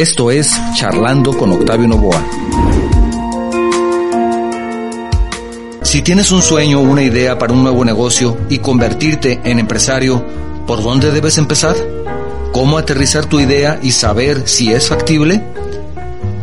Esto 0.00 0.30
es 0.30 0.58
Charlando 0.76 1.36
con 1.36 1.52
Octavio 1.52 1.86
Novoa. 1.86 2.24
Si 5.82 6.00
tienes 6.00 6.32
un 6.32 6.40
sueño 6.40 6.78
o 6.78 6.84
una 6.84 7.02
idea 7.02 7.36
para 7.36 7.52
un 7.52 7.62
nuevo 7.62 7.84
negocio 7.84 8.34
y 8.48 8.60
convertirte 8.60 9.42
en 9.44 9.58
empresario, 9.58 10.24
¿por 10.66 10.82
dónde 10.82 11.10
debes 11.10 11.36
empezar? 11.36 11.76
¿Cómo 12.50 12.78
aterrizar 12.78 13.26
tu 13.26 13.40
idea 13.40 13.78
y 13.82 13.90
saber 13.90 14.48
si 14.48 14.72
es 14.72 14.88
factible? 14.88 15.44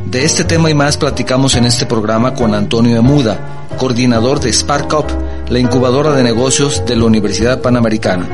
De 0.05 0.23
este 0.23 0.43
tema 0.43 0.69
y 0.69 0.75
más 0.75 0.95
platicamos 0.95 1.55
en 1.55 1.65
este 1.65 1.87
programa 1.87 2.35
con 2.35 2.53
Antonio 2.53 2.95
Emuda, 2.97 3.65
coordinador 3.79 4.39
de 4.39 4.53
Spark 4.53 4.93
Up, 4.93 5.07
la 5.49 5.57
incubadora 5.57 6.11
de 6.11 6.21
negocios 6.21 6.85
de 6.85 6.95
la 6.95 7.05
Universidad 7.05 7.59
Panamericana. 7.59 8.27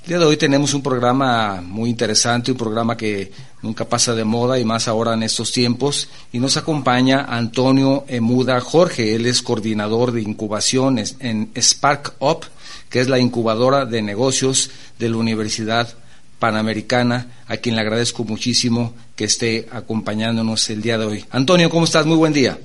El 0.03 0.07
día 0.07 0.19
de 0.19 0.25
hoy 0.25 0.37
tenemos 0.37 0.75
un 0.75 0.83
programa 0.83 1.59
muy 1.61 1.89
interesante, 1.89 2.51
un 2.51 2.57
programa 2.57 2.95
que 2.95 3.31
nunca 3.63 3.85
pasa 3.85 4.13
de 4.13 4.23
moda 4.23 4.59
y 4.59 4.63
más 4.63 4.87
ahora 4.87 5.15
en 5.15 5.23
estos 5.23 5.51
tiempos. 5.51 6.07
Y 6.31 6.39
nos 6.39 6.55
acompaña 6.55 7.25
Antonio 7.27 8.05
Emuda 8.07 8.61
Jorge, 8.61 9.15
él 9.15 9.25
es 9.25 9.41
coordinador 9.41 10.11
de 10.11 10.21
incubación 10.21 10.99
en 10.99 11.49
Spark 11.55 12.13
Up, 12.19 12.45
que 12.89 12.99
es 12.99 13.09
la 13.09 13.17
incubadora 13.17 13.85
de 13.85 14.03
negocios 14.03 14.69
de 14.99 15.09
la 15.09 15.17
Universidad 15.17 15.97
Panamericana, 16.39 17.27
a 17.47 17.57
quien 17.57 17.75
le 17.75 17.81
agradezco 17.81 18.23
muchísimo 18.23 18.93
que 19.15 19.25
esté 19.25 19.67
acompañándonos 19.71 20.69
el 20.69 20.81
día 20.81 20.97
de 20.97 21.05
hoy. 21.05 21.25
Antonio, 21.31 21.69
¿cómo 21.69 21.85
estás? 21.85 22.05
Muy 22.05 22.17
buen 22.17 22.33
día. 22.33 22.57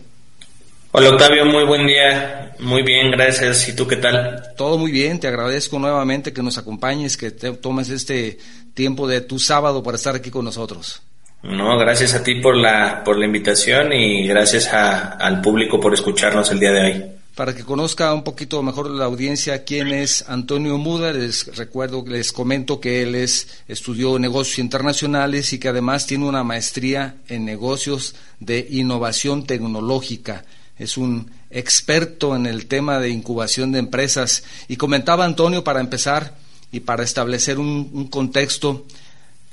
Hola 0.94 1.08
Octavio, 1.08 1.46
muy 1.46 1.64
buen 1.64 1.86
día. 1.86 2.54
Muy 2.58 2.82
bien, 2.82 3.10
gracias. 3.10 3.66
¿Y 3.68 3.74
tú 3.74 3.86
qué 3.86 3.96
tal? 3.96 4.42
Todo 4.58 4.76
muy 4.76 4.92
bien, 4.92 5.18
te 5.18 5.26
agradezco 5.26 5.78
nuevamente 5.78 6.34
que 6.34 6.42
nos 6.42 6.58
acompañes, 6.58 7.16
que 7.16 7.30
te 7.30 7.50
tomes 7.52 7.88
este 7.88 8.38
tiempo 8.74 9.08
de 9.08 9.22
tu 9.22 9.38
sábado 9.38 9.82
para 9.82 9.96
estar 9.96 10.14
aquí 10.14 10.30
con 10.30 10.44
nosotros. 10.44 11.02
No, 11.42 11.78
gracias 11.78 12.14
a 12.14 12.22
ti 12.22 12.36
por 12.36 12.56
la, 12.56 13.02
por 13.02 13.18
la 13.18 13.24
invitación 13.24 13.92
y 13.92 14.26
gracias 14.28 14.68
al 14.72 15.40
público 15.40 15.80
por 15.80 15.94
escucharnos 15.94 16.50
el 16.50 16.60
día 16.60 16.70
de 16.72 16.80
hoy. 16.80 17.04
Para 17.34 17.54
que 17.54 17.64
conozca 17.64 18.12
un 18.12 18.24
poquito 18.24 18.62
mejor 18.62 18.90
la 18.90 19.06
audiencia 19.06 19.64
quién 19.64 19.88
es 19.88 20.28
Antonio 20.28 20.76
Muda, 20.76 21.14
les 21.14 21.56
recuerdo, 21.56 22.04
les 22.06 22.30
comento 22.30 22.78
que 22.78 23.02
él 23.02 23.14
es, 23.14 23.48
estudió 23.68 24.18
negocios 24.18 24.58
internacionales 24.58 25.54
y 25.54 25.58
que 25.58 25.68
además 25.68 26.06
tiene 26.06 26.26
una 26.26 26.44
maestría 26.44 27.16
en 27.28 27.46
negocios 27.46 28.14
de 28.38 28.66
innovación 28.70 29.46
tecnológica. 29.46 30.44
Es 30.78 30.98
un 30.98 31.30
experto 31.50 32.36
en 32.36 32.44
el 32.44 32.66
tema 32.66 32.98
de 32.98 33.08
incubación 33.08 33.72
de 33.72 33.78
empresas. 33.78 34.42
Y 34.68 34.76
comentaba 34.76 35.24
Antonio, 35.24 35.64
para 35.64 35.80
empezar 35.80 36.36
y 36.70 36.80
para 36.80 37.02
establecer 37.02 37.58
un, 37.58 38.08
contexto, 38.08 38.84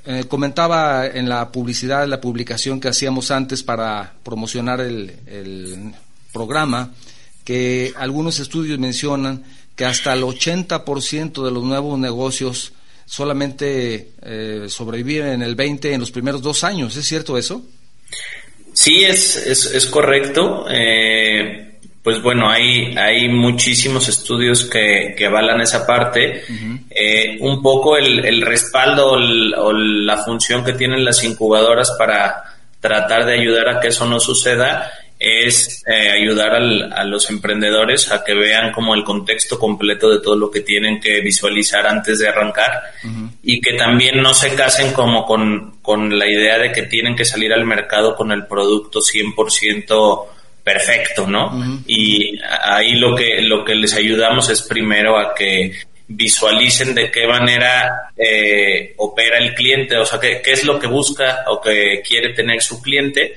eh, 0.04 0.24
comentaba 0.28 1.06
en 1.06 1.30
la 1.30 1.50
publicidad, 1.50 2.06
la 2.06 2.20
publicación 2.20 2.78
que 2.78 2.88
hacíamos 2.88 3.30
antes 3.30 3.62
para 3.62 4.14
promocionar 4.22 4.82
el, 4.82 5.14
el 5.26 5.94
programa, 6.32 6.92
que 7.50 7.92
algunos 7.96 8.38
estudios 8.38 8.78
mencionan 8.78 9.42
que 9.74 9.84
hasta 9.84 10.12
el 10.12 10.22
80% 10.22 11.44
de 11.44 11.50
los 11.50 11.64
nuevos 11.64 11.98
negocios 11.98 12.72
solamente 13.04 14.12
eh, 14.22 14.66
sobreviven 14.68 15.32
en 15.32 15.42
el 15.42 15.56
20 15.56 15.92
en 15.92 15.98
los 15.98 16.12
primeros 16.12 16.42
dos 16.42 16.62
años. 16.62 16.96
¿Es 16.96 17.06
cierto 17.06 17.36
eso? 17.36 17.64
Sí, 18.72 19.02
es, 19.02 19.36
es, 19.36 19.86
correcto. 19.86 20.66
Eh, 20.70 21.80
pues 22.04 22.22
bueno, 22.22 22.48
hay, 22.48 22.96
hay 22.96 23.28
muchísimos 23.28 24.08
estudios 24.08 24.66
que, 24.66 25.16
que 25.18 25.26
avalan 25.26 25.60
esa 25.60 25.84
parte. 25.84 26.44
Eh, 26.88 27.36
un 27.40 27.60
poco 27.60 27.96
el, 27.96 28.24
el 28.24 28.42
respaldo 28.42 29.14
o 29.14 29.72
la 29.72 30.18
función 30.18 30.64
que 30.64 30.74
tienen 30.74 31.04
las 31.04 31.24
incubadoras 31.24 31.90
para 31.98 32.44
tratar 32.78 33.26
de 33.26 33.40
ayudar 33.40 33.68
a 33.70 33.80
que 33.80 33.88
eso 33.88 34.06
no 34.06 34.20
suceda 34.20 34.88
es 35.20 35.84
eh, 35.86 36.10
ayudar 36.10 36.54
a 36.54 37.04
los 37.04 37.28
emprendedores 37.28 38.10
a 38.10 38.24
que 38.24 38.32
vean 38.32 38.72
como 38.72 38.94
el 38.94 39.04
contexto 39.04 39.58
completo 39.58 40.08
de 40.08 40.20
todo 40.20 40.34
lo 40.34 40.50
que 40.50 40.62
tienen 40.62 40.98
que 40.98 41.20
visualizar 41.20 41.86
antes 41.86 42.20
de 42.20 42.28
arrancar 42.28 42.80
y 43.42 43.60
que 43.60 43.74
también 43.74 44.22
no 44.22 44.32
se 44.32 44.54
casen 44.54 44.94
como 44.94 45.26
con, 45.26 45.78
con, 45.82 46.18
la 46.18 46.26
idea 46.26 46.58
de 46.58 46.72
que 46.72 46.84
tienen 46.84 47.14
que 47.14 47.26
salir 47.26 47.52
al 47.52 47.66
mercado 47.66 48.16
con 48.16 48.32
el 48.32 48.46
producto 48.46 49.00
100% 49.00 50.24
perfecto, 50.64 51.26
¿no? 51.26 51.84
Y 51.86 52.38
ahí 52.62 52.94
lo 52.94 53.14
que, 53.14 53.42
lo 53.42 53.62
que 53.62 53.74
les 53.74 53.94
ayudamos 53.94 54.48
es 54.48 54.62
primero 54.62 55.18
a 55.18 55.34
que 55.34 55.72
visualicen 56.08 56.94
de 56.94 57.10
qué 57.10 57.26
manera 57.26 58.10
eh, 58.16 58.94
opera 58.96 59.36
el 59.36 59.54
cliente, 59.54 59.98
o 59.98 60.06
sea, 60.06 60.18
qué, 60.18 60.40
qué 60.42 60.52
es 60.52 60.64
lo 60.64 60.78
que 60.78 60.86
busca 60.86 61.44
o 61.48 61.60
que 61.60 62.00
quiere 62.06 62.32
tener 62.32 62.62
su 62.62 62.80
cliente 62.80 63.36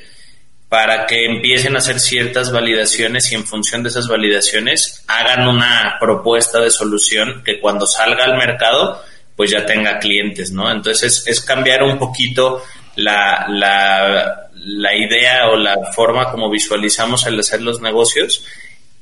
para 0.74 1.06
que 1.06 1.26
empiecen 1.26 1.76
a 1.76 1.78
hacer 1.78 2.00
ciertas 2.00 2.52
validaciones 2.52 3.32
y 3.32 3.36
en 3.36 3.46
función 3.46 3.84
de 3.84 3.90
esas 3.90 4.08
validaciones 4.08 5.04
hagan 5.06 5.48
una 5.48 5.98
propuesta 6.00 6.60
de 6.60 6.72
solución 6.72 7.44
que 7.46 7.60
cuando 7.60 7.86
salga 7.86 8.24
al 8.26 8.40
mercado 8.40 9.00
pues 9.36 9.52
ya 9.52 9.68
tenga 9.68 10.00
clientes, 10.00 10.52
¿no? 10.52 10.72
Entonces 10.72 11.26
es, 11.28 11.42
cambiar 11.42 11.84
un 11.84 12.00
poquito 12.00 12.64
la, 12.96 13.46
la, 13.50 14.96
idea 14.96 15.48
o 15.52 15.58
la 15.58 15.78
forma 15.96 16.32
como 16.32 16.50
visualizamos 16.50 17.28
el 17.28 17.40
hacer 17.40 17.62
los 17.62 17.80
negocios 17.80 18.44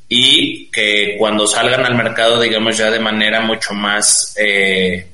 y 0.10 0.70
que 0.72 1.16
cuando 1.18 1.48
salgan 1.48 1.86
al 1.86 1.96
mercado, 1.96 2.42
digamos 2.42 2.78
ya 2.78 2.92
de 2.92 3.00
manera 3.00 3.40
mucho 3.40 3.74
más 3.74 4.36
eh, 4.38 5.08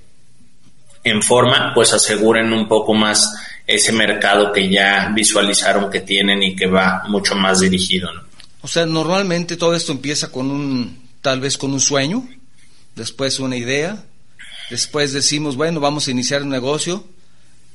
en 1.03 1.21
forma, 1.21 1.71
pues 1.75 1.93
aseguren 1.93 2.51
un 2.51 2.67
poco 2.67 2.95
más 2.95 3.46
ese 3.67 3.91
mercado 3.91 4.53
que 4.53 4.69
ya 4.69 5.11
visualizaron 5.13 5.91
que 5.91 5.99
tienen 5.99 6.41
y 6.41 6.55
que 6.55 6.67
va 6.67 7.03
mucho 7.09 7.35
más 7.35 7.59
dirigido. 7.59 8.11
¿no? 8.13 8.21
O 8.61 8.67
sea, 8.67 8.85
normalmente 8.85 9.57
todo 9.57 9.75
esto 9.75 9.91
empieza 9.91 10.31
con 10.31 10.49
un, 10.49 11.07
tal 11.21 11.41
vez 11.41 11.57
con 11.57 11.73
un 11.73 11.81
sueño, 11.81 12.27
después 12.95 13.39
una 13.39 13.57
idea, 13.57 14.05
después 14.69 15.11
decimos, 15.11 15.57
bueno, 15.57 15.81
vamos 15.81 16.07
a 16.07 16.11
iniciar 16.11 16.43
un 16.43 16.49
negocio, 16.49 17.05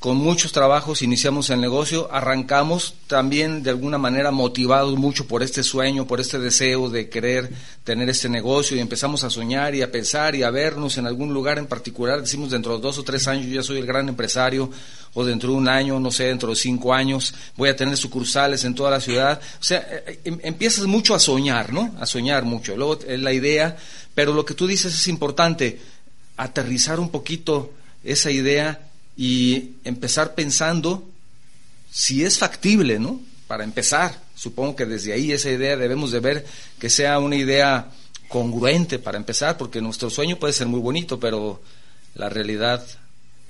con 0.03 0.17
muchos 0.17 0.51
trabajos 0.51 1.01
iniciamos 1.01 1.49
el 1.49 1.61
negocio, 1.61 2.09
arrancamos 2.11 2.95
también 3.07 3.63
de 3.63 3.69
alguna 3.69 3.97
manera 3.97 4.31
motivados 4.31 4.97
mucho 4.97 5.27
por 5.27 5.43
este 5.43 5.63
sueño, 5.63 6.05
por 6.05 6.19
este 6.19 6.39
deseo 6.39 6.89
de 6.89 7.07
querer 7.07 7.49
tener 7.85 8.09
este 8.09 8.27
negocio 8.27 8.75
y 8.75 8.81
empezamos 8.81 9.23
a 9.23 9.29
soñar 9.29 9.75
y 9.75 9.81
a 9.81 9.89
pensar 9.93 10.35
y 10.35 10.43
a 10.43 10.51
vernos 10.51 10.97
en 10.97 11.07
algún 11.07 11.33
lugar 11.33 11.57
en 11.57 11.67
particular, 11.67 12.19
decimos 12.19 12.51
dentro 12.51 12.75
de 12.75 12.81
dos 12.81 12.97
o 12.97 13.03
tres 13.03 13.29
años 13.29 13.47
ya 13.47 13.63
soy 13.63 13.77
el 13.77 13.85
gran 13.85 14.09
empresario 14.09 14.69
o 15.13 15.23
dentro 15.23 15.51
de 15.51 15.55
un 15.55 15.69
año, 15.69 15.97
no 16.01 16.11
sé, 16.11 16.25
dentro 16.25 16.49
de 16.49 16.57
cinco 16.57 16.93
años 16.93 17.33
voy 17.55 17.69
a 17.69 17.75
tener 17.77 17.95
sucursales 17.95 18.65
en 18.65 18.75
toda 18.75 18.91
la 18.91 18.99
ciudad. 18.99 19.39
O 19.61 19.63
sea, 19.63 19.87
eh, 19.89 20.03
eh, 20.05 20.19
em, 20.25 20.37
empiezas 20.43 20.85
mucho 20.85 21.15
a 21.15 21.19
soñar, 21.19 21.71
¿no? 21.71 21.95
A 21.97 22.05
soñar 22.05 22.43
mucho. 22.43 22.75
Luego 22.75 22.99
es 23.07 23.21
la 23.21 23.31
idea, 23.31 23.77
pero 24.13 24.33
lo 24.33 24.43
que 24.43 24.53
tú 24.53 24.67
dices 24.67 24.93
es 24.93 25.07
importante, 25.07 25.79
aterrizar 26.35 26.99
un 26.99 27.09
poquito 27.09 27.71
esa 28.03 28.31
idea 28.31 28.89
y 29.17 29.71
empezar 29.83 30.35
pensando 30.35 31.03
si 31.91 32.23
es 32.23 32.37
factible, 32.37 32.99
¿no? 32.99 33.19
para 33.53 33.63
empezar. 33.63 34.15
Supongo 34.35 34.75
que 34.75 34.87
desde 34.87 35.13
ahí 35.13 35.31
esa 35.31 35.51
idea 35.51 35.77
debemos 35.77 36.11
de 36.11 36.19
ver 36.19 36.45
que 36.79 36.89
sea 36.89 37.19
una 37.19 37.35
idea 37.35 37.85
congruente 38.27 38.97
para 38.97 39.17
empezar, 39.17 39.57
porque 39.57 39.79
nuestro 39.79 40.09
sueño 40.09 40.37
puede 40.37 40.53
ser 40.53 40.65
muy 40.65 40.79
bonito, 40.79 41.19
pero 41.19 41.61
la 42.15 42.29
realidad 42.29 42.83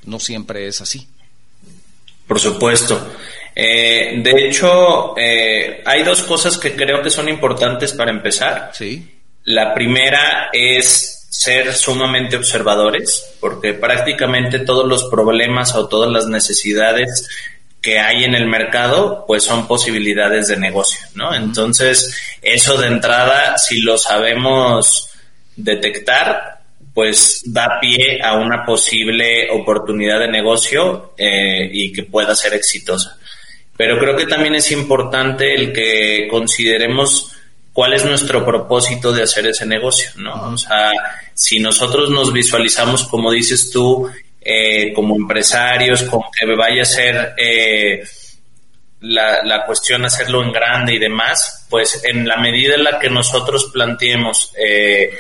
no 0.06 0.20
siempre 0.20 0.68
es 0.68 0.82
así. 0.82 1.08
Por 2.28 2.38
supuesto. 2.38 3.14
Eh, 3.56 4.20
de 4.22 4.48
hecho, 4.48 5.18
eh, 5.18 5.82
hay 5.86 6.04
dos 6.04 6.24
cosas 6.24 6.58
que 6.58 6.76
creo 6.76 7.02
que 7.02 7.10
son 7.10 7.30
importantes 7.30 7.94
para 7.94 8.12
empezar. 8.12 8.72
Sí. 8.74 9.10
La 9.46 9.74
primera 9.74 10.50
es 10.52 11.13
ser 11.34 11.74
sumamente 11.74 12.38
observadores, 12.38 13.34
porque 13.40 13.74
prácticamente 13.74 14.60
todos 14.60 14.88
los 14.88 15.06
problemas 15.06 15.74
o 15.74 15.88
todas 15.88 16.12
las 16.12 16.28
necesidades 16.28 17.28
que 17.82 17.98
hay 18.00 18.24
en 18.24 18.36
el 18.36 18.46
mercado, 18.46 19.26
pues 19.26 19.44
son 19.44 19.68
posibilidades 19.68 20.48
de 20.48 20.58
negocio, 20.58 21.02
¿no? 21.16 21.34
Entonces, 21.34 22.16
eso 22.40 22.78
de 22.78 22.86
entrada, 22.86 23.58
si 23.58 23.82
lo 23.82 23.98
sabemos 23.98 25.10
detectar, 25.56 26.60
pues 26.94 27.42
da 27.48 27.80
pie 27.82 28.22
a 28.24 28.36
una 28.36 28.64
posible 28.64 29.50
oportunidad 29.50 30.20
de 30.20 30.28
negocio 30.28 31.16
eh, 31.18 31.68
y 31.74 31.92
que 31.92 32.04
pueda 32.04 32.36
ser 32.36 32.54
exitosa. 32.54 33.18
Pero 33.76 33.98
creo 33.98 34.16
que 34.16 34.28
también 34.28 34.54
es 34.54 34.72
importante 34.72 35.56
el 35.56 35.74
que 35.74 36.28
consideremos 36.30 37.32
cuál 37.74 37.94
es 37.94 38.06
nuestro 38.06 38.46
propósito 38.46 39.12
de 39.12 39.24
hacer 39.24 39.48
ese 39.48 39.66
negocio, 39.66 40.12
¿no? 40.18 40.54
O 40.54 40.58
sea, 40.58 40.92
si 41.34 41.60
nosotros 41.60 42.10
nos 42.12 42.32
visualizamos, 42.32 43.06
como 43.08 43.32
dices 43.32 43.72
tú, 43.72 44.10
eh, 44.40 44.94
como 44.94 45.16
empresarios, 45.16 46.04
como 46.04 46.30
que 46.32 46.46
vaya 46.56 46.84
a 46.84 46.86
ser 46.86 47.34
eh, 47.38 48.04
la, 49.02 49.42
la, 49.44 49.66
cuestión 49.66 50.06
hacerlo 50.06 50.44
en 50.44 50.52
grande 50.52 50.94
y 50.94 51.00
demás, 51.00 51.66
pues 51.70 52.04
en 52.06 52.28
la 52.28 52.38
medida 52.38 52.76
en 52.76 52.84
la 52.84 53.00
que 53.00 53.10
nosotros 53.10 53.72
planteemos 53.74 54.54
eh, 54.58 55.12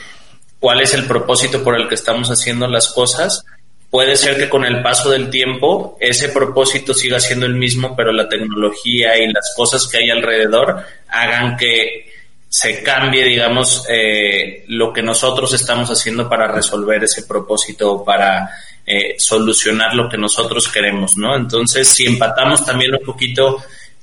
cuál 0.60 0.82
es 0.82 0.94
el 0.94 1.06
propósito 1.06 1.64
por 1.64 1.80
el 1.80 1.88
que 1.88 1.96
estamos 1.96 2.30
haciendo 2.30 2.68
las 2.68 2.90
cosas, 2.90 3.44
puede 3.90 4.16
ser 4.16 4.38
que 4.38 4.50
con 4.50 4.64
el 4.64 4.82
paso 4.82 5.10
del 5.10 5.30
tiempo 5.30 5.98
ese 6.00 6.30
propósito 6.30 6.94
siga 6.94 7.20
siendo 7.20 7.46
el 7.46 7.56
mismo, 7.56 7.96
pero 7.96 8.12
la 8.12 8.30
tecnología 8.30 9.18
y 9.18 9.32
las 9.32 9.54
cosas 9.56 9.88
que 9.88 9.98
hay 9.98 10.10
alrededor 10.10 10.86
hagan 11.10 11.58
que 11.58 12.12
se 12.54 12.84
cambie, 12.84 13.24
digamos, 13.24 13.84
eh, 13.90 14.64
lo 14.68 14.94
que 14.94 15.02
nosotros 15.02 15.52
estamos 15.54 15.90
haciendo 15.90 16.30
para 16.30 16.48
resolver 16.48 17.04
ese 17.04 17.24
propósito, 17.24 18.04
para 18.06 18.48
eh, 18.86 19.16
solucionar 19.18 19.96
lo 19.96 20.08
que 20.08 20.20
nosotros 20.20 20.68
queremos, 20.68 21.18
¿no? 21.18 21.36
Entonces, 21.36 21.88
si 21.88 22.06
empatamos 22.06 22.64
también 22.64 22.94
un 22.94 23.04
poquito 23.04 23.58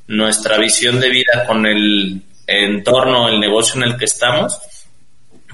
nuestra 0.09 0.59
visión 0.59 0.99
de 0.99 1.11
vida 1.11 1.45
con 1.47 1.65
el 1.65 2.23
entorno, 2.45 3.29
el 3.29 3.39
negocio 3.39 3.81
en 3.81 3.89
el 3.89 3.97
que 3.97 4.07
estamos, 4.07 4.59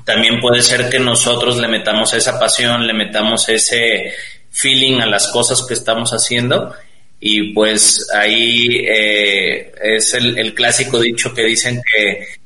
también 0.06 0.40
puede 0.40 0.62
ser 0.62 0.88
que 0.88 0.99
nosotros 0.99 1.58
le 1.58 1.69
metamos 1.69 2.14
esa 2.14 2.40
pasión, 2.40 2.87
le 2.87 2.94
metamos 2.94 3.46
ese 3.50 4.14
feeling 4.50 5.00
a 5.00 5.06
las 5.06 5.28
cosas 5.28 5.66
que 5.69 5.75
estamos 5.75 6.14
haciendo 6.14 6.75
y 7.20 7.52
pues 7.52 8.08
ahí 8.14 8.87
eh, 8.88 9.70
es 9.82 10.14
el, 10.14 10.54
clásico 10.54 10.99
dicho 10.99 11.34
que 11.34 11.44
dicen 11.44 11.82
que, 11.94 12.45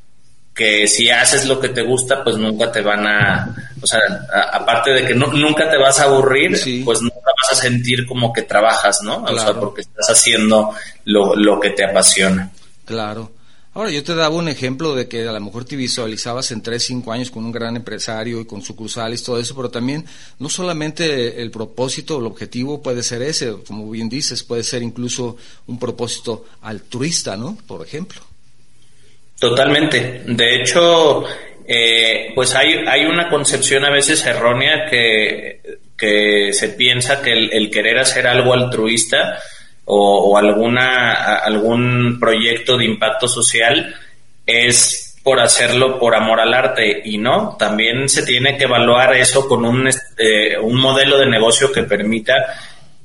que 0.61 0.87
si 0.87 1.09
haces 1.09 1.47
lo 1.47 1.59
que 1.59 1.71
te 1.71 1.81
gusta 1.81 2.23
pues 2.23 2.37
nunca 2.37 2.71
te 2.71 2.83
van 2.83 3.07
a, 3.07 3.73
o 3.81 3.87
sea, 3.87 3.99
aparte 4.53 4.91
de 4.91 5.07
que 5.07 5.15
nunca 5.15 5.71
te 5.71 5.79
vas 5.79 5.99
a 6.01 6.05
aburrir, 6.05 6.51
pues 6.85 7.01
nunca 7.01 7.17
vas 7.17 7.53
a 7.53 7.63
sentir 7.63 8.07
como 8.07 8.31
que 8.31 8.43
trabajas, 8.43 9.01
¿no? 9.03 9.25
O 9.25 9.39
sea, 9.39 9.55
porque 9.55 9.81
estás 9.81 10.11
haciendo 10.11 10.75
lo, 11.07 11.35
lo 11.35 11.59
que 11.59 11.71
te 11.71 11.83
apasiona. 11.83 12.51
Claro. 12.85 13.33
Ahora, 13.73 13.91
yo 13.91 14.05
te 14.05 14.15
daba 14.15 14.35
un 14.35 14.49
ejemplo 14.49 14.95
de 14.95 15.09
que 15.09 15.27
a 15.27 15.33
lo 15.33 15.41
mejor 15.41 15.65
te 15.65 15.77
visualizabas 15.77 16.51
en 16.51 16.61
3, 16.61 16.85
5 16.85 17.11
años 17.11 17.31
con 17.31 17.43
un 17.47 17.53
gran 17.53 17.77
empresario 17.77 18.43
y 18.43 18.45
con 18.45 18.61
sucursales 18.61 19.23
todo 19.23 19.41
eso, 19.41 19.57
pero 19.57 19.71
también 19.71 20.05
no 20.41 20.51
solamente 20.51 21.41
el 21.41 21.51
propósito, 21.51 22.19
el 22.19 22.27
objetivo 22.27 22.83
puede 22.83 23.03
ser 23.03 23.23
ese, 23.23 23.55
como 23.67 23.91
bien 23.91 24.11
dices, 24.11 24.43
puede 24.43 24.63
ser 24.63 24.83
incluso 24.83 25.39
un 25.69 25.79
propósito 25.79 26.45
altruista, 26.61 27.39
¿no? 27.39 27.57
Por 27.67 27.83
ejemplo. 27.87 28.21
Totalmente. 29.41 30.23
De 30.27 30.55
hecho, 30.55 31.25
eh, 31.67 32.31
pues 32.35 32.55
hay, 32.55 32.85
hay 32.87 33.07
una 33.07 33.29
concepción 33.29 33.85
a 33.85 33.91
veces 33.91 34.25
errónea 34.25 34.87
que, 34.89 35.61
que 35.99 36.53
se 36.53 36.69
piensa 36.69 37.21
que 37.21 37.33
el 37.33 37.71
querer 37.71 37.99
hacer 37.99 38.29
algo 38.29 38.55
altruista 38.55 39.41
o, 39.93 40.39
alguna, 40.39 41.37
algún 41.39 42.19
proyecto 42.21 42.77
de 42.77 42.85
impacto 42.85 43.27
social 43.27 43.95
es 44.47 45.19
por 45.23 45.41
hacerlo 45.41 45.99
por 45.99 46.15
amor 46.15 46.41
al 46.41 46.55
arte 46.55 47.03
y 47.05 47.19
no, 47.19 47.57
también 47.59 48.09
se 48.09 48.23
tiene 48.23 48.57
que 48.57 48.65
evaluar 48.65 49.15
eso 49.17 49.49
con 49.49 49.65
un, 49.65 49.89
eh, 49.89 50.57
un 50.61 50.81
modelo 50.81 51.19
de 51.19 51.27
negocio 51.27 51.73
que 51.73 51.83
permita 51.83 52.35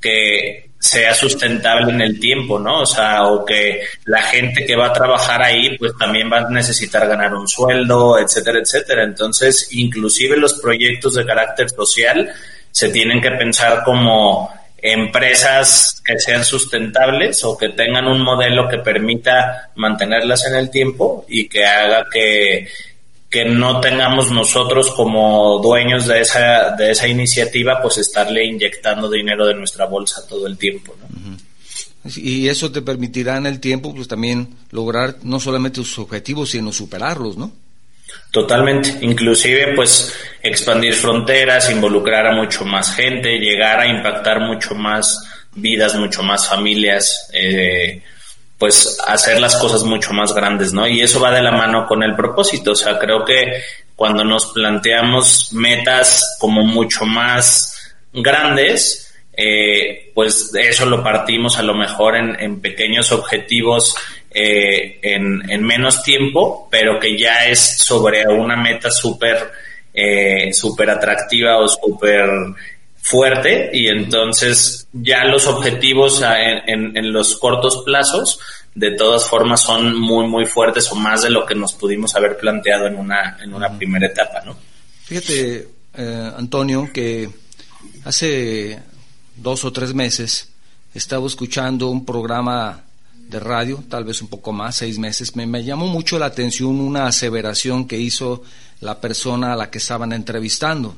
que 0.00 0.70
sea 0.78 1.14
sustentable 1.14 1.92
en 1.92 2.00
el 2.00 2.20
tiempo, 2.20 2.58
¿no? 2.58 2.82
O 2.82 2.86
sea, 2.86 3.24
o 3.24 3.44
que 3.44 3.82
la 4.04 4.22
gente 4.22 4.64
que 4.64 4.76
va 4.76 4.86
a 4.86 4.92
trabajar 4.92 5.42
ahí, 5.42 5.76
pues 5.78 5.92
también 5.98 6.30
va 6.30 6.38
a 6.38 6.50
necesitar 6.50 7.08
ganar 7.08 7.34
un 7.34 7.48
sueldo, 7.48 8.18
etcétera, 8.18 8.60
etcétera. 8.60 9.04
Entonces, 9.04 9.68
inclusive 9.72 10.36
los 10.36 10.54
proyectos 10.60 11.14
de 11.14 11.26
carácter 11.26 11.70
social 11.70 12.30
se 12.70 12.90
tienen 12.90 13.20
que 13.20 13.30
pensar 13.32 13.82
como 13.84 14.52
empresas 14.78 16.00
que 16.04 16.18
sean 16.18 16.44
sustentables 16.44 17.42
o 17.44 17.56
que 17.56 17.70
tengan 17.70 18.06
un 18.06 18.20
modelo 18.20 18.68
que 18.68 18.78
permita 18.78 19.70
mantenerlas 19.76 20.46
en 20.46 20.56
el 20.56 20.70
tiempo 20.70 21.24
y 21.28 21.48
que 21.48 21.64
haga 21.64 22.06
que, 22.12 22.68
que 23.30 23.44
no 23.44 23.80
tengamos 23.80 24.30
nosotros 24.30 24.90
como 24.92 25.58
dueños 25.58 26.06
de 26.06 26.20
esa, 26.20 26.70
de 26.76 26.92
esa 26.92 27.08
iniciativa, 27.08 27.80
pues 27.82 27.98
estarle 27.98 28.44
inyectando 28.44 29.10
dinero 29.10 29.46
de 29.46 29.54
nuestra 29.54 29.86
bolsa 29.86 30.26
todo 30.28 30.46
el 30.46 30.56
tiempo. 30.56 30.94
Y 32.16 32.48
eso 32.48 32.70
te 32.70 32.82
permitirá 32.82 33.36
en 33.36 33.46
el 33.46 33.58
tiempo 33.58 33.92
pues 33.92 34.06
también 34.06 34.56
lograr 34.70 35.16
no 35.22 35.40
solamente 35.40 35.80
tus 35.80 35.98
objetivos, 35.98 36.50
sino 36.50 36.72
superarlos, 36.72 37.36
¿no? 37.36 37.52
Totalmente, 38.30 38.98
inclusive 39.00 39.74
pues 39.74 40.14
expandir 40.42 40.94
fronteras, 40.94 41.70
involucrar 41.70 42.26
a 42.26 42.32
mucho 42.32 42.64
más 42.64 42.94
gente, 42.94 43.38
llegar 43.38 43.80
a 43.80 43.88
impactar 43.88 44.40
mucho 44.40 44.74
más 44.74 45.18
vidas, 45.54 45.96
mucho 45.96 46.22
más 46.22 46.48
familias, 46.48 47.28
eh, 47.32 48.02
pues 48.58 48.98
hacer 49.06 49.40
las 49.40 49.56
cosas 49.56 49.82
mucho 49.82 50.12
más 50.12 50.34
grandes, 50.34 50.72
¿no? 50.72 50.86
Y 50.86 51.00
eso 51.02 51.20
va 51.20 51.30
de 51.30 51.42
la 51.42 51.52
mano 51.52 51.86
con 51.86 52.02
el 52.02 52.14
propósito, 52.14 52.72
o 52.72 52.76
sea, 52.76 52.98
creo 52.98 53.24
que 53.24 53.62
cuando 53.94 54.24
nos 54.24 54.46
planteamos 54.52 55.52
metas 55.52 56.36
como 56.38 56.62
mucho 56.62 57.04
más 57.04 57.96
grandes, 58.12 59.14
eh, 59.36 60.12
pues 60.14 60.54
eso 60.54 60.86
lo 60.86 61.02
partimos 61.02 61.58
a 61.58 61.62
lo 61.62 61.74
mejor 61.74 62.16
en, 62.16 62.40
en 62.40 62.60
pequeños 62.60 63.12
objetivos 63.12 63.94
eh, 64.38 64.98
en, 65.00 65.64
menos 65.64 66.02
tiempo, 66.02 66.68
pero 66.70 67.00
que 67.00 67.18
ya 67.18 67.46
es 67.46 67.78
sobre 67.78 68.28
una 68.28 68.54
meta 68.54 68.90
súper 68.90 69.50
eh, 69.94 70.52
super 70.52 70.90
atractiva 70.90 71.56
o 71.56 71.66
súper 71.66 72.28
fuerte 73.06 73.70
y 73.72 73.86
entonces 73.86 74.88
ya 74.92 75.24
los 75.24 75.46
objetivos 75.46 76.20
en, 76.24 77.12
los 77.12 77.36
cortos 77.36 77.84
plazos 77.84 78.40
de 78.74 78.96
todas 78.96 79.28
formas 79.28 79.60
son 79.60 79.94
muy 79.94 80.26
muy 80.26 80.44
fuertes 80.44 80.90
o 80.90 80.96
más 80.96 81.22
de 81.22 81.30
lo 81.30 81.46
que 81.46 81.54
nos 81.54 81.74
pudimos 81.74 82.16
haber 82.16 82.36
planteado 82.36 82.88
en 82.88 82.96
una, 82.96 83.38
en 83.40 83.54
una 83.54 83.70
primera 83.78 84.08
etapa, 84.08 84.42
¿no? 84.44 84.56
Fíjate, 85.04 85.68
eh, 85.94 86.32
Antonio, 86.36 86.90
que 86.92 87.30
hace 88.04 88.82
dos 89.36 89.64
o 89.64 89.72
tres 89.72 89.94
meses 89.94 90.50
estaba 90.92 91.28
escuchando 91.28 91.88
un 91.88 92.04
programa 92.04 92.82
de 93.28 93.38
radio, 93.38 93.84
tal 93.88 94.02
vez 94.02 94.20
un 94.20 94.28
poco 94.28 94.52
más, 94.52 94.74
seis 94.74 94.98
meses, 94.98 95.36
me, 95.36 95.62
llamó 95.62 95.86
mucho 95.86 96.18
la 96.18 96.26
atención 96.26 96.80
una 96.80 97.06
aseveración 97.06 97.86
que 97.86 97.98
hizo 97.98 98.42
la 98.80 99.00
persona 99.00 99.52
a 99.52 99.56
la 99.56 99.70
que 99.70 99.78
estaban 99.78 100.12
entrevistando. 100.12 100.96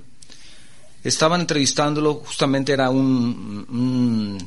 Estaban 1.05 1.41
entrevistándolo, 1.41 2.15
justamente 2.25 2.73
era 2.73 2.91
un, 2.91 4.39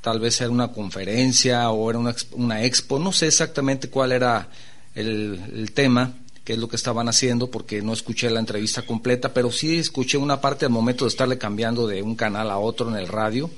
tal 0.00 0.20
vez 0.20 0.40
era 0.40 0.50
una 0.50 0.68
conferencia 0.68 1.70
o 1.70 1.90
era 1.90 1.98
una, 1.98 2.14
una 2.32 2.64
expo, 2.64 2.98
no 2.98 3.12
sé 3.12 3.26
exactamente 3.26 3.88
cuál 3.88 4.12
era 4.12 4.48
el, 4.94 5.40
el 5.54 5.72
tema, 5.72 6.14
qué 6.44 6.54
es 6.54 6.58
lo 6.58 6.68
que 6.68 6.76
estaban 6.76 7.08
haciendo, 7.08 7.50
porque 7.50 7.82
no 7.82 7.92
escuché 7.92 8.30
la 8.30 8.40
entrevista 8.40 8.82
completa, 8.82 9.32
pero 9.32 9.52
sí 9.52 9.78
escuché 9.78 10.18
una 10.18 10.40
parte 10.40 10.64
al 10.64 10.72
momento 10.72 11.04
de 11.04 11.10
estarle 11.10 11.38
cambiando 11.38 11.86
de 11.86 12.02
un 12.02 12.16
canal 12.16 12.50
a 12.50 12.58
otro 12.58 12.88
en 12.88 12.96
el 12.96 13.08
radio. 13.08 13.50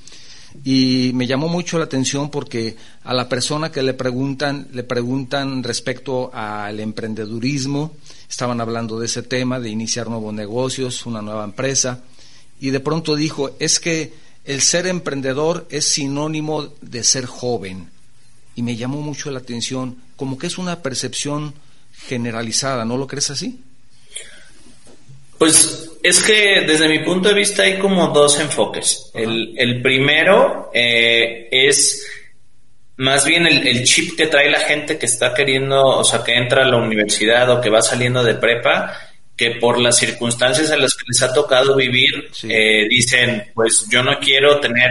Y 0.63 1.11
me 1.15 1.27
llamó 1.27 1.49
mucho 1.49 1.79
la 1.79 1.87
atención 1.87 2.31
porque 2.31 2.77
a 3.03 3.13
la 3.13 3.29
persona 3.29 3.73
que 3.73 3.83
le 3.83 3.93
preguntan, 3.93 4.69
le 4.73 4.85
preguntan 4.85 5.65
respecto 5.65 6.31
al 6.33 6.79
emprendedurismo, 6.79 7.93
estaban 8.31 8.61
hablando 8.61 9.01
de 9.01 9.07
ese 9.07 9.23
tema, 9.23 9.59
de 9.59 9.71
iniciar 9.71 10.09
nuevos 10.09 10.33
negocios, 10.33 11.07
una 11.07 11.23
nueva 11.23 11.45
empresa, 11.45 12.05
y 12.61 12.71
de 12.71 12.81
pronto 12.81 13.17
dijo, 13.17 13.57
es 13.59 13.81
que 13.81 14.13
el 14.45 14.61
ser 14.63 14.87
emprendedor 14.87 15.67
es 15.71 15.87
sinónimo 15.87 16.73
de 16.81 17.03
ser 17.05 17.27
joven. 17.27 17.91
y 18.57 18.63
me 18.63 18.77
llamó 18.77 19.01
mucho 19.01 19.33
la 19.33 19.41
atención, 19.41 19.97
como 20.15 20.39
que 20.39 20.47
es 20.47 20.59
una 20.59 20.81
percepción 20.81 21.55
generalizada, 22.07 22.85
¿no 22.85 22.97
lo 22.97 23.09
crees 23.09 23.31
así? 23.31 23.59
Pues 25.39 25.91
es 26.03 26.23
que 26.23 26.63
desde 26.67 26.89
mi 26.89 27.01
punto 27.01 27.29
de 27.29 27.35
vista 27.35 27.65
hay 27.65 27.79
como 27.79 28.09
dos 28.09 28.39
enfoques. 28.39 29.11
El, 29.15 29.83
primero 29.83 30.71
eh, 30.73 31.49
es 31.51 32.07
más 32.97 33.25
bien 33.25 33.47
el, 33.47 33.83
chip 33.85 34.17
que 34.17 34.29
trae 34.29 34.51
la 34.51 34.61
gente 34.61 34.97
que 34.97 35.07
está 35.07 35.35
queriendo, 35.35 35.85
o 35.85 36.05
sea, 36.05 36.23
que 36.23 36.37
entra 36.37 36.63
a 36.63 36.69
la 36.69 36.77
universidad 36.77 37.51
o 37.51 37.61
que 37.61 37.71
va 37.71 37.83
saliendo 37.83 38.23
de 38.23 38.35
prepa, 38.35 38.97
que 39.37 39.53
por 39.53 39.81
las 39.81 39.99
circunstancias 39.99 40.71
en 40.71 40.81
las 40.81 40.95
que 40.95 41.05
les 41.09 41.23
ha 41.23 41.33
tocado 41.33 41.77
vivir, 41.77 42.31
eh, 42.45 42.87
dicen, 42.89 43.51
pues 43.55 43.87
yo 43.91 44.03
no 44.03 44.19
quiero 44.21 44.61
tener 44.61 44.91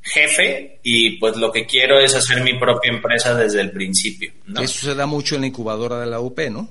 jefe 0.00 0.78
y 0.82 1.12
pues 1.18 1.36
lo 1.36 1.50
que 1.50 1.66
quiero 1.66 1.98
es 1.98 2.14
hacer 2.14 2.42
mi 2.42 2.58
propia 2.58 2.90
empresa 2.90 3.34
desde 3.34 3.60
el 3.60 3.70
principio. 3.70 4.32
Eso 4.60 4.86
se 4.86 4.94
da 4.94 5.06
mucho 5.06 5.34
en 5.34 5.42
la 5.42 5.46
incubadora 5.48 6.00
de 6.00 6.06
la 6.06 6.20
UP, 6.20 6.38
¿no? 6.50 6.68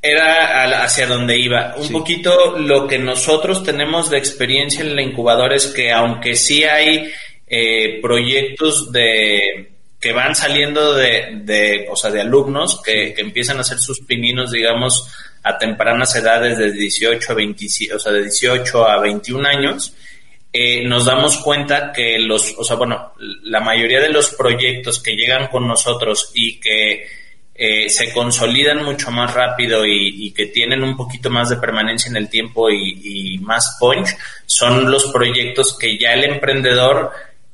Era 0.00 0.84
hacia 0.84 1.06
donde 1.06 1.38
iba. 1.38 1.74
Un 1.76 1.88
poquito 1.88 2.56
lo 2.56 2.86
que 2.86 2.98
nosotros 2.98 3.64
tenemos 3.64 4.10
de 4.10 4.18
experiencia 4.18 4.82
en 4.82 4.94
la 4.94 5.02
incubadora 5.02 5.56
es 5.56 5.66
que 5.66 5.90
aunque 5.90 6.36
sí 6.36 6.62
hay 6.64 7.10
eh, 7.46 7.98
proyectos 8.00 8.92
de 8.92 9.72
que 10.00 10.12
van 10.12 10.36
saliendo 10.36 10.94
de, 10.94 11.40
de, 11.42 11.88
o 11.90 11.96
sea, 11.96 12.10
de 12.10 12.20
alumnos 12.20 12.80
que, 12.82 13.12
que 13.14 13.22
empiezan 13.22 13.58
a 13.58 13.62
hacer 13.62 13.78
sus 13.78 14.00
pininos, 14.00 14.52
digamos, 14.52 15.08
a 15.48 15.56
tempranas 15.56 16.14
edades 16.14 16.58
de 16.58 16.72
18 16.72 17.32
a 17.32 17.34
25, 17.34 17.96
o 17.96 17.98
sea, 17.98 18.12
de 18.12 18.22
18 18.24 18.86
a 18.86 19.00
21 19.00 19.48
años, 19.48 19.94
eh, 20.52 20.84
nos 20.86 21.06
damos 21.06 21.38
cuenta 21.38 21.92
que 21.92 22.18
los, 22.18 22.54
o 22.58 22.64
sea, 22.64 22.76
bueno, 22.76 23.12
la 23.44 23.60
mayoría 23.60 24.00
de 24.00 24.10
los 24.10 24.30
proyectos 24.30 25.02
que 25.02 25.16
llegan 25.16 25.48
con 25.48 25.66
nosotros 25.66 26.30
y 26.34 26.60
que 26.60 27.06
eh, 27.54 27.88
se 27.88 28.12
consolidan 28.12 28.84
mucho 28.84 29.10
más 29.10 29.32
rápido 29.34 29.84
y, 29.86 30.30
que 30.32 30.46
tienen 30.46 30.82
un 30.82 30.96
poquito 30.96 31.30
más 31.30 31.48
de 31.48 31.56
permanencia 31.56 32.10
en 32.10 32.16
el 32.16 32.28
tiempo 32.28 32.70
y, 32.70 33.34
y 33.34 33.38
más 33.38 33.76
punch, 33.80 34.10
son 34.46 34.90
los 34.90 35.06
proyectos 35.06 35.76
que 35.76 35.98
ya 35.98 36.12
el 36.12 36.24
emprendedor 36.24 37.10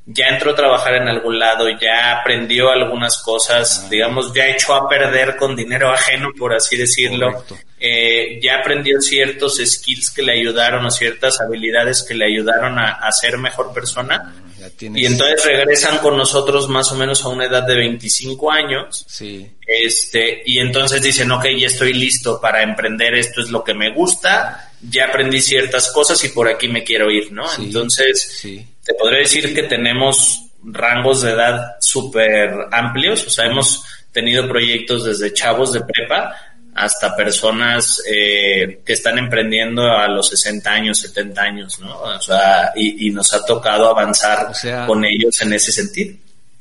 ya 0.07 0.27
entró 0.27 0.51
a 0.51 0.55
trabajar 0.55 0.95
en 0.95 1.07
algún 1.07 1.39
lado, 1.39 1.67
ya 1.81 2.19
aprendió 2.19 2.69
algunas 2.69 3.21
cosas, 3.23 3.83
ah. 3.83 3.87
digamos, 3.89 4.31
ya 4.33 4.47
echó 4.47 4.75
a 4.75 4.87
perder 4.87 5.35
con 5.35 5.55
dinero 5.55 5.91
ajeno, 5.91 6.29
por 6.37 6.53
así 6.53 6.77
decirlo, 6.77 7.43
eh, 7.79 8.39
ya 8.41 8.57
aprendió 8.59 9.01
ciertos 9.01 9.59
skills 9.63 10.11
que 10.11 10.21
le 10.21 10.33
ayudaron 10.33 10.85
o 10.85 10.91
ciertas 10.91 11.41
habilidades 11.41 12.03
que 12.03 12.13
le 12.13 12.25
ayudaron 12.25 12.77
a, 12.77 12.91
a 12.91 13.11
ser 13.11 13.39
mejor 13.39 13.73
persona. 13.73 14.35
Ah, 14.61 14.69
y 14.79 15.05
entonces 15.05 15.43
regresan 15.43 15.97
con 15.99 16.17
nosotros 16.17 16.69
más 16.69 16.91
o 16.91 16.95
menos 16.95 17.23
a 17.23 17.29
una 17.29 17.45
edad 17.45 17.63
de 17.63 17.75
25 17.75 18.51
años. 18.51 19.05
Sí. 19.07 19.47
Este, 19.65 20.43
y 20.45 20.59
entonces 20.59 21.01
dicen, 21.01 21.31
ok, 21.31 21.45
ya 21.57 21.67
estoy 21.67 21.93
listo 21.93 22.39
para 22.39 22.61
emprender, 22.61 23.15
esto 23.15 23.41
es 23.41 23.49
lo 23.49 23.63
que 23.63 23.73
me 23.73 23.91
gusta, 23.91 24.71
ya 24.87 25.05
aprendí 25.05 25.41
ciertas 25.41 25.91
cosas 25.91 26.23
y 26.23 26.29
por 26.29 26.47
aquí 26.47 26.67
me 26.67 26.83
quiero 26.83 27.09
ir, 27.09 27.31
¿no? 27.31 27.45
entonces, 27.57 28.37
sí 28.39 28.67
te 28.85 28.93
podría 28.93 29.19
decir 29.19 29.53
que 29.53 29.63
tenemos 29.63 30.45
rangos 30.63 31.21
de 31.21 31.31
edad 31.31 31.75
súper 31.79 32.51
amplios, 32.71 33.25
o 33.25 33.29
sea, 33.29 33.45
hemos 33.45 33.83
tenido 34.11 34.47
proyectos 34.47 35.03
desde 35.03 35.33
chavos 35.33 35.73
de 35.73 35.81
prepa 35.81 36.35
hasta 36.75 37.15
personas 37.15 38.01
eh, 38.11 38.81
que 38.85 38.93
están 38.93 39.17
emprendiendo 39.17 39.83
a 39.83 40.07
los 40.07 40.29
60 40.29 40.69
años, 40.69 40.99
70 40.99 41.41
años, 41.41 41.79
¿no? 41.79 41.97
O 42.01 42.21
sea, 42.21 42.73
y, 42.75 43.09
nos 43.11 43.33
ha 43.33 43.45
tocado 43.45 43.89
avanzar 43.89 44.51
con 44.85 45.05
ellos 45.05 45.39
en 45.41 45.53
ese 45.53 45.71
sentido. 45.71 46.17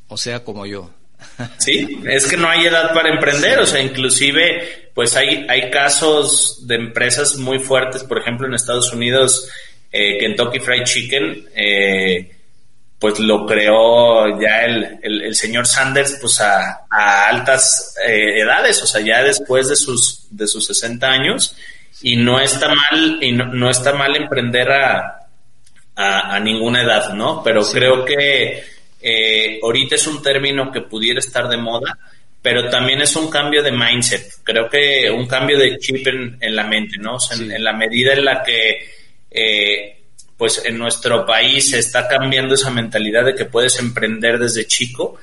O 0.09 0.17
sea, 0.17 0.45
como 0.45 0.67
yo. 0.67 0.91
Sí, 1.59 2.01
es 2.07 2.29
que 2.29 2.37
no 2.37 2.49
hay 2.49 2.67
edad 2.67 2.95
para 2.95 3.09
emprender, 3.09 3.59
o 3.59 3.67
sea, 3.67 3.81
inclusive, 3.81 4.91
pues 4.95 5.17
hay, 5.17 5.47
hay 5.49 5.69
casos 5.71 6.65
de 6.67 6.77
empresas 6.77 7.37
muy 7.37 7.59
fuertes, 7.59 8.05
por 8.05 8.19
ejemplo, 8.19 8.47
en 8.47 8.55
Estados 8.55 8.93
Unidos, 8.93 9.49
eh, 9.97 10.19
Kentucky 10.19 10.59
Fried 10.59 10.83
Chicken, 10.83 11.49
eh, 11.55 12.29
pues 12.99 13.21
lo 13.21 13.47
creó 13.47 14.41
ya 14.41 14.65
el, 14.65 14.99
el, 15.01 15.35
señor 15.37 15.69
Sanders 15.69 16.19
pues 16.21 16.41
a, 16.41 16.87
altas 16.91 17.95
eh, 18.05 18.41
edades, 18.41 18.83
o 18.83 18.87
sea, 18.89 19.03
ya 19.03 19.23
después 19.23 19.69
de 19.69 19.77
sus, 19.77 20.27
de 20.31 20.49
sus 20.49 20.67
60 20.67 21.07
años, 21.07 21.57
y 22.03 22.17
no 22.17 22.41
está 22.41 22.69
mal, 22.69 23.19
y 23.21 23.31
no, 23.31 23.71
está 23.71 23.93
mal 23.93 24.17
emprender 24.17 24.69
a, 24.73 25.29
a, 25.95 26.41
ninguna 26.41 26.83
edad, 26.83 27.15
¿no? 27.15 27.41
Pero 27.45 27.63
creo 27.63 28.05
que 28.05 28.65
ahorita 29.63 29.95
es 29.95 30.09
un 30.09 30.23
término 30.23 30.73
que 30.73 30.81
pudiera 30.81 31.21
estar 31.21 31.49
de 31.49 31.57
moda, 31.57 31.97
pero 32.43 32.69
también 32.69 33.01
es 33.01 33.15
un 33.15 33.31
cambio 33.31 33.63
de 33.63 33.71
mindset, 33.71 34.43
creo 34.43 34.69
que 34.69 35.09
un 35.09 35.29
cambio 35.29 35.57
de 35.57 35.79
chip 35.79 36.05
en, 36.09 36.57
la 36.57 36.65
mente, 36.65 36.97
¿no? 36.99 37.15
O 37.15 37.21
sea, 37.21 37.37
en, 37.37 37.63
la 37.63 37.75
medida 37.75 38.13
en 38.13 38.25
la 38.25 38.43
que 38.43 39.04
eh, 39.35 40.05
pues 40.37 40.65
en 40.65 40.79
nuestro 40.79 41.27
país 41.27 41.71
se 41.71 41.79
está 41.79 42.09
cambiando 42.09 42.55
esa 42.55 42.71
mentalidad 42.71 43.25
de 43.25 43.35
que 43.35 43.45
puedes 43.45 43.79
emprender 43.79 44.39
desde 44.39 44.67
chico, 44.67 45.17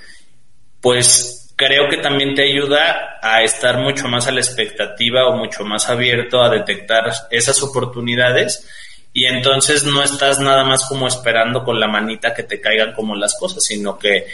pues 0.80 1.54
creo 1.56 1.90
que 1.90 1.98
también 1.98 2.34
te 2.34 2.44
ayuda 2.44 3.20
a 3.22 3.44
estar 3.44 3.78
mucho 3.78 4.08
más 4.08 4.28
a 4.28 4.32
la 4.32 4.40
expectativa 4.40 5.28
o 5.28 5.38
mucho 5.38 5.64
más 5.64 5.90
abierto 5.90 6.42
a 6.42 6.50
detectar 6.50 7.12
esas 7.30 7.62
oportunidades 7.64 8.68
y 9.14 9.26
entonces 9.26 9.84
no 9.84 10.02
estás 10.02 10.40
nada 10.40 10.64
más 10.64 10.86
como 10.86 11.08
esperando 11.08 11.64
con 11.64 11.80
la 11.80 11.88
manita 11.88 12.34
que 12.34 12.44
te 12.44 12.62
caigan 12.62 12.94
como 12.94 13.16
las 13.16 13.38
cosas, 13.38 13.64
sino 13.64 14.00
que 14.00 14.28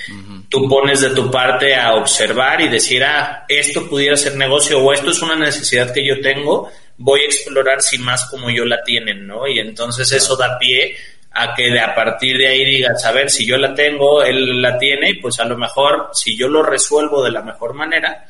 tú 0.50 0.68
pones 0.70 1.02
de 1.02 1.10
tu 1.12 1.32
parte 1.32 1.76
a 1.76 1.96
observar 1.96 2.62
y 2.62 2.68
decir, 2.68 3.04
ah, 3.04 3.46
esto 3.48 3.90
pudiera 3.90 4.16
ser 4.16 4.36
negocio 4.36 4.80
o 4.80 4.94
esto 4.94 5.12
es 5.12 5.22
una 5.22 5.36
necesidad 5.36 5.92
que 5.92 6.06
yo 6.06 6.22
tengo 6.22 6.70
voy 6.98 7.22
a 7.22 7.26
explorar 7.26 7.82
si 7.82 7.98
más 8.00 8.26
como 8.30 8.50
yo 8.50 8.66
la 8.66 8.84
tienen, 8.84 9.28
¿no? 9.28 9.48
Y 9.48 9.60
entonces 9.60 10.12
eso 10.12 10.36
da 10.36 10.58
pie 10.58 10.96
a 11.32 11.54
que 11.54 11.70
de 11.70 11.80
a 11.80 11.94
partir 11.94 12.38
de 12.38 12.48
ahí 12.48 12.66
digas, 12.66 13.06
a 13.06 13.12
ver, 13.12 13.30
si 13.30 13.46
yo 13.46 13.58
la 13.58 13.74
tengo, 13.76 14.24
él 14.24 14.62
la 14.62 14.78
tiene, 14.78 15.20
pues 15.22 15.40
a 15.40 15.46
lo 15.46 15.58
mejor 15.58 16.10
si 16.14 16.36
yo 16.36 16.48
lo 16.48 16.64
resuelvo 16.64 17.24
de 17.24 17.32
la 17.32 17.44
mejor 17.44 17.74
manera, 17.74 18.26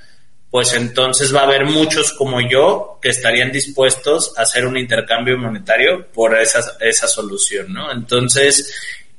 pues 0.49 0.73
entonces 0.73 1.35
va 1.35 1.41
a 1.41 1.43
haber 1.43 1.65
muchos 1.65 2.13
como 2.13 2.39
yo 2.41 2.99
que 3.01 3.09
estarían 3.09 3.51
dispuestos 3.51 4.33
a 4.37 4.43
hacer 4.43 4.65
un 4.65 4.77
intercambio 4.77 5.37
monetario 5.37 6.07
por 6.13 6.37
esa, 6.39 6.61
esa 6.79 7.07
solución, 7.07 7.73
¿no? 7.73 7.91
Entonces, 7.91 8.73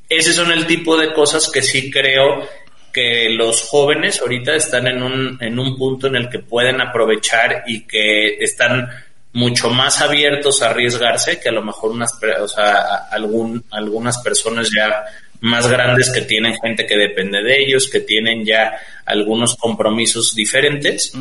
ese 0.08 0.32
son 0.32 0.50
el 0.50 0.66
tipo 0.66 0.96
de 0.96 1.12
cosas 1.12 1.50
que 1.50 1.62
sí 1.62 1.90
creo 1.90 2.48
que 2.92 3.28
los 3.30 3.62
jóvenes 3.62 4.20
ahorita 4.20 4.56
están 4.56 4.86
en 4.86 5.02
un, 5.02 5.38
en 5.40 5.58
un 5.58 5.76
punto 5.76 6.06
en 6.06 6.16
el 6.16 6.30
que 6.30 6.38
pueden 6.38 6.80
aprovechar 6.80 7.64
y 7.66 7.86
que 7.86 8.36
están 8.42 8.88
mucho 9.34 9.68
más 9.68 10.00
abiertos 10.00 10.62
a 10.62 10.70
arriesgarse 10.70 11.38
que 11.38 11.50
a 11.50 11.52
lo 11.52 11.62
mejor 11.62 11.90
unas, 11.90 12.18
o 12.40 12.48
sea, 12.48 13.08
algún, 13.10 13.64
algunas 13.70 14.18
personas 14.18 14.70
ya 14.74 15.04
más 15.40 15.68
grandes 15.68 16.10
que 16.10 16.22
tienen 16.22 16.56
gente 16.60 16.86
que 16.86 16.96
depende 16.96 17.42
de 17.42 17.62
ellos, 17.62 17.88
que 17.88 18.00
tienen 18.00 18.44
ya 18.44 18.72
algunos 19.06 19.56
compromisos 19.56 20.34
diferentes. 20.34 21.12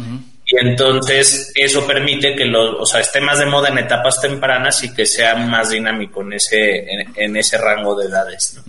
Y 0.45 0.57
entonces 0.65 1.51
eso 1.55 1.85
permite 1.85 2.35
que 2.35 2.45
los, 2.45 2.75
o 2.79 2.85
sea, 2.85 3.01
esté 3.01 3.19
más 3.19 3.39
de 3.39 3.45
moda 3.45 3.69
en 3.69 3.77
etapas 3.79 4.21
tempranas 4.21 4.83
y 4.83 4.93
que 4.93 5.05
sea 5.05 5.35
más 5.35 5.69
dinámico 5.69 6.21
en 6.21 6.33
ese, 6.33 6.85
en, 7.15 7.35
ese 7.35 7.57
rango 7.57 7.95
de 7.99 8.07
edades. 8.07 8.59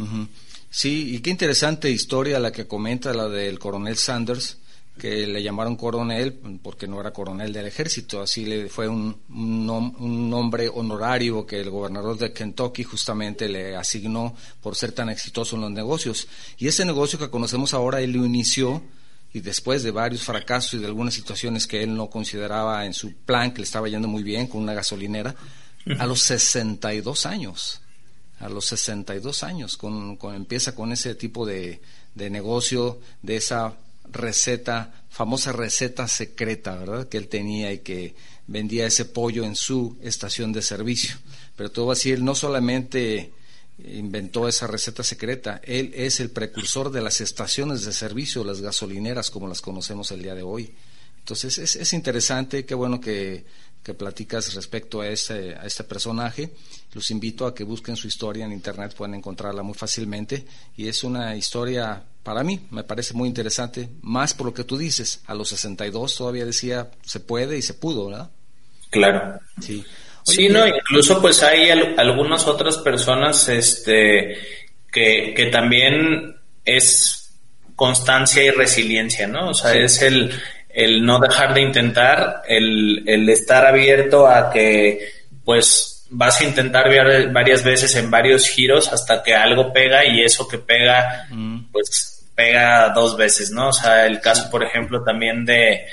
Sí, 0.70 1.14
y 1.14 1.20
qué 1.20 1.30
interesante 1.30 1.88
historia 1.88 2.38
la 2.38 2.52
que 2.52 2.66
comenta 2.66 3.14
la 3.14 3.28
del 3.28 3.58
coronel 3.58 3.96
Sanders 3.96 4.58
que 4.98 5.26
le 5.26 5.42
llamaron 5.42 5.76
coronel 5.76 6.34
porque 6.62 6.86
no 6.86 7.00
era 7.00 7.12
coronel 7.12 7.52
del 7.52 7.66
ejército, 7.66 8.20
así 8.20 8.44
le 8.44 8.68
fue 8.68 8.88
un, 8.88 9.16
un, 9.30 10.28
nombre 10.28 10.68
honorario 10.68 11.46
que 11.46 11.60
el 11.60 11.70
gobernador 11.70 12.18
de 12.18 12.32
Kentucky 12.32 12.82
justamente 12.82 13.48
le 13.48 13.76
asignó 13.76 14.34
por 14.60 14.76
ser 14.76 14.92
tan 14.92 15.08
exitoso 15.08 15.56
en 15.56 15.62
los 15.62 15.70
negocios. 15.70 16.28
Y 16.58 16.68
ese 16.68 16.84
negocio 16.84 17.18
que 17.18 17.30
conocemos 17.30 17.72
ahora, 17.72 18.00
él 18.00 18.12
lo 18.12 18.26
inició 18.26 18.82
y 19.32 19.40
después 19.40 19.82
de 19.82 19.90
varios 19.90 20.22
fracasos 20.22 20.74
y 20.74 20.78
de 20.78 20.86
algunas 20.86 21.14
situaciones 21.14 21.66
que 21.66 21.82
él 21.82 21.94
no 21.94 22.10
consideraba 22.10 22.84
en 22.84 22.94
su 22.94 23.14
plan, 23.14 23.52
que 23.52 23.58
le 23.58 23.64
estaba 23.64 23.88
yendo 23.88 24.08
muy 24.08 24.22
bien 24.22 24.46
con 24.46 24.62
una 24.62 24.74
gasolinera, 24.74 25.34
a 25.98 26.06
los 26.06 26.20
62 26.22 27.26
años, 27.26 27.80
a 28.40 28.48
los 28.48 28.66
62 28.66 29.42
años, 29.42 29.76
con, 29.76 30.16
con 30.16 30.34
empieza 30.34 30.74
con 30.74 30.92
ese 30.92 31.14
tipo 31.14 31.46
de, 31.46 31.80
de 32.14 32.30
negocio, 32.30 33.00
de 33.22 33.36
esa 33.36 33.74
receta, 34.10 35.04
famosa 35.08 35.52
receta 35.52 36.08
secreta, 36.08 36.76
¿verdad? 36.76 37.08
Que 37.08 37.16
él 37.16 37.28
tenía 37.28 37.72
y 37.72 37.78
que 37.78 38.14
vendía 38.46 38.86
ese 38.86 39.04
pollo 39.04 39.44
en 39.44 39.56
su 39.56 39.96
estación 40.02 40.52
de 40.52 40.62
servicio. 40.62 41.16
Pero 41.56 41.70
todo 41.70 41.92
así, 41.92 42.10
él 42.10 42.24
no 42.24 42.34
solamente 42.34 43.32
inventó 43.84 44.48
esa 44.48 44.66
receta 44.66 45.04
secreta, 45.04 45.60
él 45.62 45.92
es 45.94 46.18
el 46.18 46.30
precursor 46.30 46.90
de 46.90 47.00
las 47.00 47.20
estaciones 47.20 47.84
de 47.84 47.92
servicio, 47.92 48.42
las 48.42 48.60
gasolineras 48.60 49.30
como 49.30 49.46
las 49.46 49.60
conocemos 49.60 50.10
el 50.10 50.22
día 50.22 50.34
de 50.34 50.42
hoy. 50.42 50.74
Entonces 51.20 51.58
es, 51.58 51.76
es 51.76 51.92
interesante, 51.92 52.64
qué 52.64 52.74
bueno 52.74 53.00
que, 53.00 53.44
que 53.82 53.94
platicas 53.94 54.54
respecto 54.54 55.00
a 55.00 55.08
este, 55.08 55.54
a 55.54 55.64
este 55.64 55.84
personaje. 55.84 56.52
Los 56.92 57.10
invito 57.10 57.46
a 57.46 57.54
que 57.54 57.64
busquen 57.64 57.96
su 57.96 58.08
historia 58.08 58.44
en 58.44 58.52
internet, 58.52 58.94
pueden 58.94 59.14
encontrarla 59.14 59.62
muy 59.62 59.74
fácilmente 59.74 60.44
y 60.76 60.88
es 60.88 61.04
una 61.04 61.36
historia 61.36 62.04
para 62.28 62.44
mí 62.44 62.60
me 62.72 62.84
parece 62.84 63.14
muy 63.14 63.26
interesante, 63.26 63.88
más 64.02 64.34
por 64.34 64.48
lo 64.48 64.52
que 64.52 64.62
tú 64.62 64.76
dices, 64.76 65.22
a 65.28 65.34
los 65.34 65.48
62 65.48 66.14
todavía 66.14 66.44
decía 66.44 66.90
se 67.00 67.20
puede 67.20 67.56
y 67.56 67.62
se 67.62 67.72
pudo, 67.72 68.10
¿verdad? 68.10 68.30
Claro. 68.90 69.40
Sí. 69.62 69.82
sí, 70.26 70.46
no, 70.50 70.66
incluso 70.66 71.22
pues 71.22 71.42
hay 71.42 71.70
algunas 71.70 72.46
otras 72.46 72.76
personas 72.76 73.48
este 73.48 74.36
que, 74.92 75.32
que 75.34 75.46
también 75.46 76.36
es 76.66 77.32
constancia 77.74 78.42
y 78.42 78.50
resiliencia, 78.50 79.26
¿no? 79.26 79.48
O 79.48 79.54
sea, 79.54 79.72
es 79.72 80.02
el, 80.02 80.30
el 80.68 81.06
no 81.06 81.20
dejar 81.20 81.54
de 81.54 81.62
intentar, 81.62 82.42
el, 82.46 83.08
el 83.08 83.26
estar 83.30 83.64
abierto 83.64 84.26
a 84.26 84.50
que 84.50 85.00
pues 85.46 86.06
vas 86.10 86.42
a 86.42 86.44
intentar 86.44 86.90
varias 87.32 87.64
veces 87.64 87.96
en 87.96 88.10
varios 88.10 88.46
giros 88.50 88.92
hasta 88.92 89.22
que 89.22 89.34
algo 89.34 89.72
pega 89.72 90.04
y 90.04 90.20
eso 90.20 90.46
que 90.46 90.58
pega, 90.58 91.26
mm. 91.30 91.72
pues 91.72 92.17
pega 92.38 92.90
dos 92.90 93.16
veces, 93.16 93.50
¿no? 93.50 93.70
O 93.70 93.72
sea, 93.72 94.06
el 94.06 94.20
caso, 94.20 94.48
por 94.48 94.62
ejemplo, 94.62 95.02
también 95.02 95.44
de 95.44 95.86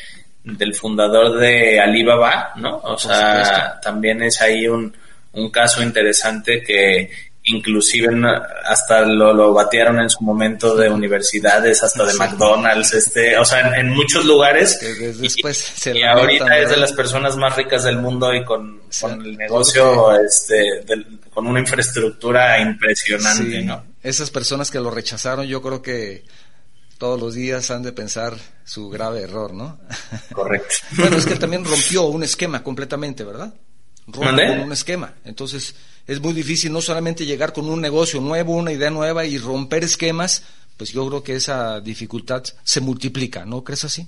del 0.44 0.76
fundador 0.76 1.40
de 1.40 1.80
Alibaba, 1.80 2.52
¿no? 2.58 2.78
O 2.84 3.00
sea, 3.00 3.80
también 3.82 4.22
es 4.22 4.40
ahí 4.42 4.68
un, 4.68 4.96
un 5.34 5.50
caso 5.50 5.82
interesante 5.82 6.62
que 6.62 7.10
inclusive 7.46 8.10
hasta 8.64 9.02
lo, 9.06 9.34
lo 9.34 9.54
batearon 9.54 10.00
en 10.02 10.10
su 10.10 10.24
momento 10.24 10.76
de 10.76 10.88
universidades, 10.88 11.82
hasta 11.82 12.06
de 12.06 12.14
McDonald's, 12.14 12.94
este, 12.94 13.36
o 13.40 13.46
sea, 13.46 13.80
en, 13.80 13.90
muchos 13.90 14.24
lugares. 14.24 14.80
y, 14.82 16.04
ahorita 16.04 16.60
es 16.60 16.70
de 16.70 16.78
las 16.78 16.94
personas 16.94 17.38
más 17.38 17.56
ricas 17.56 17.86
del 17.86 17.98
mundo 17.98 18.32
y 18.32 18.44
con, 18.44 18.82
con 19.02 19.26
el 19.26 19.36
negocio, 19.36 20.16
este, 20.20 20.84
con 21.34 21.48
una 21.48 21.60
infraestructura 21.60 22.60
impresionante, 22.60 23.64
¿no? 23.64 23.95
Esas 24.06 24.30
personas 24.30 24.70
que 24.70 24.80
lo 24.80 24.92
rechazaron, 24.92 25.48
yo 25.48 25.62
creo 25.62 25.82
que 25.82 26.24
todos 27.00 27.20
los 27.20 27.34
días 27.34 27.72
han 27.72 27.82
de 27.82 27.92
pensar 27.92 28.38
su 28.64 28.90
grave 28.90 29.22
error, 29.22 29.54
¿no? 29.54 29.80
Correcto. 30.32 30.76
bueno, 30.92 31.18
es 31.18 31.26
que 31.26 31.36
también 31.36 31.66
rompió 31.66 32.04
un 32.04 32.24
esquema 32.24 32.64
completamente, 32.64 33.24
¿verdad? 33.24 33.54
Rompió 34.08 34.64
un 34.64 34.72
esquema. 34.72 35.16
Entonces, 35.26 35.76
es 36.06 36.22
muy 36.22 36.34
difícil 36.34 36.72
no 36.72 36.82
solamente 36.82 37.26
llegar 37.26 37.52
con 37.52 37.68
un 37.68 37.82
negocio 37.82 38.22
nuevo, 38.22 38.54
una 38.54 38.72
idea 38.72 38.92
nueva 38.92 39.26
y 39.26 39.40
romper 39.40 39.84
esquemas, 39.84 40.44
pues 40.78 40.94
yo 40.94 41.08
creo 41.08 41.24
que 41.24 41.36
esa 41.36 41.82
dificultad 41.82 42.44
se 42.64 42.82
multiplica, 42.82 43.44
¿no 43.44 43.64
crees 43.64 43.86
así? 43.86 44.08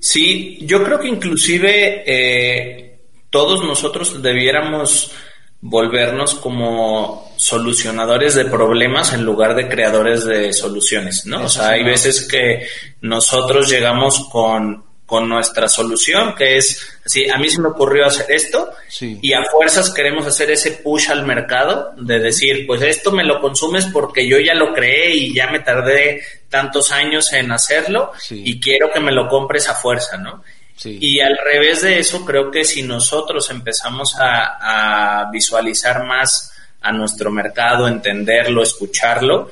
Sí, 0.00 0.58
yo 0.62 0.82
creo 0.82 0.98
que 0.98 1.08
inclusive 1.08 2.02
eh, 2.04 3.00
todos 3.30 3.64
nosotros 3.64 4.20
debiéramos 4.20 5.12
volvernos 5.60 6.34
como 6.36 7.32
solucionadores 7.36 8.34
de 8.34 8.44
problemas 8.44 9.12
en 9.12 9.24
lugar 9.24 9.54
de 9.54 9.68
creadores 9.68 10.24
de 10.24 10.52
soluciones, 10.52 11.26
¿no? 11.26 11.44
o 11.44 11.48
sea, 11.48 11.70
hay 11.70 11.82
veces 11.82 12.26
que 12.28 12.66
nosotros 13.00 13.68
llegamos 13.68 14.28
con, 14.30 14.84
con 15.04 15.28
nuestra 15.28 15.68
solución, 15.68 16.34
que 16.36 16.58
es, 16.58 17.00
así, 17.04 17.28
a 17.28 17.38
mí 17.38 17.48
se 17.48 17.60
me 17.60 17.68
ocurrió 17.68 18.06
hacer 18.06 18.26
esto, 18.30 18.70
y 19.00 19.32
a 19.32 19.42
fuerzas 19.44 19.90
queremos 19.92 20.26
hacer 20.26 20.50
ese 20.50 20.72
push 20.72 21.10
al 21.10 21.24
mercado, 21.26 21.92
de 21.96 22.20
decir, 22.20 22.66
pues 22.66 22.82
esto 22.82 23.10
me 23.10 23.24
lo 23.24 23.40
consumes 23.40 23.86
porque 23.86 24.28
yo 24.28 24.38
ya 24.38 24.54
lo 24.54 24.72
creé 24.72 25.14
y 25.14 25.34
ya 25.34 25.50
me 25.50 25.60
tardé 25.60 26.22
tantos 26.48 26.92
años 26.92 27.32
en 27.32 27.50
hacerlo, 27.50 28.12
y 28.30 28.60
quiero 28.60 28.90
que 28.92 29.00
me 29.00 29.10
lo 29.10 29.28
compres 29.28 29.68
a 29.68 29.74
fuerza, 29.74 30.18
¿no? 30.18 30.44
Y 30.84 31.20
al 31.20 31.36
revés 31.44 31.82
de 31.82 31.98
eso, 31.98 32.24
creo 32.24 32.50
que 32.50 32.64
si 32.64 32.82
nosotros 32.82 33.50
empezamos 33.50 34.14
a, 34.18 35.28
visualizar 35.32 36.04
más 36.04 36.52
a 36.80 36.92
nuestro 36.92 37.30
mercado, 37.30 37.88
entenderlo, 37.88 38.62
escucharlo, 38.62 39.50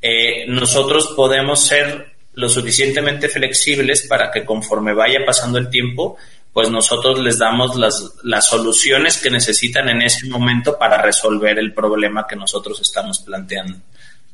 eh, 0.00 0.44
nosotros 0.48 1.12
podemos 1.16 1.64
ser 1.64 2.12
lo 2.34 2.48
suficientemente 2.48 3.28
flexibles 3.28 4.06
para 4.06 4.30
que 4.30 4.44
conforme 4.44 4.92
vaya 4.92 5.20
pasando 5.24 5.58
el 5.58 5.70
tiempo, 5.70 6.16
pues 6.52 6.70
nosotros 6.70 7.18
les 7.18 7.38
damos 7.38 7.76
las, 7.76 8.14
las 8.22 8.46
soluciones 8.46 9.18
que 9.18 9.30
necesitan 9.30 9.88
en 9.88 10.02
ese 10.02 10.28
momento 10.28 10.78
para 10.78 11.00
resolver 11.00 11.58
el 11.58 11.72
problema 11.72 12.26
que 12.26 12.36
nosotros 12.36 12.80
estamos 12.80 13.20
planteando. 13.20 13.78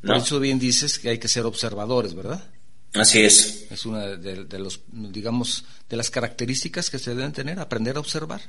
Por 0.05 0.17
eso 0.17 0.39
bien 0.39 0.59
dices 0.59 0.99
que 0.99 1.09
hay 1.09 1.17
que 1.17 1.29
ser 1.29 1.45
observadores, 1.45 2.13
¿verdad? 2.13 2.43
Así 2.93 3.23
es. 3.23 3.67
Es 3.71 3.85
una 3.85 4.05
de, 4.05 4.59
los, 4.59 4.81
digamos, 4.91 5.65
de 5.89 5.97
las 5.97 6.09
características 6.09 6.89
que 6.89 6.99
se 6.99 7.15
deben 7.15 7.33
tener, 7.33 7.59
aprender 7.59 7.97
a 7.97 7.99
observar. 7.99 8.41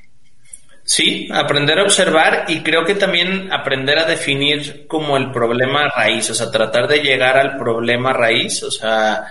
Sí, 0.85 1.28
aprender 1.33 1.78
a 1.78 1.85
observar 1.85 2.44
y 2.48 2.62
creo 2.62 2.85
que 2.85 2.94
también 2.94 3.50
aprender 3.50 3.98
a 3.98 4.04
definir 4.04 4.87
como 4.87 5.16
el 5.16 5.33
problema 5.33 5.88
raíz, 5.88 6.28
o 6.28 6.35
sea, 6.35 6.50
tratar 6.50 6.87
de 6.87 6.98
llegar 6.98 7.38
al 7.38 7.57
problema 7.57 8.12
raíz, 8.12 8.62
o 8.62 8.70
sea, 8.70 9.24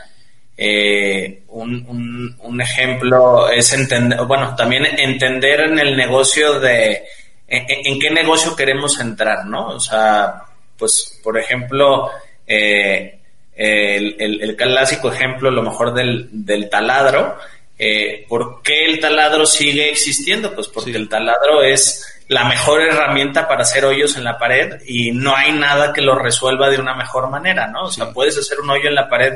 eh, 0.58 1.44
un, 1.50 2.36
un, 2.40 2.62
ejemplo 2.62 3.50
es 3.50 3.72
entender, 3.74 4.20
bueno, 4.26 4.56
también 4.56 4.84
entender 4.86 5.62
en 5.62 5.78
el 5.78 5.96
negocio 5.96 6.60
de, 6.60 7.04
en, 7.48 8.00
qué 8.00 8.10
negocio 8.10 8.56
queremos 8.56 9.00
entrar, 9.00 9.46
¿no? 9.46 9.68
O 9.68 9.80
sea, 9.80 10.44
pues, 10.78 11.20
por 11.24 11.38
ejemplo, 11.38 12.10
eh, 12.48 13.20
el, 13.56 14.42
el, 14.42 14.56
clásico 14.56 15.12
ejemplo, 15.12 15.52
lo 15.52 15.62
mejor 15.62 15.94
del, 15.94 16.30
del 16.32 16.70
taladro. 16.70 17.38
Eh, 17.78 18.26
¿Por 18.28 18.62
qué 18.62 18.86
el 18.86 19.00
taladro 19.00 19.46
sigue 19.46 19.90
existiendo? 19.90 20.54
Pues 20.54 20.68
porque 20.68 20.92
el 20.92 21.10
taladro 21.10 21.64
es 21.64 22.06
la 22.28 22.46
mejor 22.46 22.82
herramienta 22.82 23.48
para 23.48 23.64
hacer 23.64 23.86
hoyos 23.86 24.16
en 24.16 24.24
la 24.24 24.38
pared 24.38 24.82
y 24.86 25.12
no 25.12 25.36
hay 25.36 25.52
nada 25.52 25.92
que 25.94 26.02
lo 26.02 26.16
resuelva 26.16 26.70
de 26.70 26.80
una 26.80 26.96
mejor 26.96 27.30
manera, 27.30 27.68
¿no? 27.68 27.86
O 27.86 27.92
sea, 27.92 28.12
puedes 28.12 28.38
hacer 28.38 28.60
un 28.60 28.70
hoyo 28.70 28.88
en 28.88 28.96
la 28.96 29.10
pared, 29.10 29.34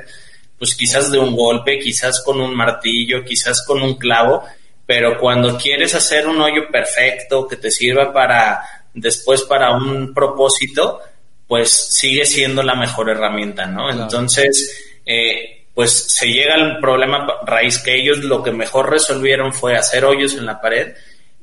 pues 0.57 0.75
quizás 0.75 1.11
de 1.11 1.19
un 1.19 1.35
golpe, 1.35 1.79
quizás 1.79 2.23
con 2.23 2.39
un 2.39 2.55
martillo, 2.55 3.23
quizás 3.23 3.63
con 3.65 3.81
un 3.81 3.95
clavo, 3.95 4.43
pero 4.85 5.19
cuando 5.19 5.57
quieres 5.57 5.93
hacer 5.95 6.27
un 6.27 6.39
hoyo 6.41 6.69
perfecto 6.71 7.47
que 7.47 7.57
te 7.57 7.69
sirva 7.69 8.13
para 8.13 8.61
después 8.93 9.43
para 9.43 9.71
un 9.71 10.13
propósito, 10.13 11.01
pues 11.47 11.71
sigue 11.71 12.25
siendo 12.25 12.61
la 12.63 12.75
mejor 12.75 13.09
herramienta, 13.09 13.65
¿no? 13.65 13.89
Entonces, 13.89 14.99
eh, 15.05 15.65
pues 15.73 15.91
se 15.91 16.27
llega 16.27 16.55
al 16.55 16.79
problema 16.79 17.25
raíz 17.45 17.79
que 17.79 17.95
ellos 17.95 18.19
lo 18.19 18.43
que 18.43 18.51
mejor 18.51 18.89
resolvieron 18.89 19.53
fue 19.53 19.77
hacer 19.77 20.03
hoyos 20.05 20.33
en 20.33 20.45
la 20.45 20.59
pared 20.59 20.93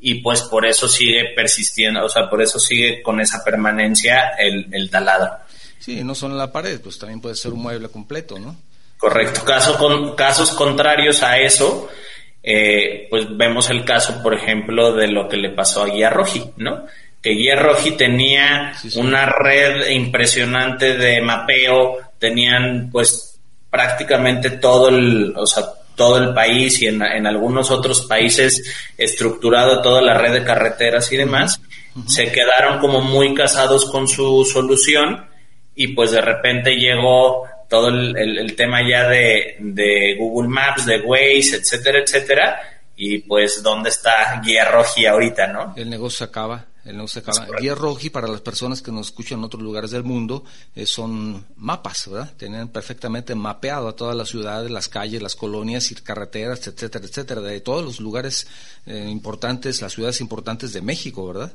y 0.00 0.16
pues 0.16 0.42
por 0.42 0.66
eso 0.66 0.86
sigue 0.86 1.32
persistiendo, 1.34 2.04
o 2.04 2.08
sea, 2.08 2.28
por 2.28 2.42
eso 2.42 2.58
sigue 2.58 3.02
con 3.02 3.20
esa 3.20 3.42
permanencia 3.42 4.32
el, 4.38 4.66
el 4.72 4.90
taladro. 4.90 5.32
Sí, 5.78 6.02
no 6.04 6.14
solo 6.14 6.34
en 6.34 6.38
la 6.38 6.52
pared, 6.52 6.80
pues 6.80 6.98
también 6.98 7.20
puede 7.20 7.34
ser 7.34 7.52
un 7.52 7.62
mueble 7.62 7.88
completo, 7.88 8.38
¿no? 8.38 8.56
Correcto. 8.98 9.44
Caso 9.44 9.76
con, 9.78 10.14
casos 10.14 10.50
contrarios 10.52 11.22
a 11.22 11.38
eso, 11.38 11.88
eh, 12.42 13.06
pues 13.08 13.36
vemos 13.36 13.70
el 13.70 13.84
caso, 13.84 14.22
por 14.22 14.34
ejemplo, 14.34 14.92
de 14.94 15.08
lo 15.08 15.28
que 15.28 15.36
le 15.36 15.50
pasó 15.50 15.82
a 15.82 15.86
Guía 15.86 16.10
Roji, 16.10 16.52
¿no? 16.56 16.86
Que 17.24 17.30
Guía 17.30 17.56
tenía 17.96 18.74
una 18.96 19.24
red 19.24 19.88
impresionante 19.88 20.94
de 20.98 21.22
mapeo, 21.22 21.96
tenían 22.18 22.90
pues 22.92 23.40
prácticamente 23.70 24.50
todo 24.50 24.90
el, 24.90 25.32
o 25.34 25.46
sea, 25.46 25.64
todo 25.96 26.18
el 26.18 26.34
país 26.34 26.82
y 26.82 26.86
en, 26.86 27.02
algunos 27.02 27.70
otros 27.70 28.02
países 28.02 28.62
estructurado 28.98 29.80
toda 29.80 30.02
la 30.02 30.18
red 30.18 30.34
de 30.34 30.44
carreteras 30.44 31.10
y 31.12 31.16
demás, 31.16 31.62
se 32.06 32.30
quedaron 32.30 32.78
como 32.78 33.00
muy 33.00 33.34
casados 33.34 33.86
con 33.86 34.06
su 34.06 34.44
solución 34.44 35.24
y 35.74 35.88
pues 35.88 36.10
de 36.10 36.20
repente 36.20 36.76
llegó 36.76 37.46
todo 37.70 37.88
el, 37.88 38.54
tema 38.54 38.86
ya 38.86 39.08
de, 39.08 39.56
de, 39.60 40.14
Google 40.18 40.50
Maps, 40.50 40.84
de 40.84 41.00
Waze, 41.00 41.56
etcétera, 41.56 42.00
etcétera, 42.00 42.60
y 42.98 43.20
pues 43.20 43.62
dónde 43.62 43.88
está 43.88 44.42
Guía 44.44 44.66
Roji 44.66 45.06
ahorita, 45.06 45.46
¿no? 45.46 45.72
El 45.74 45.88
negocio 45.88 46.26
acaba 46.26 46.66
el 46.84 47.00
Guía 47.60 47.74
Roji, 47.74 48.10
para 48.10 48.28
las 48.28 48.40
personas 48.40 48.82
que 48.82 48.92
nos 48.92 49.08
escuchan 49.08 49.38
en 49.38 49.44
otros 49.44 49.62
lugares 49.62 49.90
del 49.90 50.04
mundo, 50.04 50.44
eh, 50.74 50.86
son 50.86 51.46
mapas, 51.56 52.08
¿verdad? 52.10 52.32
Tienen 52.36 52.68
perfectamente 52.68 53.34
mapeado 53.34 53.88
a 53.88 53.96
todas 53.96 54.16
las 54.16 54.28
ciudades, 54.28 54.70
las 54.70 54.88
calles, 54.88 55.22
las 55.22 55.34
colonias 55.34 55.90
y 55.90 55.94
carreteras, 55.94 56.66
etcétera, 56.66 57.06
etcétera, 57.06 57.40
de 57.40 57.60
todos 57.60 57.84
los 57.84 58.00
lugares 58.00 58.46
eh, 58.86 59.08
importantes, 59.08 59.80
las 59.80 59.92
ciudades 59.94 60.20
importantes 60.20 60.72
de 60.72 60.82
México, 60.82 61.26
¿verdad? 61.26 61.52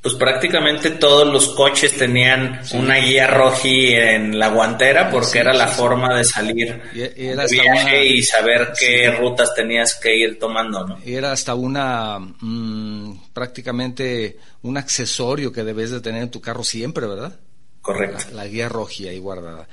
Pues 0.00 0.14
prácticamente 0.14 0.90
todos 0.90 1.26
los 1.26 1.48
coches 1.48 1.96
tenían 1.96 2.60
una 2.72 2.96
guía 2.96 3.26
roji 3.26 3.94
en 3.94 4.38
la 4.38 4.48
guantera 4.48 5.10
porque 5.10 5.40
era 5.40 5.52
la 5.52 5.66
forma 5.66 6.16
de 6.16 6.24
salir 6.24 6.80
y, 6.94 7.34
viaje 7.50 8.06
y 8.06 8.22
saber 8.22 8.72
qué 8.78 9.10
rutas 9.10 9.54
tenías 9.54 9.98
que 10.00 10.16
ir 10.16 10.38
tomando, 10.38 10.86
¿no? 10.86 10.98
Era 11.04 11.32
hasta 11.32 11.56
una 11.56 12.18
mm, 12.20 13.32
prácticamente 13.32 14.38
un 14.62 14.76
accesorio 14.76 15.52
que 15.52 15.64
debes 15.64 15.90
de 15.90 16.00
tener 16.00 16.22
en 16.22 16.30
tu 16.30 16.40
carro 16.40 16.62
siempre, 16.62 17.06
¿verdad? 17.08 17.36
Correcto. 17.82 18.24
La, 18.34 18.46
guía 18.46 18.68
roji 18.68 19.08
ahí 19.08 19.18
guardada. 19.18 19.66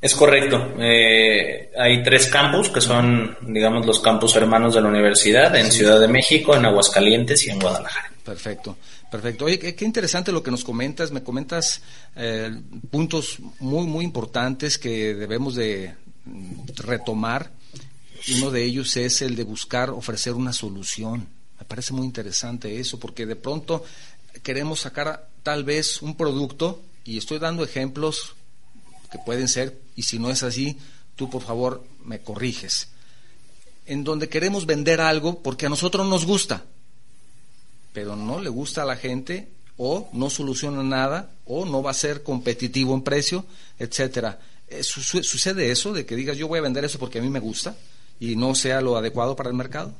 Es 0.00 0.16
correcto. 0.16 0.74
Eh, 0.80 1.70
hay 1.78 2.02
tres 2.02 2.26
campus 2.26 2.70
que 2.70 2.80
son, 2.80 3.36
digamos, 3.42 3.86
los 3.86 4.00
campus 4.00 4.34
hermanos 4.34 4.74
de 4.74 4.80
la 4.80 4.88
universidad 4.88 5.54
en 5.54 5.70
Ciudad 5.70 6.00
de 6.00 6.08
México, 6.08 6.56
en 6.56 6.64
Aguascalientes 6.66 7.46
y 7.46 7.50
en 7.50 7.60
Guadalajara. 7.60 8.10
Perfecto, 8.24 8.76
perfecto. 9.10 9.44
Oye, 9.44 9.58
qué, 9.58 9.84
interesante 9.84 10.32
lo 10.32 10.42
que 10.42 10.50
nos 10.50 10.64
comentas. 10.64 11.12
Me 11.12 11.22
comentas 11.22 11.82
eh, 12.16 12.50
puntos 12.90 13.38
muy, 13.60 13.86
muy 13.86 14.04
importantes 14.04 14.76
que 14.76 15.14
debemos 15.14 15.54
de 15.54 15.94
mm, 16.24 16.66
retomar 16.78 17.52
uno 18.36 18.50
de 18.50 18.64
ellos 18.64 18.96
es 18.96 19.22
el 19.22 19.36
de 19.36 19.44
buscar 19.44 19.90
ofrecer 19.90 20.34
una 20.34 20.52
solución. 20.52 21.28
Me 21.58 21.64
parece 21.66 21.92
muy 21.92 22.04
interesante 22.04 22.78
eso, 22.78 22.98
porque 22.98 23.26
de 23.26 23.36
pronto 23.36 23.84
queremos 24.42 24.80
sacar 24.80 25.28
tal 25.42 25.64
vez 25.64 26.02
un 26.02 26.16
producto, 26.16 26.82
y 27.04 27.18
estoy 27.18 27.38
dando 27.38 27.64
ejemplos 27.64 28.34
que 29.10 29.18
pueden 29.18 29.48
ser, 29.48 29.78
y 29.96 30.04
si 30.04 30.18
no 30.18 30.30
es 30.30 30.42
así, 30.42 30.78
tú 31.16 31.28
por 31.28 31.42
favor 31.42 31.84
me 32.04 32.20
corriges, 32.20 32.88
en 33.86 34.04
donde 34.04 34.28
queremos 34.28 34.66
vender 34.66 35.00
algo 35.00 35.42
porque 35.42 35.66
a 35.66 35.68
nosotros 35.68 36.06
nos 36.06 36.24
gusta, 36.24 36.64
pero 37.92 38.16
no 38.16 38.40
le 38.40 38.48
gusta 38.48 38.82
a 38.82 38.86
la 38.86 38.96
gente 38.96 39.48
o 39.76 40.08
no 40.12 40.30
soluciona 40.30 40.82
nada 40.82 41.30
o 41.44 41.64
no 41.64 41.82
va 41.82 41.90
a 41.90 41.94
ser 41.94 42.22
competitivo 42.22 42.94
en 42.94 43.02
precio, 43.02 43.44
etcétera. 43.78 44.40
Eh, 44.68 44.82
¿Sucede 44.82 45.70
eso 45.70 45.92
de 45.92 46.06
que 46.06 46.16
digas 46.16 46.36
yo 46.36 46.48
voy 46.48 46.58
a 46.58 46.62
vender 46.62 46.84
eso 46.84 46.98
porque 46.98 47.18
a 47.18 47.22
mí 47.22 47.28
me 47.28 47.40
gusta? 47.40 47.76
Y 48.22 48.36
no 48.36 48.54
sea 48.54 48.80
lo 48.80 48.96
adecuado 48.96 49.34
para 49.34 49.50
el 49.50 49.56
mercado? 49.56 49.92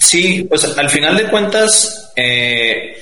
Sí, 0.00 0.42
pues 0.48 0.64
al 0.64 0.90
final 0.90 1.16
de 1.16 1.28
cuentas, 1.28 2.12
eh, 2.16 2.96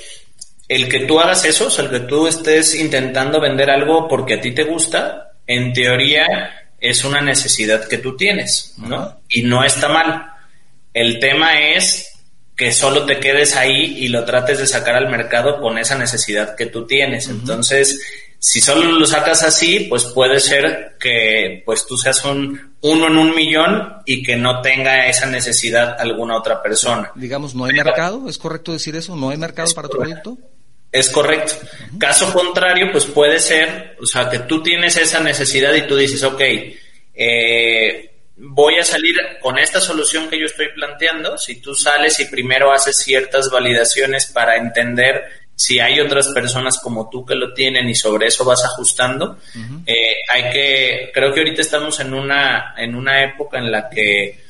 el 0.69 0.87
que 0.87 1.01
tú 1.01 1.19
hagas 1.19 1.47
eso, 1.47 1.69
o 1.69 1.71
sea, 1.71 1.87
el 1.87 1.91
que 1.91 2.01
tú 2.01 2.27
estés 2.27 2.75
intentando 2.75 3.41
vender 3.41 3.71
algo 3.71 4.07
porque 4.07 4.35
a 4.35 4.41
ti 4.43 4.51
te 4.51 4.65
gusta, 4.65 5.33
en 5.47 5.73
teoría 5.73 6.27
es 6.79 7.05
una 7.05 7.23
necesidad 7.23 7.89
que 7.89 7.97
tú 7.97 8.19
tienes, 8.19 8.75
¿no? 8.77 9.19
Y 9.31 9.45
no 9.45 9.65
está 9.65 9.89
mal. 9.89 10.27
El 10.93 11.19
tema 11.21 11.59
es 11.59 12.13
que 12.55 12.71
solo 12.71 13.07
te 13.07 13.19
quedes 13.19 13.57
ahí 13.57 13.97
y 13.99 14.09
lo 14.09 14.27
trates 14.27 14.59
de 14.59 14.67
sacar 14.67 14.95
al 14.95 15.09
mercado 15.09 15.59
con 15.59 15.79
esa 15.79 15.97
necesidad 15.97 16.55
que 16.55 16.67
tú 16.67 16.87
tienes. 16.87 17.29
Entonces, 17.29 17.99
si 18.47 18.61
solo 18.61 18.93
lo 18.93 19.07
sacas 19.07 19.43
así, 19.43 19.87
pues 19.89 20.05
puede 20.05 20.39
ser 20.39 20.97
que 21.01 21.63
pues 21.65 21.87
tú 21.87 21.97
seas 21.97 22.23
un 22.27 22.75
uno 22.83 23.07
en 23.07 23.17
un 23.17 23.35
millón 23.35 24.03
y 24.05 24.23
que 24.23 24.37
no 24.37 24.61
tenga 24.61 25.09
esa 25.09 25.25
necesidad 25.25 25.99
alguna 25.99 26.37
otra 26.37 26.63
persona. 26.63 27.11
Digamos, 27.15 27.55
¿no 27.55 27.65
hay 27.65 27.73
mercado? 27.73 28.29
¿Es 28.29 28.37
correcto 28.37 28.75
decir 28.75 28.97
eso? 28.97 29.17
¿No 29.17 29.31
hay 29.31 29.39
mercado 29.39 29.73
para 29.75 29.89
tu 29.89 29.97
producto? 29.97 30.37
Es 30.93 31.09
correcto. 31.09 31.55
Caso 31.99 32.31
contrario, 32.35 32.89
pues 32.93 33.07
puede 33.07 33.39
ser, 33.39 33.97
o 33.99 34.05
sea, 34.05 34.29
que 34.29 34.41
tú 34.41 34.63
tienes 34.63 34.99
esa 34.99 35.21
necesidad 35.21 35.73
y 35.73 35.87
tú 35.87 35.97
dices, 35.97 36.23
ok, 36.23 36.43
eh, 37.15 38.11
voy 38.37 38.79
a 38.79 38.85
salir 38.85 39.17
con 39.41 39.57
esta 39.57 39.81
solución 39.81 40.29
que 40.29 40.39
yo 40.39 40.45
estoy 40.45 40.69
planteando. 40.75 41.39
Si 41.39 41.63
tú 41.63 41.75
sales 41.75 42.21
y 42.21 42.27
primero 42.27 42.73
haces 42.73 42.99
ciertas 42.99 43.49
validaciones 43.51 44.27
para 44.27 44.59
entender 44.59 45.44
si 45.57 45.79
hay 45.79 46.01
otras 46.01 46.29
personas 46.29 46.79
como 46.81 47.09
tú 47.09 47.25
que 47.25 47.35
lo 47.35 47.53
tienen 47.53 47.89
y 47.89 47.95
sobre 47.95 48.27
eso 48.27 48.45
vas 48.45 48.65
ajustando, 48.65 49.39
eh, 49.87 50.17
hay 50.33 50.51
que, 50.51 51.11
creo 51.15 51.33
que 51.33 51.41
ahorita 51.41 51.63
estamos 51.63 52.01
en 52.01 52.13
una, 52.13 52.75
en 52.77 52.95
una 52.95 53.23
época 53.25 53.59
en 53.59 53.71
la 53.71 53.89
que 53.89 54.45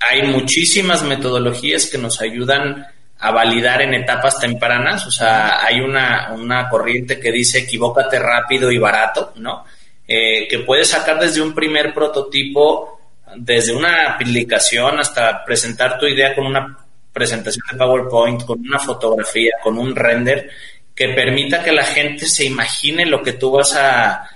hay 0.00 0.22
muchísimas 0.22 1.02
metodologías 1.02 1.86
que 1.86 1.98
nos 1.98 2.20
ayudan 2.20 2.86
a 3.18 3.30
validar 3.32 3.82
en 3.82 3.94
etapas 3.94 4.40
tempranas, 4.40 5.06
o 5.06 5.10
sea, 5.10 5.64
hay 5.64 5.80
una, 5.80 6.32
una 6.32 6.68
corriente 6.68 7.20
que 7.20 7.30
dice 7.30 7.58
equivócate 7.58 8.18
rápido 8.18 8.72
y 8.72 8.78
barato, 8.78 9.34
¿no? 9.36 9.64
Eh, 10.08 10.48
que 10.48 10.60
puedes 10.60 10.88
sacar 10.88 11.20
desde 11.20 11.42
un 11.42 11.54
primer 11.54 11.94
prototipo, 11.94 12.98
desde 13.36 13.74
una 13.74 14.14
aplicación 14.14 14.98
hasta 14.98 15.44
presentar 15.44 15.98
tu 15.98 16.06
idea 16.06 16.34
con 16.34 16.46
una 16.46 16.76
presentación 17.12 17.64
de 17.70 17.78
PowerPoint, 17.78 18.44
con 18.44 18.60
una 18.60 18.78
fotografía, 18.78 19.52
con 19.62 19.78
un 19.78 19.94
render, 19.94 20.50
que 20.94 21.08
permita 21.08 21.62
que 21.62 21.72
la 21.72 21.84
gente 21.84 22.26
se 22.26 22.44
imagine 22.44 23.06
lo 23.06 23.22
que 23.22 23.32
tú 23.32 23.52
vas 23.52 23.74
a, 23.76 24.28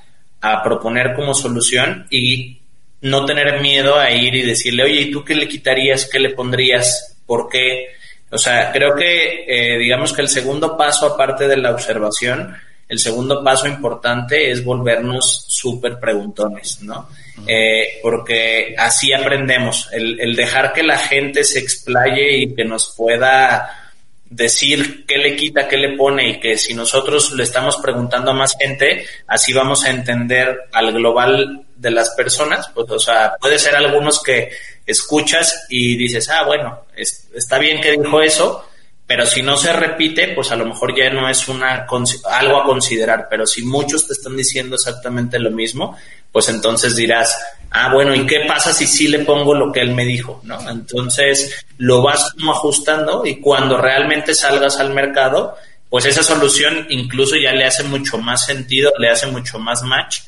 proponer 0.63 1.15
como 1.15 1.33
solución 1.33 2.07
y 2.11 2.61
no 3.01 3.25
tener 3.25 3.63
miedo 3.63 3.99
a 3.99 4.11
ir 4.11 4.35
y 4.35 4.43
decirle, 4.43 4.85
oye, 4.85 5.01
¿y 5.01 5.11
tú 5.11 5.25
qué 5.25 5.35
le 5.35 5.49
quitarías? 5.49 6.07
¿Qué 6.07 6.19
le 6.19 6.35
pondrías? 6.35 7.17
¿Por 7.25 7.49
qué? 7.49 7.95
O 8.31 8.37
sea, 8.37 8.71
creo 8.71 8.95
que 8.95 9.45
eh, 9.49 9.79
digamos 9.79 10.13
que 10.13 10.21
el 10.21 10.29
segundo 10.29 10.77
paso, 10.77 11.07
aparte 11.07 11.49
de 11.49 11.57
la 11.57 11.71
observación, 11.71 12.55
el 12.87 12.99
segundo 12.99 13.43
paso 13.43 13.67
importante 13.67 14.51
es 14.51 14.63
volvernos 14.63 15.47
súper 15.49 15.99
preguntones, 15.99 16.83
¿no? 16.83 17.09
Eh, 17.47 17.99
porque 18.03 18.75
así 18.79 19.13
aprendemos, 19.13 19.89
el, 19.93 20.37
dejar 20.37 20.73
que 20.73 20.83
la 20.83 20.99
gente 20.99 21.45
se 21.45 21.59
explaye 21.59 22.39
y 22.39 22.55
que 22.55 22.65
nos 22.65 22.95
pueda 22.97 23.85
decir 24.31 25.05
qué 25.07 25.19
le 25.19 25.37
quita, 25.37 25.69
qué 25.69 25.77
le 25.77 25.97
pone 25.97 26.29
y 26.29 26.41
que 26.41 26.57
si 26.57 26.75
nosotros 26.75 27.33
le 27.33 27.43
estamos 27.43 27.77
preguntando 27.77 28.31
a 28.31 28.35
más 28.35 28.57
gente, 28.59 29.07
así 29.27 29.53
vamos 29.53 29.85
a 29.85 29.91
entender 29.91 30.63
al 30.73 30.93
global 30.93 31.65
de 31.77 31.91
las 31.91 32.11
personas, 32.11 32.69
pues 32.75 32.91
o 32.91 32.99
sea, 32.99 33.37
puede 33.41 33.59
ser 33.59 33.77
algunos 33.77 34.23
que 34.23 34.51
escuchas 34.87 35.67
y 35.69 35.97
dices, 35.97 36.29
ah, 36.31 36.45
bueno, 36.45 36.87
está 36.97 37.59
bien 37.59 37.81
que 37.81 37.93
dijo 37.93 38.21
eso, 38.23 38.65
pero 39.07 39.27
si 39.27 39.43
no 39.43 39.57
se 39.57 39.73
repite, 39.73 40.29
pues 40.29 40.51
a 40.51 40.57
lo 40.57 40.65
mejor 40.65 40.97
ya 40.97 41.11
no 41.11 41.29
es 41.29 41.47
una 41.49 41.87
algo 42.31 42.61
a 42.61 42.65
considerar, 42.65 43.27
pero 43.29 43.47
si 43.47 43.63
muchos 43.63 44.07
te 44.07 44.15
están 44.15 44.37
diciendo 44.37 44.77
exactamente 44.77 45.39
lo 45.39 45.51
mismo, 45.51 45.97
pues 46.33 46.49
entonces 46.49 46.97
dirás, 46.97 47.39
ah, 47.71 47.93
bueno, 47.93 48.15
¿y 48.15 48.27
qué 48.27 48.41
pasa 48.49 48.73
si 48.73 48.87
sí 48.87 49.09
le 49.09 49.21
pongo 49.21 49.55
lo 49.55 49.71
que 49.71 49.81
él 49.81 49.95
me 49.95 50.07
dijo? 50.07 50.41
¿no? 50.45 50.59
Entonces 50.71 51.67
lo 51.77 52.03
vas 52.03 52.33
como 52.33 52.53
ajustando 52.53 53.27
y 53.27 53.41
cuando 53.41 53.77
realmente 53.77 54.35
salgas 54.35 54.81
al 54.81 54.95
mercado, 54.95 55.55
pues 55.91 56.07
esa 56.07 56.23
solución 56.23 56.87
incluso 56.89 57.37
ya 57.37 57.53
le 57.53 57.67
hace 57.67 57.85
mucho 57.85 58.17
más 58.17 58.47
sentido, 58.47 58.91
le 58.99 59.11
hace 59.11 59.27
mucho 59.27 59.59
más 59.59 59.83
match, 59.83 60.21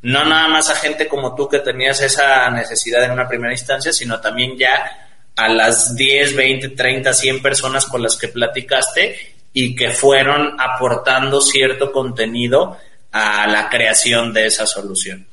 no 0.00 0.24
nada 0.24 0.48
más 0.48 0.70
a 0.70 0.74
gente 0.74 1.06
como 1.06 1.34
tú 1.34 1.48
que 1.48 1.58
tenías 1.58 2.00
esa 2.00 2.48
necesidad 2.50 3.04
en 3.04 3.12
una 3.12 3.28
primera 3.28 3.52
instancia, 3.52 3.92
sino 3.92 4.20
también 4.20 4.56
ya 4.56 5.11
a 5.36 5.48
las 5.48 5.96
10, 5.96 6.36
20, 6.36 6.68
30, 6.70 7.12
100 7.12 7.42
personas 7.42 7.86
con 7.86 8.02
las 8.02 8.16
que 8.16 8.28
platicaste 8.28 9.16
y 9.52 9.74
que 9.74 9.90
fueron 9.90 10.60
aportando 10.60 11.40
cierto 11.40 11.92
contenido 11.92 12.76
a 13.12 13.46
la 13.46 13.68
creación 13.68 14.32
de 14.32 14.46
esa 14.46 14.66
solución. 14.66 15.26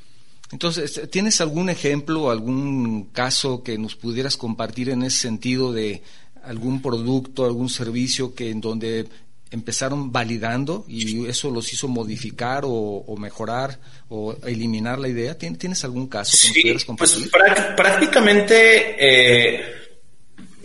Entonces, 0.51 1.01
¿tienes 1.11 1.41
algún 1.41 1.69
ejemplo, 1.69 2.31
algún 2.31 3.09
caso 3.11 3.63
que 3.63 3.77
nos 3.77 3.95
pudieras 3.95 4.35
compartir 4.35 4.89
en 4.89 5.03
ese 5.03 5.19
sentido 5.19 5.71
de 5.71 6.01
algún 6.43 6.81
producto, 6.81 7.45
algún 7.45 7.69
servicio 7.69 8.33
que 8.33 8.49
en 8.49 8.59
donde 8.59 9.07
empezaron 9.51 10.11
validando 10.11 10.85
y 10.87 11.27
eso 11.27 11.49
los 11.49 11.71
hizo 11.73 11.87
modificar 11.87 12.63
o, 12.65 13.15
mejorar 13.17 13.79
o 14.09 14.35
eliminar 14.45 14.99
la 14.99 15.07
idea? 15.07 15.37
¿Tienes 15.37 15.83
algún 15.83 16.07
caso 16.07 16.37
que 16.41 16.47
nos 16.47 16.57
pudieras 16.57 16.85
pues, 16.85 17.11
compartir? 17.11 17.31
Pues 17.31 17.65
prácticamente 17.75 18.95
eh, 18.99 19.88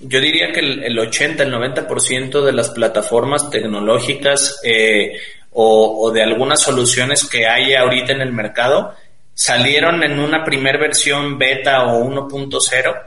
yo 0.07 0.21
diría 0.21 0.53
que 0.53 0.61
el, 0.61 0.99
80, 0.99 1.43
el 1.43 1.53
90% 1.53 2.45
de 2.45 2.53
las 2.53 2.71
plataformas 2.71 3.51
tecnológicas 3.51 4.61
eh, 4.63 5.13
o, 5.53 6.11
de 6.13 6.23
algunas 6.23 6.61
soluciones 6.61 7.25
que 7.25 7.47
hay 7.47 7.75
ahorita 7.75 8.13
en 8.13 8.21
el 8.21 8.33
mercado 8.33 8.95
salieron 9.33 10.03
en 10.03 10.19
una 10.19 10.45
primer 10.45 10.79
versión 10.79 11.39
beta 11.39 11.87
o 11.87 12.05
1.0 12.05 13.03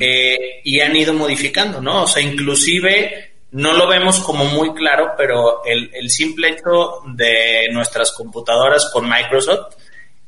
eh, 0.00 0.60
y 0.64 0.80
han 0.80 0.96
ido 0.96 1.12
modificando, 1.12 1.80
¿no? 1.80 2.04
O 2.04 2.06
sea, 2.06 2.22
inclusive 2.22 3.32
no 3.52 3.72
lo 3.72 3.86
vemos 3.86 4.20
como 4.20 4.44
muy 4.46 4.74
claro, 4.74 5.12
pero 5.16 5.64
el, 5.64 5.90
el 5.94 6.10
simple 6.10 6.50
hecho 6.50 7.02
de 7.06 7.68
nuestras 7.72 8.12
computadoras 8.12 8.90
con 8.92 9.08
Microsoft, 9.08 9.74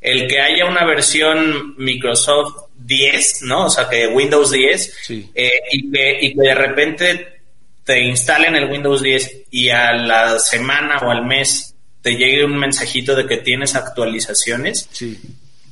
el 0.01 0.29
que 0.29 0.41
haya 0.41 0.67
una 0.67 0.85
versión 0.85 1.75
Microsoft 1.77 2.69
10, 2.77 3.43
¿no? 3.43 3.67
O 3.67 3.71
sea, 3.71 3.89
que 3.89 4.07
Windows 4.07 4.51
10, 4.51 5.11
eh, 5.35 5.51
y, 5.73 5.91
que, 5.91 6.19
y 6.21 6.35
que 6.35 6.41
de 6.41 6.55
repente 6.55 7.39
te 7.85 8.01
instalen 8.03 8.55
el 8.55 8.71
Windows 8.71 9.03
10 9.03 9.45
y 9.51 9.71
a 9.71 9.93
la 9.95 10.39
semana 10.39 10.99
o 10.99 11.11
al 11.11 11.25
mes 11.25 11.75
te 12.03 12.13
llegue 12.13 12.45
un 12.45 12.57
mensajito 12.57 13.15
de 13.15 13.27
que 13.27 13.39
tienes 13.39 13.75
actualizaciones. 13.75 14.89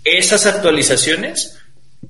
Esas 0.02 0.46
actualizaciones 0.46 1.58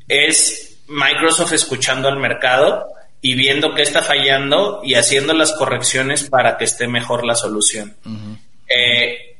es 0.08 0.78
Microsoft 0.88 1.52
escuchando 1.52 2.08
al 2.08 2.18
mercado 2.18 2.86
y 3.20 3.34
viendo 3.34 3.74
qué 3.74 3.82
está 3.82 4.02
fallando 4.02 4.80
y 4.84 4.94
haciendo 4.94 5.32
las 5.32 5.52
correcciones 5.52 6.24
para 6.24 6.56
que 6.56 6.64
esté 6.64 6.86
mejor 6.86 7.26
la 7.26 7.34
solución. 7.34 7.96
Eh, 8.68 9.35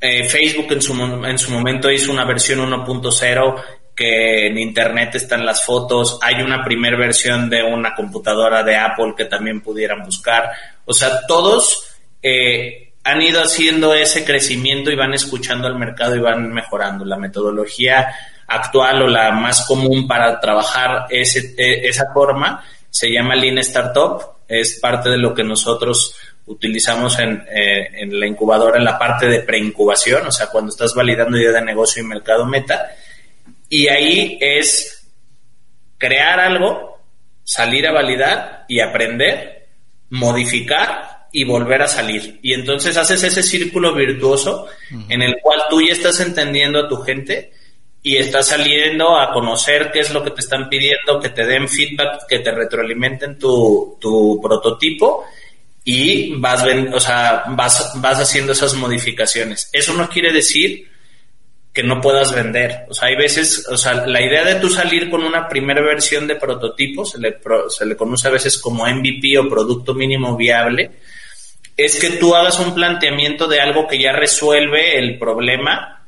eh, 0.00 0.28
Facebook 0.28 0.72
en 0.72 0.82
su, 0.82 0.94
en 1.24 1.38
su 1.38 1.50
momento 1.50 1.90
hizo 1.90 2.12
una 2.12 2.24
versión 2.24 2.60
1.0 2.60 3.62
que 3.94 4.46
en 4.46 4.58
internet 4.58 5.16
están 5.16 5.44
las 5.44 5.64
fotos, 5.64 6.20
hay 6.22 6.40
una 6.40 6.62
primera 6.62 6.96
versión 6.96 7.50
de 7.50 7.64
una 7.64 7.96
computadora 7.96 8.62
de 8.62 8.76
Apple 8.76 9.14
que 9.16 9.24
también 9.24 9.60
pudieran 9.60 10.04
buscar. 10.04 10.50
O 10.84 10.94
sea, 10.94 11.26
todos 11.26 11.96
eh, 12.22 12.92
han 13.02 13.20
ido 13.22 13.42
haciendo 13.42 13.92
ese 13.94 14.24
crecimiento 14.24 14.92
y 14.92 14.96
van 14.96 15.14
escuchando 15.14 15.66
al 15.66 15.76
mercado 15.76 16.14
y 16.14 16.20
van 16.20 16.52
mejorando. 16.52 17.04
La 17.04 17.16
metodología 17.16 18.14
actual 18.46 19.02
o 19.02 19.08
la 19.08 19.32
más 19.32 19.66
común 19.66 20.06
para 20.06 20.38
trabajar 20.38 21.06
ese, 21.10 21.54
e, 21.58 21.88
esa 21.88 22.12
forma 22.12 22.64
se 22.90 23.10
llama 23.10 23.34
Lean 23.34 23.58
Startup, 23.58 24.22
es 24.46 24.78
parte 24.80 25.10
de 25.10 25.18
lo 25.18 25.34
que 25.34 25.44
nosotros 25.44 26.14
utilizamos 26.48 27.18
en, 27.18 27.44
eh, 27.50 27.88
en 27.92 28.18
la 28.18 28.26
incubadora 28.26 28.78
en 28.78 28.84
la 28.84 28.98
parte 28.98 29.26
de 29.26 29.40
preincubación, 29.40 30.26
o 30.26 30.32
sea, 30.32 30.48
cuando 30.48 30.70
estás 30.70 30.94
validando 30.94 31.38
idea 31.38 31.52
de 31.52 31.62
negocio 31.62 32.02
y 32.02 32.06
mercado 32.06 32.46
meta. 32.46 32.90
Y 33.68 33.88
ahí 33.88 34.38
es 34.40 35.06
crear 35.98 36.40
algo, 36.40 37.00
salir 37.44 37.86
a 37.86 37.92
validar 37.92 38.64
y 38.68 38.80
aprender, 38.80 39.68
modificar 40.10 41.26
y 41.32 41.44
volver 41.44 41.82
a 41.82 41.88
salir. 41.88 42.40
Y 42.42 42.54
entonces 42.54 42.96
haces 42.96 43.22
ese 43.22 43.42
círculo 43.42 43.94
virtuoso 43.94 44.66
en 45.08 45.20
el 45.20 45.36
cual 45.42 45.60
tú 45.68 45.82
ya 45.82 45.92
estás 45.92 46.20
entendiendo 46.20 46.80
a 46.80 46.88
tu 46.88 46.96
gente 46.98 47.52
y 48.02 48.16
estás 48.16 48.46
saliendo 48.48 49.18
a 49.18 49.32
conocer 49.32 49.90
qué 49.92 50.00
es 50.00 50.12
lo 50.14 50.24
que 50.24 50.30
te 50.30 50.40
están 50.40 50.70
pidiendo, 50.70 51.20
que 51.20 51.28
te 51.28 51.44
den 51.44 51.68
feedback, 51.68 52.26
que 52.26 52.38
te 52.38 52.50
retroalimenten 52.52 53.38
tu, 53.38 53.98
tu 54.00 54.40
prototipo 54.40 55.24
y 55.90 56.34
vas, 56.34 56.66
o 56.92 57.00
sea, 57.00 57.44
vas, 57.48 57.92
vas 57.94 58.20
haciendo 58.20 58.52
esas 58.52 58.74
modificaciones. 58.74 59.70
Eso 59.72 59.94
no 59.94 60.06
quiere 60.10 60.34
decir 60.34 60.86
que 61.72 61.82
no 61.82 62.02
puedas 62.02 62.34
vender. 62.34 62.84
O 62.90 62.92
sea, 62.92 63.08
hay 63.08 63.16
veces, 63.16 63.66
o 63.70 63.76
sea, 63.78 64.06
la 64.06 64.20
idea 64.20 64.44
de 64.44 64.56
tú 64.56 64.68
salir 64.68 65.08
con 65.08 65.24
una 65.24 65.48
primera 65.48 65.80
versión 65.80 66.26
de 66.26 66.36
prototipo, 66.36 67.06
se 67.06 67.18
le, 67.18 67.38
se 67.70 67.86
le 67.86 67.96
conoce 67.96 68.28
a 68.28 68.32
veces 68.32 68.58
como 68.58 68.86
MVP 68.86 69.38
o 69.38 69.48
producto 69.48 69.94
mínimo 69.94 70.36
viable, 70.36 70.90
es 71.74 71.98
que 71.98 72.10
tú 72.10 72.34
hagas 72.34 72.60
un 72.60 72.74
planteamiento 72.74 73.48
de 73.48 73.62
algo 73.62 73.88
que 73.88 73.98
ya 73.98 74.12
resuelve 74.12 74.98
el 74.98 75.18
problema 75.18 76.06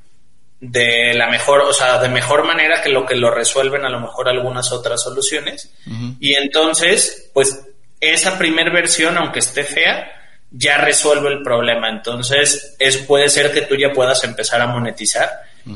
de 0.61 1.15
la 1.15 1.31
mejor, 1.31 1.61
o 1.61 1.73
sea, 1.73 1.99
de 2.03 2.11
mejor 2.11 2.45
manera 2.45 2.83
que 2.83 2.91
lo 2.91 3.07
que 3.07 3.15
lo 3.15 3.31
resuelven 3.31 3.87
a 3.87 3.89
lo 3.89 4.01
mejor 4.01 4.29
algunas 4.29 4.71
otras 4.73 5.03
soluciones. 5.03 5.73
Y 6.21 6.35
entonces, 6.35 7.31
pues 7.33 7.70
esa 8.01 8.39
primera 8.39 8.73
versión, 8.73 9.17
aunque 9.19 9.41
esté 9.41 9.65
fea, 9.65 10.11
ya 10.51 10.79
resuelve 10.79 11.29
el 11.29 11.43
problema. 11.43 11.89
Entonces, 11.89 12.75
es, 12.79 12.97
puede 12.99 13.29
ser 13.29 13.53
que 13.53 13.63
tú 13.63 13.77
ya 13.77 13.93
puedas 13.93 14.25
empezar 14.25 14.61
a 14.61 14.67
monetizar 14.67 15.29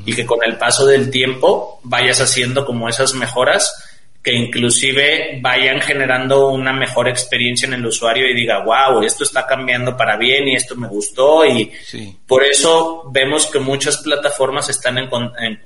y 0.04 0.14
que 0.14 0.24
con 0.24 0.42
el 0.42 0.56
paso 0.56 0.87
del 0.87 1.10
tiempo 1.10 1.80
vayas 1.84 2.20
haciendo 2.20 2.64
como 2.64 2.88
esas 2.88 3.14
mejoras 3.14 3.72
que 4.24 4.32
inclusive 4.32 5.38
vayan 5.42 5.82
generando 5.82 6.48
una 6.48 6.72
mejor 6.72 7.08
experiencia 7.08 7.68
en 7.68 7.74
el 7.74 7.84
usuario 7.84 8.26
y 8.26 8.34
diga, 8.34 8.64
wow, 8.64 9.02
esto 9.02 9.22
está 9.22 9.46
cambiando 9.46 9.94
para 9.98 10.16
bien 10.16 10.48
y 10.48 10.54
esto 10.54 10.74
me 10.76 10.88
gustó 10.88 11.44
y 11.44 11.70
por 12.26 12.42
eso 12.42 13.02
vemos 13.12 13.46
que 13.48 13.58
muchas 13.58 13.98
plataformas 13.98 14.70
están 14.70 14.96
en, 14.96 15.10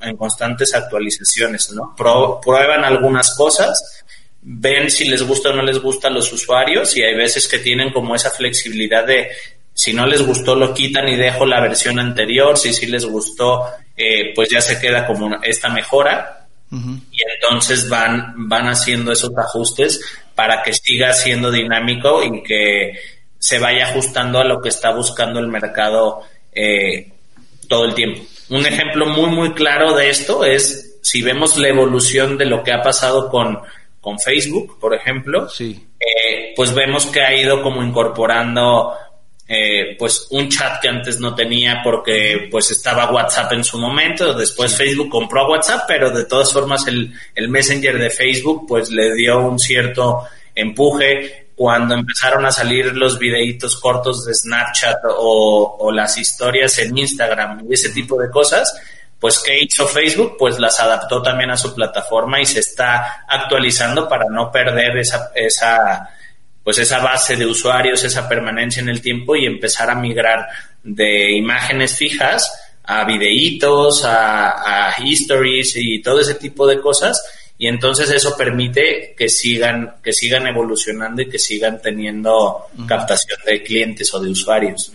en, 0.02 0.16
constantes 0.16 0.74
actualizaciones, 0.74 1.70
¿no? 1.70 1.94
prueban 1.94 2.84
algunas 2.84 3.36
cosas, 3.36 4.04
ven 4.50 4.90
si 4.90 5.04
les 5.04 5.22
gusta 5.22 5.50
o 5.50 5.52
no 5.52 5.62
les 5.62 5.78
gusta 5.78 6.08
a 6.08 6.10
los 6.10 6.32
usuarios 6.32 6.96
y 6.96 7.02
hay 7.02 7.14
veces 7.14 7.46
que 7.46 7.58
tienen 7.58 7.92
como 7.92 8.14
esa 8.14 8.30
flexibilidad 8.30 9.06
de 9.06 9.28
si 9.74 9.92
no 9.92 10.06
les 10.06 10.26
gustó 10.26 10.54
lo 10.54 10.72
quitan 10.72 11.06
y 11.06 11.16
dejo 11.16 11.44
la 11.44 11.60
versión 11.60 11.98
anterior, 11.98 12.56
si 12.56 12.72
sí 12.72 12.86
les 12.86 13.04
gustó 13.04 13.66
eh, 13.94 14.32
pues 14.34 14.48
ya 14.48 14.62
se 14.62 14.80
queda 14.80 15.06
como 15.06 15.42
esta 15.42 15.68
mejora 15.68 16.46
y 16.70 17.18
entonces 17.34 17.88
van, 17.88 18.48
van 18.48 18.68
haciendo 18.68 19.12
esos 19.12 19.36
ajustes 19.36 20.00
para 20.34 20.62
que 20.62 20.72
siga 20.72 21.12
siendo 21.12 21.50
dinámico 21.50 22.22
y 22.22 22.42
que 22.42 22.92
se 23.38 23.58
vaya 23.58 23.88
ajustando 23.88 24.38
a 24.38 24.44
lo 24.44 24.62
que 24.62 24.70
está 24.70 24.90
buscando 24.90 25.40
el 25.40 25.48
mercado 25.48 26.22
eh, 26.52 27.12
todo 27.68 27.84
el 27.84 27.94
tiempo. 27.94 28.22
Un 28.48 28.66
ejemplo 28.66 29.06
muy, 29.06 29.30
muy 29.30 29.52
claro 29.52 29.94
de 29.94 30.08
esto 30.10 30.44
es 30.44 30.98
si 31.02 31.22
vemos 31.22 31.56
la 31.58 31.68
evolución 31.68 32.36
de 32.36 32.46
lo 32.46 32.62
que 32.62 32.72
ha 32.72 32.82
pasado 32.82 33.30
con, 33.30 33.60
con 34.08 34.18
Facebook, 34.18 34.78
por 34.80 34.94
ejemplo, 34.94 35.50
sí. 35.50 35.86
Eh, 36.00 36.54
pues 36.56 36.72
vemos 36.74 37.04
que 37.04 37.20
ha 37.20 37.36
ido 37.36 37.60
como 37.62 37.82
incorporando 37.82 38.94
eh, 39.46 39.96
pues 39.98 40.28
un 40.30 40.48
chat 40.48 40.80
que 40.80 40.88
antes 40.88 41.20
no 41.20 41.34
tenía 41.34 41.82
porque 41.84 42.48
pues 42.50 42.70
estaba 42.70 43.10
WhatsApp 43.10 43.52
en 43.52 43.64
su 43.64 43.78
momento, 43.78 44.32
después 44.32 44.74
Facebook 44.74 45.10
compró 45.10 45.46
WhatsApp, 45.46 45.82
pero 45.86 46.10
de 46.10 46.24
todas 46.24 46.50
formas 46.50 46.86
el, 46.86 47.12
el 47.34 47.50
Messenger 47.50 47.98
de 47.98 48.08
Facebook 48.08 48.64
pues 48.66 48.88
le 48.88 49.14
dio 49.14 49.40
un 49.40 49.58
cierto 49.58 50.22
empuje. 50.54 51.48
Cuando 51.54 51.94
empezaron 51.94 52.46
a 52.46 52.50
salir 52.50 52.94
los 52.94 53.18
videitos 53.18 53.78
cortos 53.78 54.24
de 54.24 54.32
Snapchat 54.32 55.00
o, 55.04 55.76
o 55.80 55.92
las 55.92 56.16
historias 56.16 56.78
en 56.78 56.96
Instagram 56.96 57.66
y 57.68 57.74
ese 57.74 57.90
tipo 57.90 58.18
de 58.18 58.30
cosas, 58.30 58.72
pues 59.20 59.40
¿qué 59.40 59.60
hizo 59.62 59.86
Facebook? 59.86 60.36
Pues 60.38 60.58
las 60.58 60.78
adaptó 60.80 61.20
también 61.22 61.50
a 61.50 61.56
su 61.56 61.74
plataforma 61.74 62.40
y 62.40 62.46
se 62.46 62.60
está 62.60 63.24
actualizando 63.28 64.08
para 64.08 64.26
no 64.30 64.50
perder 64.52 64.96
esa, 64.98 65.32
esa 65.34 66.10
pues 66.62 66.78
esa 66.78 66.98
base 66.98 67.34
de 67.36 67.46
usuarios, 67.46 68.04
esa 68.04 68.28
permanencia 68.28 68.82
en 68.82 68.90
el 68.90 69.00
tiempo 69.00 69.34
y 69.34 69.46
empezar 69.46 69.90
a 69.90 69.94
migrar 69.94 70.46
de 70.82 71.32
imágenes 71.32 71.96
fijas 71.96 72.52
a 72.84 73.04
videitos, 73.04 74.02
a, 74.04 74.94
histories 75.04 75.76
y 75.76 76.00
todo 76.00 76.20
ese 76.20 76.34
tipo 76.34 76.66
de 76.66 76.80
cosas. 76.80 77.22
Y 77.58 77.66
entonces 77.66 78.10
eso 78.10 78.36
permite 78.36 79.14
que 79.16 79.28
sigan 79.28 79.96
que 80.02 80.12
sigan 80.12 80.46
evolucionando 80.46 81.22
y 81.22 81.28
que 81.28 81.38
sigan 81.38 81.82
teniendo 81.82 82.66
captación 82.86 83.38
de 83.44 83.62
clientes 83.62 84.12
o 84.14 84.20
de 84.20 84.30
usuarios 84.30 84.92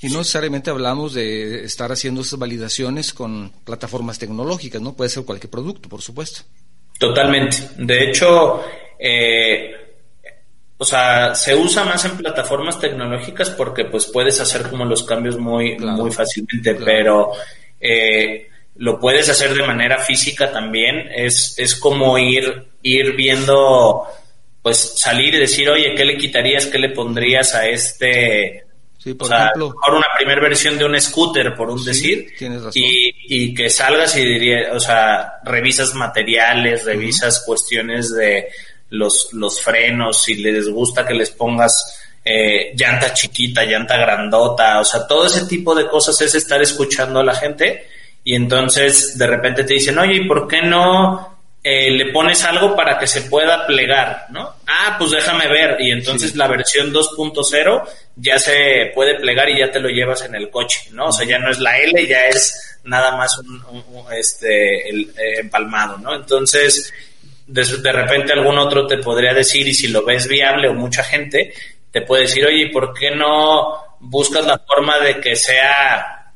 y 0.00 0.08
no 0.08 0.18
necesariamente 0.18 0.70
hablamos 0.70 1.14
de 1.14 1.64
estar 1.64 1.90
haciendo 1.90 2.20
esas 2.20 2.38
validaciones 2.38 3.12
con 3.12 3.50
plataformas 3.64 4.18
tecnológicas 4.18 4.82
no 4.82 4.94
puede 4.94 5.10
ser 5.10 5.24
cualquier 5.24 5.50
producto 5.50 5.88
por 5.88 6.02
supuesto 6.02 6.42
totalmente 6.98 7.68
de 7.78 8.04
hecho 8.04 8.62
eh, 8.98 9.86
o 10.78 10.84
sea, 10.84 11.34
se 11.34 11.54
usa 11.54 11.84
más 11.84 12.04
en 12.04 12.18
plataformas 12.18 12.78
tecnológicas 12.78 13.50
porque 13.50 13.86
pues 13.86 14.06
puedes 14.06 14.40
hacer 14.40 14.68
como 14.68 14.84
los 14.84 15.04
cambios 15.04 15.38
muy, 15.38 15.76
muy 15.78 16.10
fácilmente, 16.12 16.74
pero 16.74 17.32
eh, 17.80 18.48
lo 18.76 19.00
puedes 19.00 19.28
hacer 19.30 19.54
de 19.54 19.66
manera 19.66 19.98
física 19.98 20.52
también. 20.52 21.08
Es, 21.14 21.54
es 21.58 21.76
como 21.76 22.18
ir, 22.18 22.66
ir 22.82 23.16
viendo, 23.16 24.06
pues 24.60 24.98
salir 24.98 25.34
y 25.34 25.38
decir, 25.38 25.70
oye, 25.70 25.94
¿qué 25.94 26.04
le 26.04 26.18
quitarías, 26.18 26.66
qué 26.66 26.78
le 26.78 26.90
pondrías 26.90 27.54
a 27.54 27.66
este? 27.66 28.65
Sí, 29.06 29.14
por 29.14 29.32
ejemplo. 29.32 29.72
una 29.88 30.06
primera 30.18 30.40
versión 30.40 30.76
de 30.76 30.84
un 30.84 31.00
scooter, 31.00 31.54
por 31.54 31.70
un 31.70 31.84
decir, 31.84 32.26
Y, 32.74 33.14
y 33.28 33.54
que 33.54 33.70
salgas 33.70 34.16
y 34.16 34.24
diría, 34.24 34.72
o 34.72 34.80
sea, 34.80 35.34
revisas 35.44 35.94
materiales, 35.94 36.84
revisas 36.84 37.44
cuestiones 37.46 38.12
de 38.12 38.48
los, 38.90 39.28
los 39.32 39.62
frenos, 39.62 40.24
si 40.24 40.34
les 40.34 40.68
gusta 40.68 41.06
que 41.06 41.14
les 41.14 41.30
pongas 41.30 42.00
eh, 42.24 42.72
llanta 42.74 43.14
chiquita, 43.14 43.62
llanta 43.62 43.96
grandota, 43.96 44.80
o 44.80 44.84
sea, 44.84 45.06
todo 45.06 45.26
ese 45.26 45.46
tipo 45.46 45.72
de 45.72 45.86
cosas 45.86 46.20
es 46.22 46.34
estar 46.34 46.60
escuchando 46.60 47.20
a 47.20 47.24
la 47.24 47.36
gente 47.36 47.86
y 48.24 48.34
entonces 48.34 49.16
de 49.16 49.26
repente 49.28 49.62
te 49.62 49.74
dicen, 49.74 50.00
oye, 50.00 50.16
¿y 50.16 50.26
por 50.26 50.48
qué 50.48 50.62
no 50.62 51.38
eh, 51.62 51.92
le 51.92 52.12
pones 52.12 52.42
algo 52.42 52.74
para 52.74 52.98
que 52.98 53.06
se 53.06 53.22
pueda 53.22 53.68
plegar, 53.68 54.26
¿no? 54.30 54.56
Ah, 54.78 54.96
pues 54.98 55.10
déjame 55.10 55.48
ver 55.48 55.76
y 55.80 55.90
entonces 55.90 56.36
la 56.36 56.46
versión 56.48 56.92
2.0 56.92 57.88
ya 58.16 58.38
se 58.38 58.90
puede 58.94 59.18
plegar 59.18 59.48
y 59.48 59.58
ya 59.58 59.70
te 59.70 59.80
lo 59.80 59.88
llevas 59.88 60.22
en 60.22 60.34
el 60.34 60.50
coche, 60.50 60.90
¿no? 60.92 61.06
O 61.06 61.12
sea, 61.12 61.26
ya 61.26 61.38
no 61.38 61.50
es 61.50 61.58
la 61.58 61.78
L, 61.78 62.06
ya 62.06 62.26
es 62.26 62.78
nada 62.84 63.16
más 63.16 63.38
un, 63.38 63.62
este, 64.12 64.88
el, 64.90 65.10
eh, 65.16 65.40
empalmado, 65.40 65.96
¿no? 65.96 66.14
Entonces, 66.14 66.92
de, 67.46 67.64
de, 67.64 67.92
repente 67.92 68.34
algún 68.34 68.58
otro 68.58 68.86
te 68.86 68.98
podría 68.98 69.32
decir, 69.32 69.66
y 69.66 69.72
si 69.72 69.88
lo 69.88 70.04
ves 70.04 70.28
viable 70.28 70.68
o 70.68 70.74
mucha 70.74 71.02
gente, 71.02 71.54
te 71.90 72.02
puede 72.02 72.22
decir, 72.22 72.44
oye, 72.44 72.68
¿por 72.70 72.92
qué 72.92 73.10
no 73.10 73.96
buscas 74.00 74.44
la 74.44 74.58
forma 74.58 74.98
de 74.98 75.18
que 75.20 75.36
sea 75.36 76.32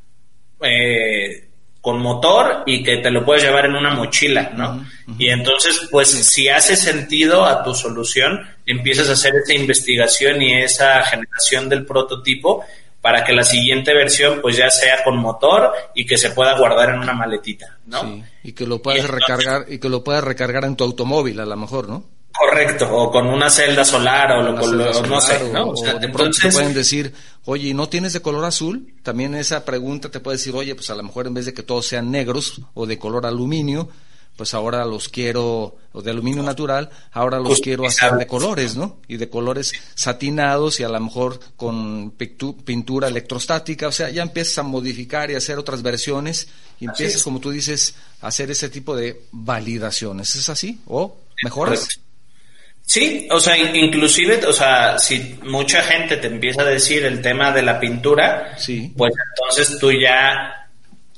eh, 0.62 1.50
con 1.81 1.99
motor 2.01 2.62
y 2.66 2.83
que 2.83 2.99
te 2.99 3.11
lo 3.11 3.25
puedes 3.25 3.43
llevar 3.43 3.64
en 3.64 3.75
una 3.75 3.95
mochila, 3.95 4.53
¿no? 4.55 4.85
Y 5.19 5.31
entonces, 5.31 5.88
pues, 5.90 6.09
si 6.11 6.49
hace 6.49 6.77
sentido 6.77 7.45
a 7.45 7.62
tu 7.62 7.75
solución, 7.75 8.40
empiezas 8.66 9.09
a 9.09 9.12
hacer 9.12 9.33
esa 9.43 9.55
investigación 9.55 10.43
y 10.43 10.62
esa 10.62 11.03
generación 11.05 11.69
del 11.69 11.87
prototipo 11.87 12.64
para 13.01 13.25
que 13.25 13.33
la 13.33 13.45
siguiente 13.45 13.95
versión 13.95 14.40
pues 14.43 14.57
ya 14.57 14.71
sea 14.71 15.03
con 15.03 15.16
motor 15.16 15.73
y 15.95 16.05
que 16.05 16.19
se 16.19 16.31
pueda 16.31 16.59
guardar 16.59 16.90
en 16.90 17.01
una 17.01 17.14
maletita, 17.14 17.79
¿no? 17.87 18.03
Sí, 18.03 18.23
y 18.45 18.53
que 18.53 18.66
lo 18.66 18.83
puedas 18.83 19.09
recargar 19.09 19.64
y 19.69 19.79
que 19.79 19.88
lo 19.88 20.05
puedas 20.05 20.23
recargar 20.23 20.64
en 20.64 20.77
tu 20.77 20.85
automóvil 20.85 21.40
a 21.40 21.47
lo 21.47 21.57
mejor, 21.57 21.88
¿no? 21.88 22.05
Correcto, 22.40 22.88
o 22.90 23.11
con 23.11 23.26
una 23.26 23.50
celda 23.50 23.85
solar 23.85 24.33
o, 24.33 24.42
lo, 24.42 25.07
no 25.07 25.20
sé, 25.20 25.50
¿no? 25.53 25.68
O, 25.68 25.74
de 25.74 26.09
pronto 26.09 26.38
te 26.40 26.50
pueden 26.50 26.72
decir, 26.72 27.12
oye, 27.44 27.74
¿no 27.74 27.90
tienes 27.90 28.14
de 28.14 28.22
color 28.22 28.46
azul? 28.46 28.94
También 29.03 29.35
esa 29.35 29.62
pregunta 29.62 30.11
te 30.11 30.20
puede 30.20 30.38
decir, 30.38 30.55
oye, 30.55 30.74
pues 30.74 30.88
a 30.88 30.94
lo 30.94 31.03
mejor 31.03 31.26
en 31.26 31.35
vez 31.35 31.44
de 31.44 31.53
que 31.53 31.62
todos 31.62 31.87
sean 31.87 32.11
negros 32.11 32.62
o 32.72 32.87
de 32.87 32.98
color 32.98 33.26
aluminio, 33.26 33.90
pues 34.38 34.55
ahora 34.55 34.87
los 34.87 35.11
quiero, 35.11 35.76
o 35.92 36.00
de 36.00 36.12
aluminio 36.12 36.42
natural, 36.42 36.88
ahora 37.12 37.38
los 37.38 37.61
quiero 37.61 37.87
hacer 37.87 38.14
de 38.14 38.26
colores, 38.26 38.74
¿no? 38.74 39.00
Y 39.07 39.18
de 39.18 39.29
colores 39.29 39.74
satinados 39.94 40.81
y 40.81 40.85
a 40.85 40.88
lo 40.88 40.98
mejor 40.98 41.40
con 41.57 42.12
pintura 42.12 43.09
electrostática, 43.09 43.88
o 43.88 43.92
sea, 43.92 44.09
ya 44.09 44.22
empiezas 44.22 44.57
a 44.57 44.62
modificar 44.62 45.31
y 45.31 45.35
hacer 45.35 45.59
otras 45.59 45.83
versiones 45.83 46.48
y 46.81 46.87
empiezas, 46.87 47.22
como 47.22 47.38
tú 47.38 47.50
dices, 47.50 47.96
a 48.22 48.29
hacer 48.29 48.50
ese 48.50 48.70
tipo 48.70 48.96
de 48.96 49.26
validaciones. 49.31 50.35
¿Es 50.35 50.48
así? 50.48 50.81
¿O 50.87 51.18
mejoras? 51.44 52.00
Sí, 52.90 53.29
o 53.31 53.38
sea, 53.38 53.57
inclusive, 53.57 54.44
o 54.44 54.53
sea, 54.53 54.98
si 54.98 55.38
mucha 55.44 55.81
gente 55.81 56.16
te 56.16 56.26
empieza 56.26 56.62
a 56.62 56.64
decir 56.64 57.05
el 57.05 57.22
tema 57.22 57.53
de 57.53 57.62
la 57.62 57.79
pintura, 57.79 58.59
sí. 58.59 58.92
pues 58.96 59.12
entonces 59.31 59.79
tú 59.79 59.92
ya 59.92 60.66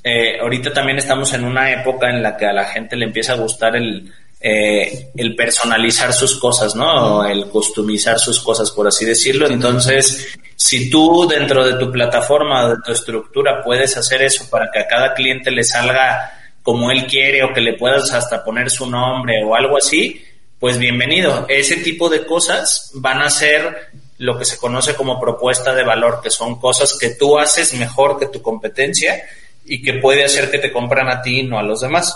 eh, 0.05 0.39
ahorita 0.39 0.71
también 0.75 0.99
estamos 0.99 1.33
en 1.33 1.45
una 1.45 1.73
época 1.73 2.11
en 2.11 2.23
la 2.23 2.37
que 2.37 2.45
a 2.45 2.53
la 2.53 2.67
gente 2.67 2.95
le 2.95 3.07
empieza 3.07 3.33
a 3.33 3.37
gustar 3.37 3.75
el, 3.75 4.13
eh, 4.39 5.13
el 5.17 5.35
personalizar 5.35 6.13
sus 6.13 6.39
cosas, 6.39 6.77
¿no? 6.77 7.25
el 7.25 7.47
customizar 7.47 8.19
sus 8.19 8.41
cosas, 8.41 8.71
por 8.71 8.87
así 8.87 9.07
decirlo. 9.07 9.47
Entonces, 9.47 10.39
si 10.55 10.91
tú 10.91 11.27
dentro 11.27 11.65
de 11.65 11.83
tu 11.83 11.91
plataforma 11.91 12.67
o 12.67 12.69
de 12.69 12.83
tu 12.85 12.93
estructura 12.93 13.63
puedes 13.65 13.97
hacer 13.97 14.21
eso 14.21 14.45
para 14.51 14.71
que 14.71 14.81
a 14.81 14.87
cada 14.87 15.15
cliente 15.15 15.51
le 15.51 15.65
salga 15.65 16.33
como 16.63 16.91
él 16.91 17.07
quiere 17.07 17.43
o 17.43 17.55
que 17.55 17.63
le 17.63 17.79
puedas 17.79 18.13
hasta 18.13 18.45
poner 18.45 18.69
su 18.69 18.91
nombre 18.91 19.43
o 19.43 19.55
algo 19.55 19.79
así, 19.79 20.23
pues 20.63 20.79
bienvenido. 20.79 21.45
Ese 21.49 21.79
tipo 21.79 22.09
de 22.09 22.25
cosas 22.25 22.93
van 22.95 23.21
a 23.21 23.31
ser 23.31 23.91
lo 24.19 24.39
que 24.39 24.45
se 24.45 24.59
conoce 24.59 24.95
como 24.95 25.19
propuesta 25.19 25.75
de 25.75 25.83
valor, 25.83 26.21
que 26.23 26.31
son 26.31 26.61
cosas 26.61 26.97
que 26.97 27.17
tú 27.17 27.37
haces 27.37 27.75
mejor 27.75 28.17
que 28.17 28.29
tu 28.29 28.41
competencia 28.41 29.25
y 29.65 29.83
que 29.83 29.95
puede 29.95 30.25
hacer 30.25 30.53
que 30.53 30.61
te 30.61 30.71
compran 30.71 31.09
a 31.09 31.21
ti 31.21 31.41
y 31.41 31.43
no 31.43 31.59
a 31.59 31.65
los 31.65 31.81
demás. 31.81 32.15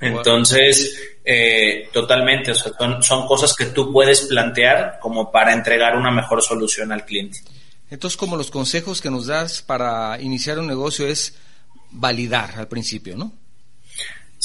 Entonces, 0.00 1.00
eh, 1.24 1.90
totalmente, 1.92 2.50
o 2.50 2.54
sea, 2.56 2.72
son, 3.00 3.28
cosas 3.28 3.54
que 3.54 3.66
tú 3.66 3.92
puedes 3.92 4.22
plantear 4.22 4.98
como 5.00 5.30
para 5.30 5.52
entregar 5.52 5.96
una 5.96 6.10
mejor 6.10 6.42
solución 6.42 6.90
al 6.90 7.04
cliente. 7.04 7.38
Entonces, 7.88 8.16
como 8.16 8.36
los 8.36 8.50
consejos 8.50 9.00
que 9.00 9.12
nos 9.12 9.26
das 9.26 9.62
para 9.62 10.20
iniciar 10.20 10.58
un 10.58 10.66
negocio 10.66 11.06
es 11.06 11.36
validar 11.92 12.58
al 12.58 12.66
principio, 12.66 13.16
¿no? 13.16 13.43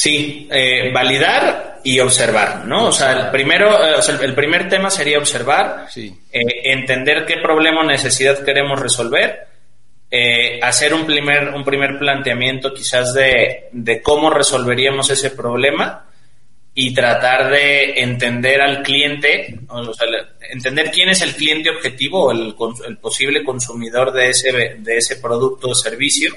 Sí, 0.02 0.48
eh, 0.50 0.92
validar 0.94 1.82
y 1.84 2.00
observar, 2.00 2.66
¿no? 2.66 2.88
O 2.88 2.92
sea, 2.92 3.12
el 3.12 3.32
primero, 3.32 3.70
eh, 3.86 4.00
el 4.22 4.34
primer 4.34 4.70
tema 4.70 4.90
sería 4.90 5.18
observar, 5.18 5.88
entender 6.32 7.26
qué 7.26 7.38
problema 7.38 7.82
o 7.82 7.84
necesidad 7.84 8.44
queremos 8.44 8.80
resolver 8.80 9.50
eh, 10.12 10.60
hacer 10.64 10.92
un 10.96 11.06
primer, 11.06 11.50
un 11.50 11.64
primer 11.64 12.00
planteamiento 12.00 12.74
quizás 12.74 13.14
de, 13.14 14.02
cómo 14.02 14.32
resolveríamos 14.32 15.08
ese 15.12 15.30
problema 15.32 16.08
y 16.74 16.96
tratar 16.96 17.52
de 17.52 18.02
entender 18.02 18.60
al 18.60 18.82
cliente, 18.82 19.60
o 19.68 19.94
sea, 19.94 20.08
entender 20.50 20.90
quién 20.90 21.10
es 21.10 21.22
el 21.22 21.36
cliente 21.36 21.70
objetivo 21.70 22.26
o 22.26 22.32
el, 22.32 22.56
el, 22.88 22.98
posible 22.98 23.44
consumidor 23.44 24.12
de 24.12 24.30
ese, 24.30 24.78
de 24.80 24.98
ese 24.98 25.18
producto 25.18 25.70
o 25.70 25.76
servicio 25.76 26.34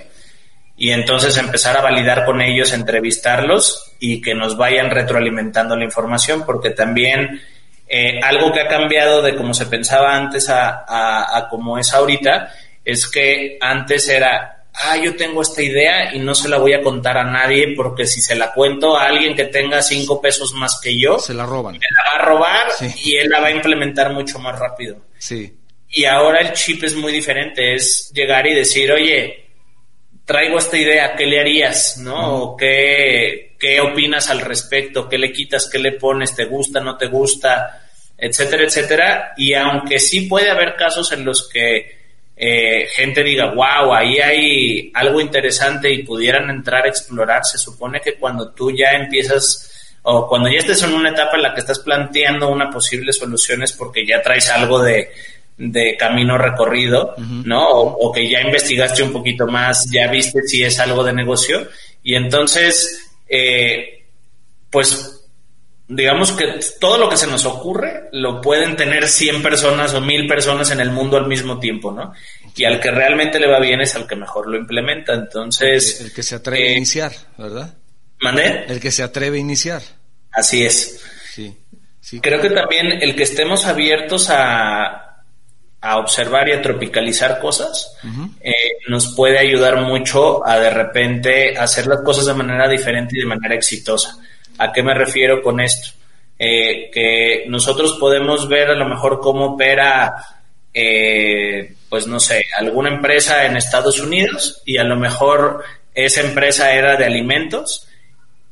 y 0.82 0.90
entonces 0.90 1.36
empezar 1.36 1.76
a 1.76 1.80
validar 1.80 2.24
con 2.24 2.40
ellos, 2.40 2.72
entrevistarlos 2.72 3.94
y 4.00 4.20
que 4.20 4.34
nos 4.34 4.56
vayan 4.56 4.90
retroalimentando 4.90 5.76
la 5.76 5.84
información 5.84 6.44
porque 6.44 6.70
también 6.70 7.40
eh, 7.86 8.18
algo 8.20 8.50
que 8.50 8.62
ha 8.62 8.66
cambiado 8.66 9.22
de 9.22 9.36
como 9.36 9.54
se 9.54 9.66
pensaba 9.66 10.16
antes 10.16 10.50
a, 10.50 10.84
a, 10.84 11.38
a 11.38 11.48
como 11.48 11.78
es 11.78 11.94
ahorita 11.94 12.52
es 12.84 13.08
que 13.08 13.58
antes 13.60 14.08
era, 14.08 14.64
ah, 14.74 14.96
yo 14.96 15.14
tengo 15.14 15.42
esta 15.42 15.62
idea 15.62 16.16
y 16.16 16.18
no 16.18 16.34
se 16.34 16.48
la 16.48 16.58
voy 16.58 16.72
a 16.72 16.82
contar 16.82 17.16
a 17.16 17.30
nadie 17.30 17.74
porque 17.76 18.04
si 18.04 18.20
se 18.20 18.34
la 18.34 18.52
cuento 18.52 18.96
a 18.96 19.04
alguien 19.04 19.36
que 19.36 19.44
tenga 19.44 19.82
cinco 19.82 20.20
pesos 20.20 20.52
más 20.52 20.80
que 20.82 20.98
yo, 20.98 21.20
se 21.20 21.32
la 21.32 21.46
roban. 21.46 21.74
Me 21.74 21.78
la 21.78 22.18
va 22.18 22.24
a 22.24 22.26
robar 22.26 22.66
y 23.04 23.14
él 23.18 23.28
la 23.28 23.38
va 23.38 23.46
a 23.46 23.52
implementar 23.52 24.12
mucho 24.12 24.40
más 24.40 24.58
rápido. 24.58 24.96
Sí. 25.16 25.56
Y 25.90 26.06
ahora 26.06 26.40
el 26.40 26.54
chip 26.54 26.82
es 26.82 26.96
muy 26.96 27.12
diferente, 27.12 27.72
es 27.72 28.10
llegar 28.12 28.48
y 28.48 28.54
decir, 28.54 28.90
oye, 28.90 29.42
traigo 30.32 30.56
esta 30.56 30.78
idea, 30.78 31.14
¿qué 31.14 31.26
le 31.26 31.40
harías? 31.40 31.98
¿No? 31.98 32.56
¿Qué, 32.58 33.54
¿Qué 33.60 33.82
opinas 33.82 34.30
al 34.30 34.40
respecto? 34.40 35.06
¿Qué 35.06 35.18
le 35.18 35.30
quitas? 35.30 35.68
¿Qué 35.70 35.78
le 35.78 35.92
pones? 35.92 36.34
¿Te 36.34 36.46
gusta? 36.46 36.80
¿No 36.80 36.96
te 36.96 37.06
gusta? 37.08 37.82
Etcétera, 38.16 38.64
etcétera. 38.64 39.34
Y 39.36 39.52
aunque 39.52 39.98
sí 39.98 40.22
puede 40.22 40.48
haber 40.48 40.74
casos 40.74 41.12
en 41.12 41.26
los 41.26 41.50
que 41.50 41.98
eh, 42.34 42.86
gente 42.94 43.22
diga, 43.22 43.52
wow, 43.52 43.92
ahí 43.92 44.20
hay 44.20 44.90
algo 44.94 45.20
interesante 45.20 45.92
y 45.92 46.02
pudieran 46.02 46.48
entrar 46.48 46.86
a 46.86 46.88
explorar, 46.88 47.44
se 47.44 47.58
supone 47.58 48.00
que 48.00 48.14
cuando 48.14 48.52
tú 48.52 48.70
ya 48.70 48.92
empiezas 48.92 49.98
o 50.04 50.26
cuando 50.26 50.48
ya 50.48 50.60
estés 50.60 50.82
en 50.82 50.94
una 50.94 51.10
etapa 51.10 51.36
en 51.36 51.42
la 51.42 51.52
que 51.52 51.60
estás 51.60 51.80
planteando 51.80 52.48
una 52.48 52.70
posible 52.70 53.12
solución 53.12 53.62
es 53.62 53.72
porque 53.74 54.06
ya 54.06 54.22
traes 54.22 54.48
algo 54.48 54.82
de, 54.82 55.10
camino 55.98 56.38
recorrido, 56.38 57.14
¿no? 57.44 57.68
O, 57.68 58.12
que 58.12 58.28
ya 58.28 58.40
investigaste 58.40 59.02
un 59.02 59.12
poquito 59.12 59.46
más, 59.46 59.88
ya 59.90 60.08
viste 60.08 60.42
si 60.42 60.62
es 60.62 60.78
algo 60.80 61.04
de 61.04 61.12
negocio 61.12 61.68
y 62.02 62.14
entonces, 62.14 63.10
eh, 63.28 64.06
pues 64.70 65.22
digamos 65.88 66.32
que 66.32 66.58
todo 66.80 66.96
lo 66.96 67.08
que 67.08 67.16
se 67.16 67.26
nos 67.26 67.44
ocurre 67.44 68.08
lo 68.12 68.40
pueden 68.40 68.76
tener 68.76 69.06
100 69.06 69.42
personas 69.42 69.92
o 69.94 70.00
1000 70.00 70.26
personas 70.26 70.70
en 70.70 70.80
el 70.80 70.90
mundo 70.90 71.16
al 71.16 71.26
mismo 71.26 71.58
tiempo, 71.58 71.92
¿no? 71.92 72.12
Y 72.56 72.64
al 72.64 72.80
que 72.80 72.90
realmente 72.90 73.38
le 73.38 73.48
va 73.48 73.60
bien 73.60 73.80
es 73.80 73.94
al 73.94 74.06
que 74.06 74.16
mejor 74.16 74.48
lo 74.48 74.56
implementa. 74.56 75.14
Entonces. 75.14 76.00
El, 76.00 76.12
que 76.12 76.22
se 76.22 76.36
atreve 76.36 76.68
a 76.68 76.72
eh, 76.72 76.76
iniciar, 76.76 77.12
¿verdad? 77.36 77.74
¿Mandé? 78.20 78.64
El 78.68 78.80
que 78.80 78.90
se 78.90 79.02
atreve 79.02 79.38
a 79.38 79.40
iniciar. 79.40 79.82
Así 80.30 80.64
es. 80.64 81.02
Sí. 81.34 81.56
Creo 82.20 82.40
que 82.40 82.50
también 82.50 82.86
el 83.00 83.14
que 83.14 83.22
estemos 83.22 83.64
abiertos 83.64 84.28
a, 84.28 85.11
a 85.82 85.98
observar 85.98 86.48
y 86.48 86.52
a 86.52 86.62
tropicalizar 86.62 87.40
cosas 87.40 87.98
eh, 88.40 88.52
nos 88.88 89.14
puede 89.16 89.38
ayudar 89.38 89.80
mucho 89.80 90.46
a 90.46 90.58
de 90.58 90.70
repente 90.70 91.58
hacer 91.58 91.88
las 91.88 92.02
cosas 92.02 92.26
de 92.26 92.34
manera 92.34 92.68
diferente 92.68 93.16
y 93.16 93.20
de 93.20 93.26
manera 93.26 93.54
exitosa. 93.54 94.16
¿A 94.58 94.72
qué 94.72 94.82
me 94.82 94.94
refiero 94.94 95.42
con 95.42 95.60
esto? 95.60 95.90
Eh, 96.38 96.90
que 96.92 97.44
nosotros 97.48 97.96
podemos 97.98 98.48
ver 98.48 98.70
a 98.70 98.74
lo 98.74 98.88
mejor 98.88 99.20
cómo 99.20 99.54
opera, 99.54 100.14
eh, 100.72 101.74
pues 101.88 102.06
no 102.06 102.20
sé, 102.20 102.44
alguna 102.58 102.88
empresa 102.88 103.44
en 103.44 103.56
Estados 103.56 104.00
Unidos 104.00 104.62
y 104.64 104.78
a 104.78 104.84
lo 104.84 104.96
mejor 104.96 105.64
esa 105.94 106.20
empresa 106.20 106.72
era 106.72 106.96
de 106.96 107.04
alimentos 107.04 107.88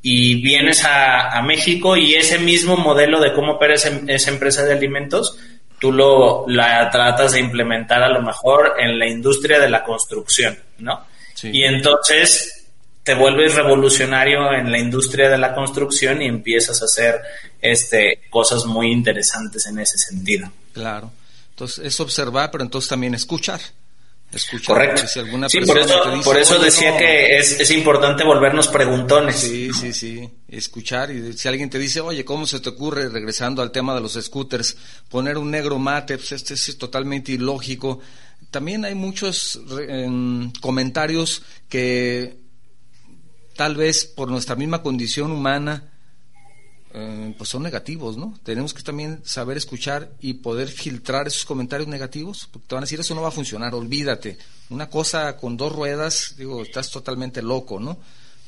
y 0.03 0.41
vienes 0.43 0.85
a, 0.85 1.41
México 1.43 1.97
y 1.97 2.15
ese 2.15 2.39
mismo 2.39 2.77
modelo 2.77 3.21
de 3.21 3.33
cómo 3.33 3.53
opera 3.53 3.75
esa, 3.75 4.31
empresa 4.31 4.65
de 4.65 4.73
alimentos, 4.73 5.39
tú 5.81 5.91
lo 5.91 6.47
la 6.47 6.89
tratas 6.91 7.33
de 7.33 7.41
implementar 7.41 8.03
a 8.03 8.09
lo 8.09 8.23
mejor 8.23 8.75
en 8.79 8.99
la 8.99 9.09
industria 9.09 9.59
de 9.59 9.69
la 9.69 9.83
construcción, 9.83 10.59
¿no? 10.79 11.07
Y 11.43 11.65
entonces 11.65 12.69
te 13.03 13.15
vuelves 13.15 13.55
revolucionario 13.55 14.53
en 14.53 14.71
la 14.71 14.79
industria 14.79 15.31
de 15.31 15.39
la 15.39 15.55
construcción 15.55 16.21
y 16.21 16.27
empiezas 16.27 16.83
a 16.83 16.85
hacer 16.85 17.21
este 17.61 18.21
cosas 18.29 18.67
muy 18.67 18.93
interesantes 18.93 19.67
en 19.67 19.79
ese 19.79 19.97
sentido. 19.97 20.53
Claro. 20.75 21.11
Entonces 21.51 21.87
es 21.87 21.99
observar, 22.01 22.51
pero 22.51 22.63
entonces 22.63 22.89
también 22.89 23.15
escuchar. 23.15 23.61
Escuchar. 24.33 24.77
Correcto. 24.77 25.03
sí, 25.49 25.61
por 25.63 25.79
eso, 25.79 26.03
por 26.25 26.39
eso 26.39 26.59
decía 26.61 26.97
que 26.97 27.37
es, 27.37 27.59
es, 27.59 27.71
importante 27.73 28.23
volvernos 28.23 28.69
preguntones. 28.69 29.37
Sí, 29.37 29.71
sí, 29.73 29.93
sí. 29.93 30.31
Escuchar 30.47 31.11
y 31.11 31.33
si 31.33 31.49
alguien 31.49 31.69
te 31.69 31.79
dice, 31.79 32.01
oye, 32.01 32.25
¿cómo 32.25 32.47
se 32.47 32.61
te 32.61 32.69
ocurre, 32.69 33.09
regresando 33.09 33.61
al 33.61 33.73
tema 33.73 33.95
de 33.95 34.01
los 34.01 34.13
scooters, 34.15 34.77
poner 35.09 35.37
un 35.37 35.51
negro 35.51 35.79
mate? 35.81 36.17
Pues 36.17 36.31
este 36.31 36.55
es 36.55 36.79
totalmente 36.79 37.33
ilógico. 37.33 37.99
También 38.53 38.85
hay 38.85 38.95
muchos 38.95 39.61
em, 39.89 40.53
comentarios 40.61 41.43
que 41.69 42.39
tal 43.57 43.77
vez 43.77 44.05
por 44.05 44.31
nuestra 44.31 44.55
misma 44.55 44.83
condición 44.83 45.33
humana, 45.33 45.90
eh, 46.93 47.35
pues 47.39 47.49
son 47.49 47.63
negativos, 47.63 48.17
¿no? 48.17 48.39
Tenemos 48.43 48.75
que 48.75 48.83
también 48.83 49.21
saber 49.25 49.57
escuchar 49.57 50.11
y 50.21 50.35
poder 50.35 50.69
filtrar 50.69 51.29
esos 51.29 51.45
comentarios 51.45 51.89
negativos, 51.89 52.49
porque 52.51 52.67
te 52.69 52.75
van 52.75 52.83
a 52.83 52.87
decir 52.87 52.99
eso 52.99 53.15
no 53.15 53.23
va 53.23 53.29
a 53.29 53.33
funcionar, 53.33 53.75
olvídate. 53.75 54.39
Una 54.71 54.89
cosa 54.89 55.37
con 55.37 55.57
dos 55.57 55.73
ruedas, 55.73 56.35
digo, 56.37 56.63
estás 56.63 56.91
totalmente 56.91 57.43
loco, 57.43 57.79
¿no? 57.79 57.99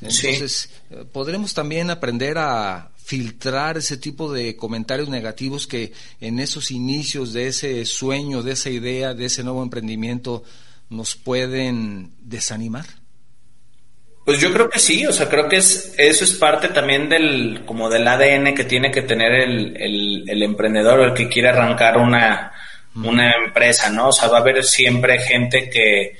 Entonces, 0.00 0.70
eh, 0.90 1.04
podremos 1.10 1.54
también 1.54 1.90
aprender 1.90 2.36
a 2.38 2.90
filtrar 2.96 3.78
ese 3.78 3.96
tipo 3.96 4.32
de 4.32 4.56
comentarios 4.56 5.08
negativos 5.08 5.66
que 5.68 5.92
en 6.20 6.40
esos 6.40 6.72
inicios 6.72 7.32
de 7.32 7.48
ese 7.48 7.84
sueño, 7.86 8.42
de 8.42 8.52
esa 8.52 8.70
idea, 8.70 9.14
de 9.14 9.26
ese 9.26 9.44
nuevo 9.44 9.62
emprendimiento, 9.62 10.42
nos 10.90 11.14
pueden 11.14 12.12
desanimar. 12.20 12.86
Pues 14.24 14.40
yo 14.40 14.52
creo 14.52 14.70
que 14.70 14.78
sí, 14.78 15.04
o 15.04 15.12
sea, 15.12 15.28
creo 15.28 15.48
que 15.48 15.56
es, 15.56 15.94
eso 15.98 16.24
es 16.24 16.34
parte 16.34 16.68
también 16.68 17.08
del, 17.08 17.62
como 17.66 17.90
del 17.90 18.06
ADN 18.06 18.54
que 18.54 18.64
tiene 18.64 18.90
que 18.90 19.02
tener 19.02 19.32
el, 19.32 19.76
el, 20.28 20.42
emprendedor 20.42 21.00
o 21.00 21.04
el 21.04 21.12
que 21.12 21.28
quiere 21.28 21.48
arrancar 21.48 21.98
una, 21.98 22.52
una 22.94 23.32
empresa, 23.32 23.90
¿no? 23.90 24.08
O 24.08 24.12
sea, 24.12 24.28
va 24.28 24.38
a 24.38 24.40
haber 24.40 24.62
siempre 24.62 25.18
gente 25.18 25.68
que, 25.68 26.16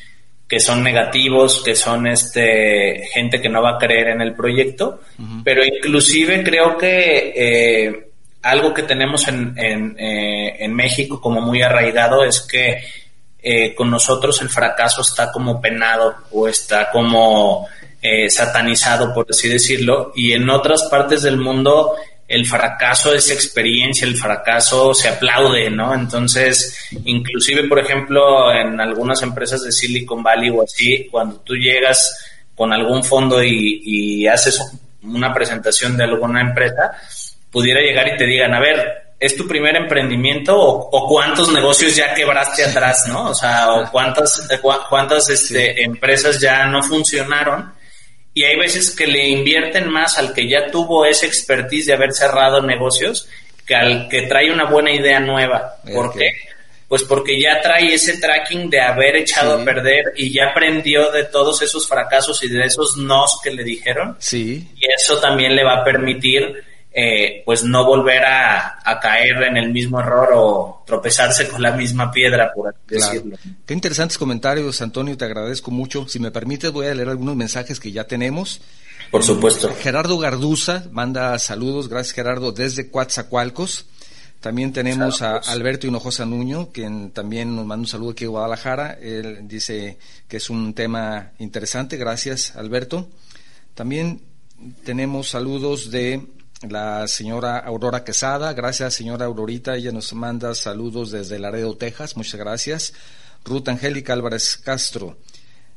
que 0.49 0.59
son 0.59 0.83
negativos, 0.83 1.63
que 1.65 1.77
son 1.77 2.09
este 2.09 3.09
gente 3.13 3.41
que 3.41 3.49
no 3.49 3.63
va 3.63 3.77
a 3.77 3.79
creer 3.79 4.09
en 4.09 4.21
el 4.21 4.35
proyecto, 4.35 5.01
pero 5.45 5.65
inclusive 5.65 6.43
creo 6.43 6.77
que 6.77 7.33
eh, 7.37 8.11
algo 8.43 8.75
que 8.75 8.83
tenemos 8.83 9.29
en, 9.29 9.57
en, 9.57 9.97
eh, 9.99 10.57
en, 10.59 10.75
México 10.75 11.21
como 11.21 11.41
muy 11.41 11.63
arraigado 11.63 12.25
es 12.25 12.41
que 12.41 12.83
eh, 13.41 13.75
con 13.75 13.91
nosotros 13.91 14.43
el 14.43 14.49
fracaso 14.49 15.01
está 15.03 15.31
como 15.33 15.61
penado 15.61 16.17
o 16.33 16.49
está 16.49 16.91
como 16.91 17.67
eh, 18.05 18.29
satanizado, 18.29 19.15
por 19.15 19.27
así 19.31 19.49
decirlo, 19.49 20.13
y 20.17 20.33
en 20.33 20.51
otras 20.51 20.89
partes 20.91 21.23
del 21.23 21.37
mundo 21.37 21.95
el 22.33 22.47
fracaso 22.47 23.15
es 23.15 23.31
experiencia, 23.31 24.07
el 24.07 24.17
fracaso 24.17 24.95
se 24.95 25.09
aplaude, 25.09 25.71
¿no? 25.71 25.95
Entonces, 25.95 26.89
inclusive, 27.05 27.69
por 27.69 27.79
ejemplo, 27.79 28.51
en 28.53 28.81
algunas 28.81 29.23
empresas 29.23 29.63
de 29.63 29.71
Silicon 29.71 30.23
Valley 30.23 30.51
o 30.51 30.63
así, 30.63 31.09
cuando 31.11 31.37
tú 31.41 31.55
llegas 31.55 32.17
con 32.55 32.73
algún 32.73 33.05
fondo 33.05 33.43
y, 33.43 34.27
haces 34.27 34.61
una 35.03 35.33
presentación 35.33 35.97
de 35.97 36.05
alguna 36.05 36.41
empresa, 36.41 36.93
pudiera 37.51 37.81
llegar 37.81 38.09
y 38.09 38.17
te 38.17 38.25
digan, 38.25 38.55
a 38.55 38.61
ver, 38.61 39.15
¿es 39.21 39.37
tu 39.37 39.47
primer 39.47 39.77
emprendimiento 39.77 40.57
o, 40.59 41.07
cuántos 41.07 41.53
negocios 41.53 41.95
ya 41.95 42.15
quebraste 42.15 42.65
atrás, 42.65 43.05
¿no? 43.09 43.31
O 43.31 43.35
sea, 43.35 43.75
o 43.75 43.91
cuántas, 43.91 44.49
cuántas 44.89 45.29
este, 45.29 45.85
empresas 45.85 46.41
ya 46.41 46.67
no 46.67 46.83
funcionaron 46.83 47.82
y 48.35 48.45
hay 48.45 48.57
veces 48.57 48.95
que 48.95 49.07
le 49.07 49.29
invierten 49.29 49.91
más 49.91 50.19
al 50.19 50.33
que 50.33 50.49
ya 50.49 50.71
tuvo 50.71 51.05
esa 51.05 51.27
expertise 51.27 51.87
de 51.87 51.93
haber 51.93 52.13
cerrado 52.13 52.63
negocios 52.63 53.29
que 53.67 53.75
al 53.75 54.09
que 54.09 54.23
trae 54.23 54.51
una 54.51 54.65
buena 54.65 54.93
idea 54.93 55.21
nueva. 55.21 55.77
¿Por 55.93 56.13
qué? 56.13 56.31
Pues 56.89 57.05
porque 57.05 57.41
ya 57.41 57.61
trae 57.61 57.95
ese 57.95 58.19
tracking 58.19 58.69
de 58.69 58.81
haber 58.81 59.17
echado 59.17 59.59
a 59.59 59.65
perder 59.65 60.13
y 60.17 60.33
ya 60.33 60.51
aprendió 60.51 61.11
de 61.11 61.25
todos 61.25 61.63
esos 61.63 61.89
fracasos 61.89 62.43
y 62.43 62.49
de 62.49 62.65
esos 62.65 62.97
nos 62.97 63.39
que 63.43 63.51
le 63.51 63.65
dijeron. 63.65 64.17
Sí. 64.19 64.69
Y 64.77 64.93
eso 64.93 65.19
también 65.19 65.55
le 65.55 65.65
va 65.65 65.81
a 65.81 65.85
permitir 65.85 66.65
eh, 66.95 67.43
pues 67.45 67.65
no 67.65 67.87
volver 67.87 68.23
a, 68.25 68.79
caer 69.01 69.43
en 69.45 69.57
el 69.57 69.73
mismo 69.73 70.01
error 70.01 70.29
o 70.35 70.83
tropezarse 70.87 71.49
con 71.49 71.63
la 71.63 71.73
misma 71.73 72.11
piedra, 72.11 72.53
por 72.55 72.69
así 72.69 72.79
decirlo. 72.87 73.37
Qué 73.65 73.75
interesantes 73.75 74.19
comentarios, 74.19 74.81
Antonio, 74.83 75.17
te 75.17 75.25
agradezco 75.25 75.71
mucho. 75.71 76.07
Si 76.07 76.19
me 76.19 76.31
permites, 76.31 76.71
voy 76.71 76.87
a 76.87 76.95
leer 76.95 77.09
algunos 77.09 77.35
mensajes 77.35 77.81
que 77.81 77.93
ya 77.93 78.05
tenemos. 78.05 78.61
Por 79.11 79.23
supuesto. 79.23 79.75
Gerardo 79.81 80.19
Garduza 80.19 80.85
manda 80.91 81.39
saludos, 81.39 81.89
gracias 81.89 82.15
Gerardo, 82.15 82.53
desde 82.53 82.91
Coatzacoalcos. 82.91 83.87
También 84.41 84.73
tenemos 84.73 85.23
a 85.23 85.37
Alberto 85.37 85.87
Hinojosa 85.87 86.27
Nuño, 86.27 86.71
quien 86.73 87.13
también 87.13 87.55
nos 87.55 87.65
manda 87.65 87.83
un 87.83 87.87
saludo 87.87 88.11
aquí 88.11 88.25
de 88.25 88.31
Guadalajara. 88.31 88.99
Él 89.01 89.47
dice 89.47 89.99
que 90.27 90.39
es 90.39 90.51
un 90.51 90.75
tema 90.75 91.31
interesante. 91.39 91.97
Gracias, 91.97 92.57
Alberto. 92.57 93.09
También 93.75 94.21
tenemos 94.85 95.29
saludos 95.29 95.91
de 95.91 96.27
la 96.69 97.07
señora 97.09 97.59
Aurora 97.59 98.05
Quesada. 98.05 98.53
Gracias, 98.53 98.95
señora 98.95 99.27
Aurorita. 99.27 99.77
Ella 99.77 99.93
nos 99.93 100.13
manda 100.13 100.55
saludos 100.55 101.11
desde 101.11 101.39
Laredo, 101.39 101.77
Texas. 101.77 102.17
Muchas 102.17 102.39
gracias. 102.39 102.93
Ruth 103.45 103.69
Angélica 103.69 104.13
Álvarez 104.13 104.57
Castro. 104.57 105.19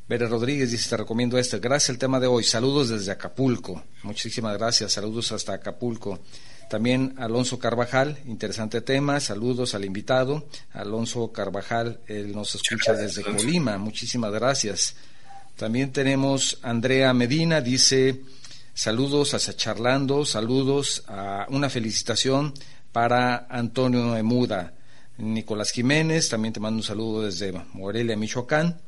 Vera 0.07 0.27
Rodríguez 0.27 0.69
dice, 0.69 0.89
te 0.89 0.97
recomiendo 0.97 1.37
este. 1.37 1.57
Gracias 1.59 1.89
al 1.89 1.97
tema 1.97 2.19
de 2.19 2.27
hoy. 2.27 2.43
Saludos 2.43 2.89
desde 2.89 3.11
Acapulco. 3.11 3.83
Muchísimas 4.03 4.55
gracias. 4.57 4.93
Saludos 4.93 5.31
hasta 5.31 5.53
Acapulco. 5.53 6.19
También 6.69 7.15
Alonso 7.17 7.59
Carvajal, 7.59 8.19
interesante 8.25 8.81
tema. 8.81 9.19
Saludos 9.19 9.75
al 9.75 9.85
invitado. 9.85 10.47
Alonso 10.73 11.31
Carvajal, 11.31 11.99
él 12.07 12.33
nos 12.33 12.55
escucha 12.55 12.93
desde 12.93 13.23
Colima. 13.23 13.77
Muchísimas 13.77 14.31
gracias. 14.31 14.95
También 15.55 15.91
tenemos 15.91 16.59
Andrea 16.63 17.13
Medina, 17.13 17.61
dice, 17.61 18.21
Saludos 18.77 19.33
a 19.33 19.39
Charlando, 19.39 20.25
saludos 20.25 21.05
a 21.07 21.45
una 21.49 21.69
felicitación 21.69 22.53
para 22.91 23.47
Antonio 23.49 24.17
Emuda. 24.17 24.73
Nicolás 25.17 25.71
Jiménez, 25.71 26.27
también 26.27 26.53
te 26.53 26.59
mando 26.59 26.79
un 26.79 26.83
saludo 26.83 27.23
desde 27.23 27.53
Morelia, 27.71 28.17
Michoacán. 28.17 28.81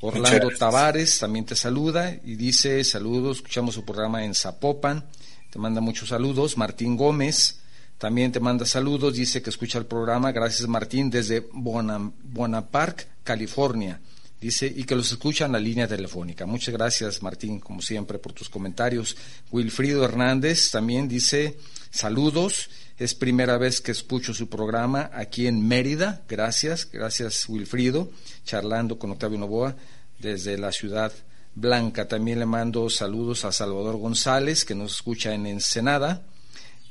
Orlando 0.00 0.48
Tavares 0.58 1.18
también 1.18 1.44
te 1.44 1.56
saluda 1.56 2.18
y 2.24 2.36
dice 2.36 2.82
saludos, 2.84 3.36
escuchamos 3.36 3.74
su 3.74 3.84
programa 3.84 4.24
en 4.24 4.34
Zapopan, 4.34 5.04
te 5.50 5.58
manda 5.58 5.82
muchos 5.82 6.08
saludos. 6.08 6.56
Martín 6.56 6.96
Gómez 6.96 7.60
también 7.98 8.32
te 8.32 8.40
manda 8.40 8.64
saludos, 8.64 9.12
dice 9.12 9.42
que 9.42 9.50
escucha 9.50 9.76
el 9.76 9.84
programa, 9.84 10.32
gracias 10.32 10.66
Martín, 10.66 11.10
desde 11.10 11.46
Bonaparte, 11.52 13.08
California. 13.22 14.00
Dice, 14.44 14.66
y 14.66 14.84
que 14.84 14.94
los 14.94 15.10
escuchan 15.10 15.52
la 15.52 15.58
línea 15.58 15.88
telefónica. 15.88 16.44
Muchas 16.44 16.74
gracias, 16.74 17.22
Martín, 17.22 17.60
como 17.60 17.80
siempre, 17.80 18.18
por 18.18 18.34
tus 18.34 18.50
comentarios. 18.50 19.16
Wilfrido 19.50 20.04
Hernández 20.04 20.70
también 20.70 21.08
dice, 21.08 21.56
saludos. 21.90 22.68
Es 22.98 23.14
primera 23.14 23.56
vez 23.56 23.80
que 23.80 23.92
escucho 23.92 24.34
su 24.34 24.50
programa 24.50 25.10
aquí 25.14 25.46
en 25.46 25.66
Mérida. 25.66 26.24
Gracias, 26.28 26.90
gracias, 26.92 27.48
Wilfrido. 27.48 28.10
Charlando 28.44 28.98
con 28.98 29.12
Octavio 29.12 29.38
Novoa 29.38 29.76
desde 30.18 30.58
la 30.58 30.72
ciudad 30.72 31.10
blanca. 31.54 32.06
También 32.06 32.38
le 32.38 32.44
mando 32.44 32.90
saludos 32.90 33.46
a 33.46 33.50
Salvador 33.50 33.96
González, 33.96 34.66
que 34.66 34.74
nos 34.74 34.96
escucha 34.96 35.32
en 35.32 35.46
Ensenada. 35.46 36.20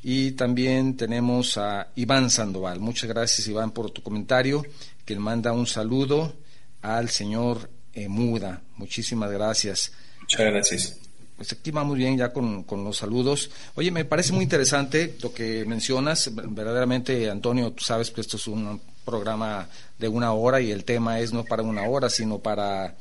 Y 0.01 0.31
también 0.31 0.97
tenemos 0.97 1.59
a 1.59 1.89
Iván 1.97 2.31
Sandoval. 2.31 2.79
Muchas 2.79 3.07
gracias, 3.07 3.47
Iván, 3.47 3.69
por 3.69 3.91
tu 3.91 4.01
comentario, 4.01 4.65
que 5.05 5.13
le 5.13 5.19
manda 5.19 5.51
un 5.51 5.67
saludo 5.67 6.33
al 6.83 7.09
señor 7.09 7.71
Emuda. 7.93 8.61
Muchísimas 8.75 9.31
gracias. 9.31 9.91
Muchas 10.21 10.39
gracias. 10.39 10.97
Pues 11.35 11.51
aquí 11.53 11.71
vamos 11.71 11.97
bien 11.97 12.17
ya 12.17 12.31
con, 12.31 12.65
los 12.69 12.97
saludos. 12.97 13.49
Oye, 13.73 13.89
me 13.89 14.05
parece 14.05 14.33
muy 14.33 14.43
interesante 14.43 15.17
lo 15.21 15.33
que 15.33 15.65
mencionas. 15.65 16.29
Verdaderamente, 16.33 17.29
Antonio, 17.29 17.71
tú 17.71 17.83
sabes 17.83 18.11
que 18.11 18.21
esto 18.21 18.37
es 18.37 18.45
un 18.47 18.79
programa 19.03 19.67
de 19.97 20.07
una 20.07 20.33
hora 20.33 20.61
y 20.61 20.71
el 20.71 20.83
tema 20.83 21.19
es 21.19 21.33
no 21.33 21.43
para 21.43 21.63
una 21.63 21.83
hora, 21.83 22.09
sino 22.09 22.39
para 22.39 22.95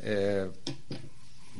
eh, 0.00 0.48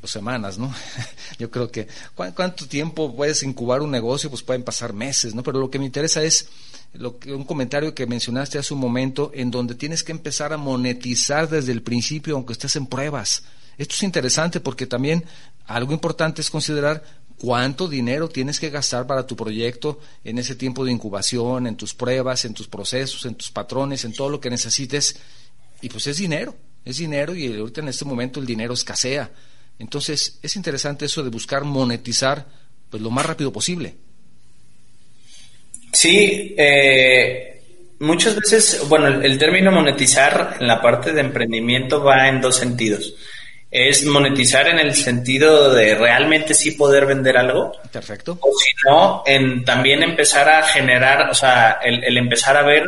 pues, 0.00 0.12
semanas, 0.12 0.56
¿no? 0.58 0.72
Yo 1.38 1.50
creo 1.50 1.70
que 1.70 1.88
¿cuánto 2.14 2.66
tiempo 2.66 3.14
puedes 3.14 3.42
incubar 3.42 3.82
un 3.82 3.90
negocio? 3.90 4.30
Pues 4.30 4.42
pueden 4.42 4.62
pasar 4.62 4.92
meses, 4.92 5.34
¿no? 5.34 5.42
Pero 5.42 5.58
lo 5.58 5.70
que 5.70 5.78
me 5.78 5.86
interesa 5.86 6.22
es 6.22 6.48
lo 6.94 7.18
que, 7.18 7.34
un 7.34 7.44
comentario 7.44 7.94
que 7.94 8.06
mencionaste 8.06 8.58
hace 8.58 8.74
un 8.74 8.80
momento, 8.80 9.30
en 9.34 9.50
donde 9.50 9.74
tienes 9.74 10.02
que 10.02 10.12
empezar 10.12 10.52
a 10.52 10.56
monetizar 10.56 11.48
desde 11.48 11.72
el 11.72 11.82
principio, 11.82 12.36
aunque 12.36 12.52
estés 12.52 12.76
en 12.76 12.86
pruebas. 12.86 13.44
Esto 13.76 13.94
es 13.94 14.02
interesante 14.02 14.60
porque 14.60 14.86
también 14.86 15.24
algo 15.66 15.92
importante 15.92 16.40
es 16.40 16.50
considerar 16.50 17.02
cuánto 17.36 17.88
dinero 17.88 18.28
tienes 18.28 18.60
que 18.60 18.70
gastar 18.70 19.06
para 19.06 19.26
tu 19.26 19.34
proyecto 19.36 19.98
en 20.22 20.38
ese 20.38 20.54
tiempo 20.54 20.84
de 20.84 20.92
incubación, 20.92 21.66
en 21.66 21.76
tus 21.76 21.94
pruebas, 21.94 22.44
en 22.44 22.54
tus 22.54 22.68
procesos, 22.68 23.24
en 23.24 23.34
tus 23.34 23.50
patrones, 23.50 24.04
en 24.04 24.12
todo 24.12 24.28
lo 24.28 24.40
que 24.40 24.50
necesites. 24.50 25.16
Y 25.80 25.88
pues 25.88 26.06
es 26.06 26.18
dinero, 26.18 26.54
es 26.84 26.98
dinero 26.98 27.34
y 27.34 27.58
ahorita 27.58 27.80
en 27.80 27.88
este 27.88 28.04
momento 28.04 28.38
el 28.38 28.46
dinero 28.46 28.74
escasea. 28.74 29.32
Entonces 29.78 30.38
es 30.42 30.56
interesante 30.56 31.06
eso 31.06 31.22
de 31.22 31.30
buscar 31.30 31.64
monetizar 31.64 32.46
pues 32.88 33.02
lo 33.02 33.10
más 33.10 33.26
rápido 33.26 33.52
posible. 33.52 33.96
Sí, 35.94 36.54
eh, 36.58 37.60
muchas 38.00 38.34
veces, 38.34 38.82
bueno, 38.88 39.06
el, 39.06 39.38
término 39.38 39.70
monetizar 39.70 40.56
en 40.60 40.66
la 40.66 40.82
parte 40.82 41.12
de 41.12 41.20
emprendimiento 41.20 42.02
va 42.02 42.28
en 42.28 42.40
dos 42.40 42.56
sentidos. 42.56 43.14
Es 43.70 44.04
monetizar 44.04 44.68
en 44.68 44.80
el 44.80 44.94
sentido 44.94 45.72
de 45.72 45.94
realmente 45.94 46.52
sí 46.52 46.72
poder 46.72 47.06
vender 47.06 47.36
algo. 47.36 47.72
Perfecto. 47.92 48.38
O 48.40 48.50
si 48.58 48.70
no, 48.86 49.22
en 49.24 49.64
también 49.64 50.02
empezar 50.02 50.48
a 50.48 50.62
generar, 50.64 51.30
o 51.30 51.34
sea, 51.34 51.78
el, 51.82 52.16
empezar 52.16 52.56
a 52.56 52.64
ver 52.64 52.84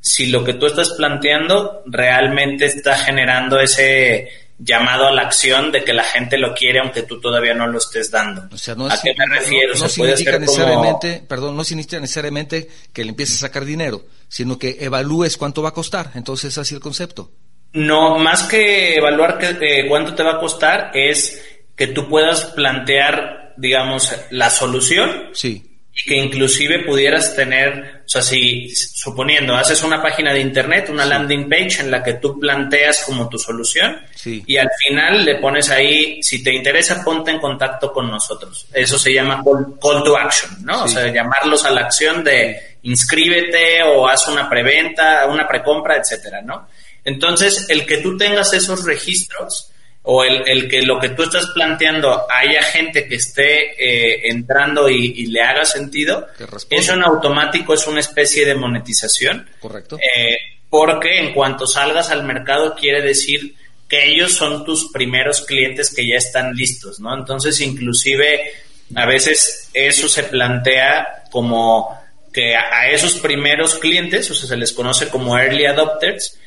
si 0.00 0.26
lo 0.26 0.44
que 0.44 0.54
tú 0.54 0.66
estás 0.66 0.90
planteando 0.90 1.82
realmente 1.86 2.66
está 2.66 2.96
generando 2.96 3.58
ese, 3.58 4.28
llamado 4.62 5.06
a 5.06 5.12
la 5.12 5.22
acción 5.22 5.72
de 5.72 5.82
que 5.82 5.92
la 5.92 6.04
gente 6.04 6.36
lo 6.36 6.54
quiere 6.54 6.80
aunque 6.80 7.02
tú 7.02 7.20
todavía 7.20 7.54
no 7.54 7.66
lo 7.66 7.78
estés 7.78 8.10
dando. 8.10 8.48
O 8.52 8.58
sea, 8.58 8.74
no 8.74 8.86
¿A 8.86 9.00
qué 9.00 9.14
me 9.16 9.26
refiero? 9.26 9.74
No, 9.74 9.88
significa 9.88 10.38
necesariamente, 10.38 11.24
perdón, 11.26 11.56
no 11.56 11.64
significa 11.64 11.98
necesariamente 11.98 12.68
que 12.92 13.04
le 13.04 13.10
empieces 13.10 13.36
a 13.36 13.46
sacar 13.46 13.64
dinero, 13.64 14.04
sino 14.28 14.58
que 14.58 14.76
evalúes 14.80 15.36
cuánto 15.36 15.62
va 15.62 15.70
a 15.70 15.74
costar. 15.74 16.12
Entonces, 16.14 16.56
así 16.58 16.74
el 16.74 16.80
concepto. 16.80 17.32
No, 17.72 18.18
más 18.18 18.42
que 18.44 18.96
evaluar 18.96 19.38
que, 19.38 19.86
cuánto 19.88 20.14
te 20.14 20.22
va 20.22 20.32
a 20.32 20.40
costar, 20.40 20.90
es 20.92 21.42
que 21.74 21.86
tú 21.86 22.08
puedas 22.08 22.46
plantear, 22.46 23.54
digamos, 23.56 24.12
la 24.30 24.50
solución. 24.50 25.30
Sí 25.32 25.66
y 25.92 26.08
que 26.08 26.16
inclusive 26.16 26.84
pudieras 26.84 27.34
tener, 27.34 27.99
o 28.10 28.12
sea, 28.12 28.22
si 28.22 28.68
suponiendo, 28.74 29.54
haces 29.54 29.84
una 29.84 30.02
página 30.02 30.32
de 30.32 30.40
internet, 30.40 30.88
una 30.90 31.06
landing 31.06 31.48
page 31.48 31.78
en 31.78 31.92
la 31.92 32.02
que 32.02 32.14
tú 32.14 32.40
planteas 32.40 33.04
como 33.04 33.28
tu 33.28 33.38
solución 33.38 34.00
y 34.24 34.56
al 34.56 34.68
final 34.84 35.24
le 35.24 35.36
pones 35.36 35.70
ahí, 35.70 36.20
si 36.20 36.42
te 36.42 36.52
interesa, 36.52 37.04
ponte 37.04 37.30
en 37.30 37.38
contacto 37.38 37.92
con 37.92 38.10
nosotros. 38.10 38.66
Eso 38.72 38.98
se 38.98 39.14
llama 39.14 39.44
call, 39.80 40.02
to 40.02 40.18
action, 40.18 40.50
¿no? 40.64 40.82
O 40.82 40.88
sea, 40.88 41.06
llamarlos 41.06 41.64
a 41.64 41.70
la 41.70 41.82
acción 41.82 42.24
de 42.24 42.78
inscríbete 42.82 43.84
o 43.84 44.08
haz 44.08 44.26
una 44.26 44.50
preventa, 44.50 45.28
una 45.28 45.46
precompra, 45.46 45.96
etcétera, 45.96 46.42
¿no? 46.42 46.66
Entonces, 47.04 47.66
el 47.68 47.86
que 47.86 47.98
tú 47.98 48.16
tengas 48.16 48.52
esos 48.52 48.84
registros, 48.86 49.70
o 50.02 50.24
el, 50.24 50.48
el, 50.48 50.68
que 50.68 50.82
lo 50.82 50.98
que 50.98 51.10
tú 51.10 51.24
estás 51.24 51.48
planteando 51.54 52.26
haya 52.30 52.62
gente 52.62 53.06
que 53.06 53.16
esté 53.16 53.72
eh, 53.78 54.30
entrando 54.30 54.88
y, 54.88 55.26
le 55.26 55.42
haga 55.42 55.64
sentido, 55.64 56.26
eso 56.70 56.94
en 56.94 57.02
automático 57.02 57.74
es 57.74 57.86
una 57.86 58.00
especie 58.00 58.46
de 58.46 58.54
monetización. 58.54 59.48
Correcto. 59.60 59.98
Eh, 59.98 60.36
porque 60.70 61.18
en 61.18 61.34
cuanto 61.34 61.66
salgas 61.66 62.10
al 62.10 62.24
mercado 62.24 62.74
quiere 62.74 63.02
decir 63.02 63.54
que 63.88 64.06
ellos 64.06 64.32
son 64.32 64.64
tus 64.64 64.90
primeros 64.92 65.42
clientes 65.42 65.92
que 65.94 66.06
ya 66.06 66.16
están 66.16 66.54
listos, 66.54 67.00
¿no? 67.00 67.12
Entonces, 67.12 67.60
inclusive, 67.60 68.52
a 68.94 69.04
veces 69.04 69.68
eso 69.74 70.08
se 70.08 70.22
plantea 70.22 71.24
como 71.30 72.00
que 72.32 72.54
a 72.54 72.88
esos 72.88 73.18
primeros 73.18 73.74
clientes, 73.80 74.30
o 74.30 74.34
sea, 74.34 74.48
se 74.48 74.56
les 74.56 74.72
conoce 74.72 75.08
como 75.08 75.36
early 75.36 75.66
adopters, 75.66 76.38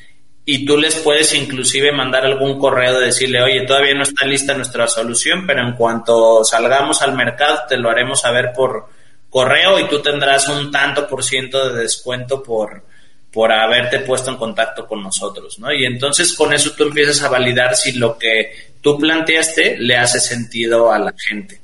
y 0.46 0.66
tú 0.66 0.76
les 0.76 0.96
puedes 0.96 1.32
inclusive 1.34 1.90
mandar 1.92 2.24
algún 2.26 2.58
correo 2.58 2.98
de 2.98 3.06
decirle, 3.06 3.42
oye, 3.42 3.62
todavía 3.62 3.94
no 3.94 4.02
está 4.02 4.26
lista 4.26 4.54
nuestra 4.54 4.86
solución, 4.86 5.46
pero 5.46 5.66
en 5.66 5.74
cuanto 5.74 6.44
salgamos 6.44 7.00
al 7.00 7.14
mercado 7.14 7.62
te 7.68 7.78
lo 7.78 7.88
haremos 7.88 8.20
saber 8.20 8.52
por 8.54 8.88
correo 9.30 9.78
y 9.78 9.88
tú 9.88 10.02
tendrás 10.02 10.48
un 10.48 10.70
tanto 10.70 11.08
por 11.08 11.24
ciento 11.24 11.72
de 11.72 11.80
descuento 11.80 12.42
por, 12.42 12.84
por 13.32 13.50
haberte 13.50 14.00
puesto 14.00 14.30
en 14.30 14.36
contacto 14.36 14.86
con 14.86 15.02
nosotros, 15.02 15.58
¿no? 15.58 15.72
Y 15.72 15.86
entonces 15.86 16.34
con 16.34 16.52
eso 16.52 16.72
tú 16.76 16.84
empiezas 16.84 17.22
a 17.22 17.30
validar 17.30 17.74
si 17.74 17.92
lo 17.92 18.18
que 18.18 18.74
tú 18.82 18.98
planteaste 18.98 19.78
le 19.78 19.96
hace 19.96 20.20
sentido 20.20 20.92
a 20.92 20.98
la 20.98 21.14
gente. 21.16 21.58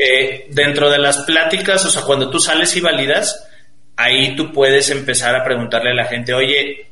Eh, 0.00 0.46
dentro 0.50 0.90
de 0.90 0.98
las 0.98 1.18
pláticas, 1.24 1.84
o 1.86 1.90
sea, 1.90 2.02
cuando 2.02 2.30
tú 2.30 2.38
sales 2.38 2.76
y 2.76 2.80
validas, 2.80 3.48
ahí 3.96 4.36
tú 4.36 4.52
puedes 4.52 4.90
empezar 4.90 5.34
a 5.34 5.42
preguntarle 5.42 5.90
a 5.90 5.94
la 5.94 6.04
gente, 6.04 6.34
oye, 6.34 6.88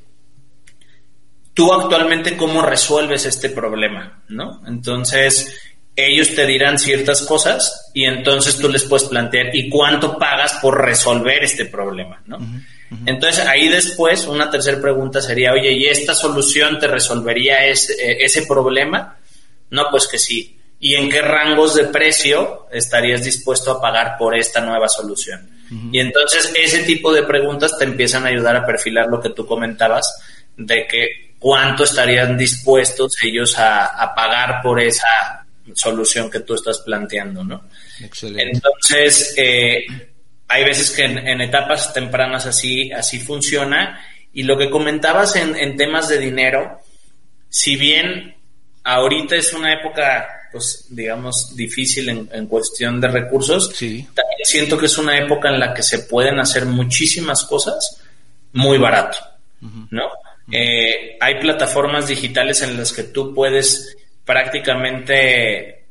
tú 1.56 1.72
actualmente 1.72 2.36
cómo 2.36 2.60
resuelves 2.60 3.24
este 3.24 3.48
problema, 3.48 4.22
¿no? 4.28 4.62
Entonces, 4.66 5.58
ellos 5.96 6.34
te 6.34 6.44
dirán 6.44 6.78
ciertas 6.78 7.22
cosas 7.22 7.90
y 7.94 8.04
entonces 8.04 8.58
tú 8.58 8.68
les 8.68 8.84
puedes 8.84 9.08
plantear, 9.08 9.56
¿y 9.56 9.70
cuánto 9.70 10.18
pagas 10.18 10.52
por 10.60 10.84
resolver 10.84 11.42
este 11.42 11.64
problema, 11.64 12.22
¿no? 12.26 12.38
Entonces, 13.06 13.46
ahí 13.46 13.68
después, 13.68 14.26
una 14.26 14.50
tercera 14.50 14.78
pregunta 14.82 15.22
sería, 15.22 15.54
oye, 15.54 15.72
¿y 15.72 15.86
esta 15.86 16.14
solución 16.14 16.78
te 16.78 16.88
resolvería 16.88 17.66
ese, 17.66 17.94
eh, 17.94 18.18
ese 18.20 18.46
problema? 18.46 19.16
No, 19.70 19.86
pues 19.90 20.06
que 20.06 20.18
sí. 20.18 20.60
¿Y 20.78 20.94
en 20.94 21.08
qué 21.08 21.22
rangos 21.22 21.74
de 21.74 21.84
precio 21.84 22.66
estarías 22.70 23.24
dispuesto 23.24 23.72
a 23.72 23.80
pagar 23.80 24.16
por 24.18 24.36
esta 24.36 24.60
nueva 24.60 24.90
solución? 24.90 25.50
Y 25.90 25.98
entonces 25.98 26.52
ese 26.54 26.84
tipo 26.84 27.12
de 27.12 27.22
preguntas 27.22 27.76
te 27.76 27.84
empiezan 27.84 28.24
a 28.24 28.28
ayudar 28.28 28.54
a 28.54 28.66
perfilar 28.66 29.08
lo 29.08 29.20
que 29.20 29.30
tú 29.30 29.46
comentabas, 29.46 30.06
de 30.56 30.86
que 30.86 31.25
cuánto 31.38 31.84
estarían 31.84 32.36
dispuestos 32.36 33.14
ellos 33.22 33.58
a, 33.58 34.12
pagar 34.14 34.62
por 34.62 34.80
esa 34.80 35.46
solución 35.74 36.30
que 36.30 36.40
tú 36.40 36.54
estás 36.54 36.78
planteando, 36.78 37.44
¿no? 37.44 37.68
Excelente. 38.00 38.52
Entonces, 38.54 39.34
eh, 39.36 39.84
hay 40.48 40.64
veces 40.64 40.90
que 40.90 41.04
en, 41.04 41.40
etapas 41.40 41.92
tempranas 41.92 42.46
así, 42.46 42.92
así 42.92 43.18
funciona. 43.18 44.00
Y 44.32 44.44
lo 44.44 44.56
que 44.56 44.70
comentabas 44.70 45.34
en, 45.36 45.76
temas 45.76 46.08
de 46.08 46.18
dinero, 46.18 46.80
si 47.48 47.76
bien 47.76 48.36
ahorita 48.84 49.34
es 49.36 49.52
una 49.52 49.72
época, 49.72 50.28
pues, 50.52 50.86
digamos, 50.90 51.56
difícil 51.56 52.08
en, 52.08 52.46
cuestión 52.46 53.00
de 53.00 53.08
recursos, 53.08 53.70
también 53.70 54.44
siento 54.44 54.78
que 54.78 54.86
es 54.86 54.98
una 54.98 55.18
época 55.18 55.48
en 55.48 55.58
la 55.58 55.74
que 55.74 55.82
se 55.82 56.00
pueden 56.00 56.38
hacer 56.38 56.66
muchísimas 56.66 57.44
cosas 57.44 58.02
muy 58.52 58.78
barato, 58.78 59.18
¿no? 59.90 60.08
Eh, 60.50 61.16
hay 61.20 61.40
plataformas 61.40 62.06
digitales 62.06 62.62
en 62.62 62.76
las 62.76 62.92
que 62.92 63.04
tú 63.04 63.34
puedes 63.34 63.96
prácticamente 64.24 65.84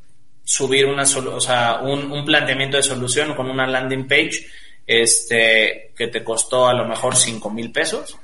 subir 0.43 0.85
una 0.85 1.03
o 1.03 1.41
sea, 1.41 1.79
un, 1.81 2.23
planteamiento 2.23 2.77
de 2.77 2.83
solución 2.83 3.33
con 3.33 3.49
una 3.49 3.65
landing 3.67 4.07
page 4.07 4.45
este, 4.85 5.91
que 5.97 6.07
te 6.07 6.23
costó 6.23 6.67
a 6.67 6.73
lo 6.73 6.85
mejor 6.85 7.15
5 7.15 7.49
mil 7.49 7.71
pesos 7.71 8.17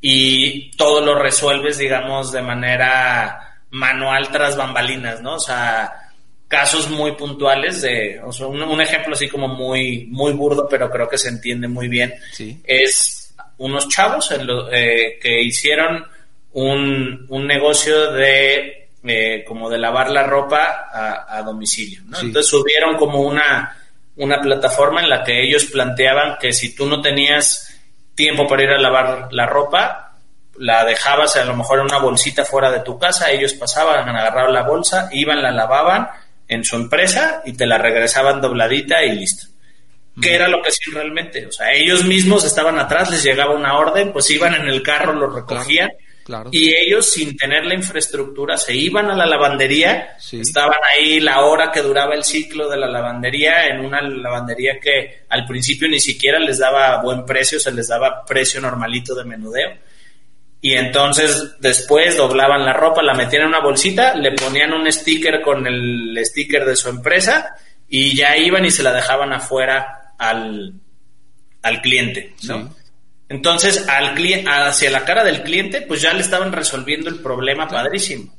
y 0.00 0.70
todo 0.76 1.00
lo 1.00 1.18
resuelves, 1.18 1.78
digamos, 1.78 2.30
de 2.30 2.42
manera 2.42 3.60
manual 3.70 4.28
tras 4.30 4.56
bambalinas, 4.56 5.20
¿no? 5.20 5.34
O 5.34 5.40
sea, 5.40 5.92
casos 6.46 6.88
muy 6.88 7.12
puntuales 7.12 7.82
de, 7.82 8.20
o 8.24 8.32
sea, 8.32 8.46
un, 8.46 8.80
ejemplo 8.80 9.14
así 9.14 9.28
como 9.28 9.48
muy, 9.48 10.06
muy 10.06 10.32
burdo, 10.32 10.68
pero 10.68 10.90
creo 10.90 11.08
que 11.08 11.18
se 11.18 11.28
entiende 11.28 11.66
muy 11.66 11.88
bien, 11.88 12.14
es 12.64 13.15
unos 13.58 13.88
chavos 13.88 14.32
eh, 14.72 15.18
que 15.20 15.42
hicieron 15.42 16.06
un, 16.52 17.26
un 17.28 17.46
negocio 17.46 18.12
de 18.12 18.88
eh, 19.04 19.44
como 19.46 19.70
de 19.70 19.78
lavar 19.78 20.10
la 20.10 20.24
ropa 20.24 20.88
a, 20.92 21.42
domicilio, 21.42 22.00
¿no? 22.06 22.18
Entonces 22.18 22.50
subieron 22.50 22.96
como 22.96 23.20
una, 23.20 23.76
una 24.16 24.40
plataforma 24.40 25.00
en 25.02 25.08
la 25.08 25.22
que 25.22 25.44
ellos 25.44 25.66
planteaban 25.66 26.38
que 26.40 26.52
si 26.52 26.74
tú 26.74 26.86
no 26.86 27.00
tenías 27.00 27.72
tiempo 28.14 28.48
para 28.48 28.64
ir 28.64 28.70
a 28.70 28.78
lavar 28.78 29.28
la 29.30 29.46
ropa, 29.46 30.14
la 30.58 30.84
dejabas 30.84 31.36
a 31.36 31.44
lo 31.44 31.54
mejor 31.54 31.78
en 31.78 31.84
una 31.84 31.98
bolsita 31.98 32.44
fuera 32.44 32.70
de 32.70 32.80
tu 32.80 32.98
casa, 32.98 33.30
ellos 33.30 33.54
pasaban, 33.54 34.08
agarraban 34.08 34.52
la 34.52 34.62
bolsa, 34.62 35.08
iban, 35.12 35.42
la 35.42 35.52
lavaban 35.52 36.08
en 36.48 36.64
su 36.64 36.76
empresa 36.76 37.42
y 37.44 37.52
te 37.52 37.66
la 37.66 37.78
regresaban 37.78 38.40
dobladita 38.40 39.04
y 39.04 39.12
listo. 39.12 39.46
¿Qué 40.20 40.34
era 40.34 40.48
lo 40.48 40.62
que 40.62 40.70
hacían 40.70 40.94
realmente? 40.94 41.46
O 41.46 41.52
sea, 41.52 41.72
ellos 41.72 42.04
mismos 42.04 42.44
estaban 42.44 42.78
atrás, 42.78 43.10
les 43.10 43.22
llegaba 43.22 43.54
una 43.54 43.78
orden, 43.78 44.12
pues 44.12 44.30
iban 44.30 44.54
en 44.54 44.68
el 44.68 44.82
carro, 44.82 45.12
lo 45.12 45.28
recogían. 45.28 45.90
Y 46.50 46.74
ellos, 46.74 47.10
sin 47.10 47.36
tener 47.36 47.64
la 47.64 47.74
infraestructura, 47.74 48.56
se 48.56 48.74
iban 48.74 49.10
a 49.10 49.14
la 49.14 49.26
lavandería, 49.26 50.16
estaban 50.32 50.80
ahí 50.92 51.20
la 51.20 51.40
hora 51.44 51.70
que 51.70 51.82
duraba 51.82 52.14
el 52.14 52.24
ciclo 52.24 52.68
de 52.68 52.76
la 52.76 52.88
lavandería, 52.88 53.66
en 53.68 53.84
una 53.84 54.00
lavandería 54.00 54.80
que 54.80 55.24
al 55.28 55.46
principio 55.46 55.88
ni 55.88 56.00
siquiera 56.00 56.40
les 56.40 56.58
daba 56.58 57.00
buen 57.00 57.24
precio, 57.24 57.60
se 57.60 57.70
les 57.70 57.86
daba 57.86 58.24
precio 58.24 58.60
normalito 58.60 59.14
de 59.14 59.24
menudeo. 59.24 59.70
Y 60.60 60.72
entonces 60.72 61.60
después 61.60 62.16
doblaban 62.16 62.64
la 62.64 62.72
ropa, 62.72 63.02
la 63.02 63.14
metían 63.14 63.42
en 63.42 63.48
una 63.48 63.60
bolsita, 63.60 64.14
le 64.14 64.32
ponían 64.32 64.72
un 64.72 64.90
sticker 64.90 65.42
con 65.42 65.64
el 65.66 66.18
sticker 66.24 66.64
de 66.64 66.74
su 66.74 66.88
empresa 66.88 67.54
y 67.88 68.16
ya 68.16 68.36
iban 68.36 68.64
y 68.64 68.70
se 68.72 68.82
la 68.82 68.92
dejaban 68.92 69.32
afuera 69.32 70.05
al, 70.18 70.74
al 71.62 71.82
cliente, 71.82 72.34
¿no? 72.44 72.74
Entonces, 73.28 73.88
al 73.88 74.14
hacia 74.46 74.90
la 74.90 75.04
cara 75.04 75.24
del 75.24 75.42
cliente, 75.42 75.82
pues 75.82 76.00
ya 76.00 76.12
le 76.12 76.20
estaban 76.20 76.52
resolviendo 76.52 77.10
el 77.10 77.20
problema 77.20 77.66
padrísimo. 77.66 78.32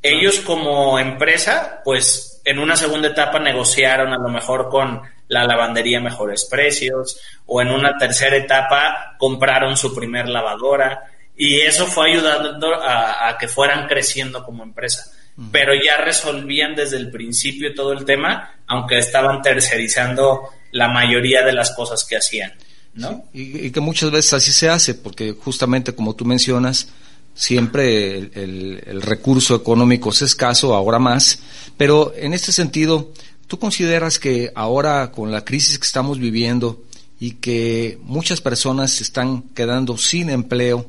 Ellos 0.00 0.40
como 0.40 0.98
empresa, 0.98 1.80
pues 1.84 2.40
en 2.44 2.58
una 2.58 2.76
segunda 2.76 3.08
etapa 3.08 3.38
negociaron 3.40 4.12
a 4.12 4.18
lo 4.18 4.28
mejor 4.28 4.68
con 4.68 5.02
la 5.28 5.44
lavandería 5.44 5.98
mejores 5.98 6.44
precios 6.44 7.18
o 7.46 7.62
en 7.62 7.70
una 7.70 7.96
tercera 7.96 8.36
etapa 8.36 9.16
compraron 9.18 9.76
su 9.76 9.94
primer 9.94 10.28
lavadora 10.28 11.04
y 11.34 11.60
eso 11.60 11.86
fue 11.86 12.10
ayudando 12.10 12.74
a 12.82 13.36
que 13.38 13.48
fueran 13.48 13.88
creciendo 13.88 14.44
como 14.44 14.62
empresa. 14.62 15.10
Pero 15.50 15.72
ya 15.74 15.96
resolvían 15.96 16.76
desde 16.76 16.96
el 16.98 17.10
principio 17.10 17.74
todo 17.74 17.92
el 17.92 18.04
tema, 18.04 18.54
aunque 18.68 18.98
estaban 18.98 19.42
tercerizando 19.42 20.50
la 20.74 20.88
mayoría 20.88 21.44
de 21.44 21.52
las 21.52 21.70
cosas 21.70 22.04
que 22.04 22.16
hacían. 22.16 22.52
¿no? 22.94 23.24
y, 23.32 23.70
que 23.70 23.80
muchas 23.80 24.10
veces 24.10 24.34
así 24.34 24.52
se 24.52 24.68
hace, 24.68 24.94
porque 24.94 25.32
justamente 25.32 25.94
como 25.94 26.14
tú 26.14 26.24
mencionas, 26.24 26.88
siempre 27.34 28.16
el, 28.18 29.02
recurso 29.02 29.54
económico 29.54 30.10
es 30.10 30.22
escaso, 30.22 30.74
ahora 30.74 30.98
más, 30.98 31.40
pero 31.76 32.12
en 32.16 32.34
este 32.34 32.52
sentido, 32.52 33.12
¿tú 33.46 33.58
consideras 33.58 34.18
que 34.18 34.52
ahora 34.54 35.10
con 35.12 35.30
la 35.30 35.44
crisis 35.44 35.78
que 35.78 35.86
estamos 35.86 36.18
viviendo 36.18 36.82
y 37.20 37.32
que 37.32 37.98
muchas 38.02 38.40
personas 38.40 38.92
se 38.92 39.04
están 39.04 39.42
quedando 39.54 39.96
sin 39.96 40.28
empleo, 40.28 40.86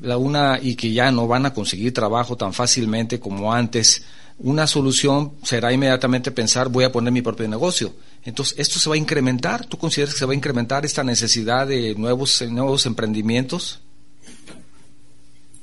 la 0.00 0.16
una 0.16 0.58
y 0.60 0.76
que 0.76 0.92
ya 0.92 1.10
no 1.10 1.26
van 1.26 1.44
a 1.44 1.52
conseguir 1.52 1.92
trabajo 1.92 2.36
tan 2.36 2.54
fácilmente 2.54 3.20
como 3.20 3.52
antes, 3.52 4.02
una 4.38 4.66
solución 4.66 5.32
será 5.42 5.72
inmediatamente 5.72 6.30
pensar 6.30 6.70
voy 6.70 6.84
a 6.84 6.92
poner 6.92 7.12
mi 7.12 7.20
propio 7.20 7.48
negocio. 7.48 7.92
Entonces, 8.24 8.58
¿esto 8.58 8.78
se 8.78 8.88
va 8.88 8.96
a 8.96 8.98
incrementar? 8.98 9.66
¿Tú 9.66 9.78
consideras 9.78 10.14
que 10.14 10.18
se 10.18 10.26
va 10.26 10.32
a 10.32 10.36
incrementar 10.36 10.84
esta 10.84 11.02
necesidad 11.02 11.66
de 11.66 11.94
nuevos, 11.96 12.42
nuevos 12.42 12.86
emprendimientos? 12.86 13.80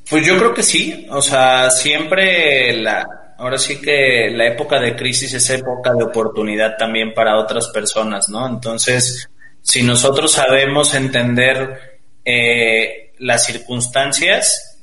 Pues 0.10 0.26
yo 0.26 0.38
creo 0.38 0.53
que 0.53 0.64
sí, 0.64 1.05
o 1.10 1.22
sea, 1.22 1.70
siempre 1.70 2.82
la, 2.82 3.05
ahora 3.38 3.58
sí 3.58 3.80
que 3.80 4.30
la 4.32 4.47
época 4.47 4.80
de 4.80 4.95
crisis 4.95 5.34
es 5.34 5.49
época 5.49 5.93
de 5.93 6.03
oportunidad 6.03 6.78
también 6.78 7.14
para 7.14 7.38
otras 7.38 7.68
personas, 7.68 8.30
¿no? 8.30 8.47
Entonces, 8.47 9.30
si 9.62 9.84
nosotros 9.84 10.32
sabemos 10.32 10.93
entender 10.93 11.99
eh, 12.24 13.14
las 13.20 13.45
circunstancias, 13.45 14.80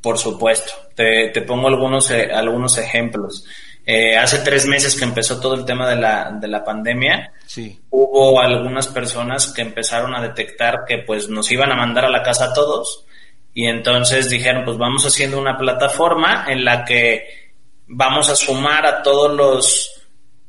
por 0.00 0.18
supuesto. 0.18 0.72
Te, 0.94 1.30
pongo 1.42 1.68
algunos, 1.68 2.10
eh, 2.10 2.30
algunos 2.32 2.78
ejemplos. 2.78 3.44
Eh, 3.90 4.18
hace 4.18 4.40
tres 4.40 4.66
meses 4.66 4.94
que 4.94 5.04
empezó 5.04 5.40
todo 5.40 5.54
el 5.54 5.64
tema 5.64 5.88
de 5.88 5.96
la, 5.96 6.30
de 6.38 6.46
la 6.46 6.62
pandemia, 6.62 7.32
sí. 7.46 7.80
hubo 7.88 8.38
algunas 8.38 8.86
personas 8.88 9.46
que 9.46 9.62
empezaron 9.62 10.14
a 10.14 10.20
detectar 10.20 10.80
que 10.86 10.98
pues 10.98 11.30
nos 11.30 11.50
iban 11.50 11.72
a 11.72 11.74
mandar 11.74 12.04
a 12.04 12.10
la 12.10 12.22
casa 12.22 12.50
a 12.50 12.52
todos 12.52 13.06
y 13.54 13.64
entonces 13.64 14.28
dijeron, 14.28 14.66
pues 14.66 14.76
vamos 14.76 15.06
haciendo 15.06 15.40
una 15.40 15.56
plataforma 15.56 16.44
en 16.48 16.66
la 16.66 16.84
que 16.84 17.54
vamos 17.86 18.28
a 18.28 18.36
sumar 18.36 18.84
a 18.84 19.02
todos 19.02 19.34
los 19.34 19.90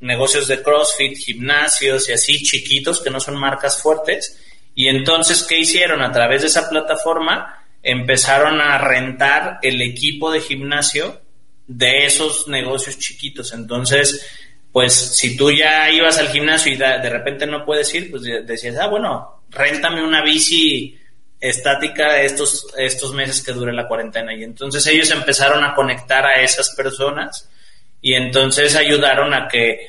negocios 0.02 0.46
de 0.50 0.62
CrossFit, 0.62 1.18
gimnasios 1.18 2.10
y 2.10 2.12
así 2.12 2.44
chiquitos 2.44 3.00
que 3.00 3.10
no 3.10 3.22
son 3.22 3.40
marcas 3.40 3.82
fuertes. 3.82 4.38
Y 4.76 4.90
entonces, 4.90 5.44
¿qué 5.44 5.60
hicieron? 5.60 6.02
A 6.02 6.12
través 6.12 6.42
de 6.42 6.48
esa 6.48 6.70
plataforma 6.70 7.66
empezaron 7.84 8.60
a 8.60 8.78
rentar 8.80 9.60
el 9.62 9.82
equipo 9.82 10.30
de 10.30 10.42
gimnasio 10.42 11.22
de 11.70 12.06
esos 12.06 12.48
negocios 12.48 12.98
chiquitos. 12.98 13.54
Entonces, 13.54 14.26
pues 14.72 14.94
si 14.94 15.38
tú 15.38 15.52
ya 15.52 15.90
ibas 15.92 16.18
al 16.18 16.30
gimnasio 16.30 16.74
y 16.74 16.78
de, 16.78 17.10
repente 17.10 17.46
no 17.46 17.64
puedes 17.64 17.94
ir, 17.94 18.10
pues 18.10 18.24
decías, 18.24 18.76
ah, 18.78 18.88
bueno, 18.88 19.44
réntame 19.50 20.04
una 20.04 20.24
bici 20.24 20.98
estática 21.40 22.22
estos, 22.22 22.68
estos 22.76 23.14
meses 23.14 23.44
que 23.44 23.54
dure 23.54 23.72
la 23.72 23.88
cuarentena. 23.88 24.34
Y 24.34 24.44
entonces 24.44 24.86
ellos 24.88 25.12
empezaron 25.12 25.64
a 25.64 25.76
conectar 25.76 26.26
a 26.26 26.42
esas 26.42 26.74
personas 26.76 27.48
y 28.02 28.16
entonces 28.16 28.76
ayudaron 28.76 29.34
a 29.36 29.48
que, 29.48 29.88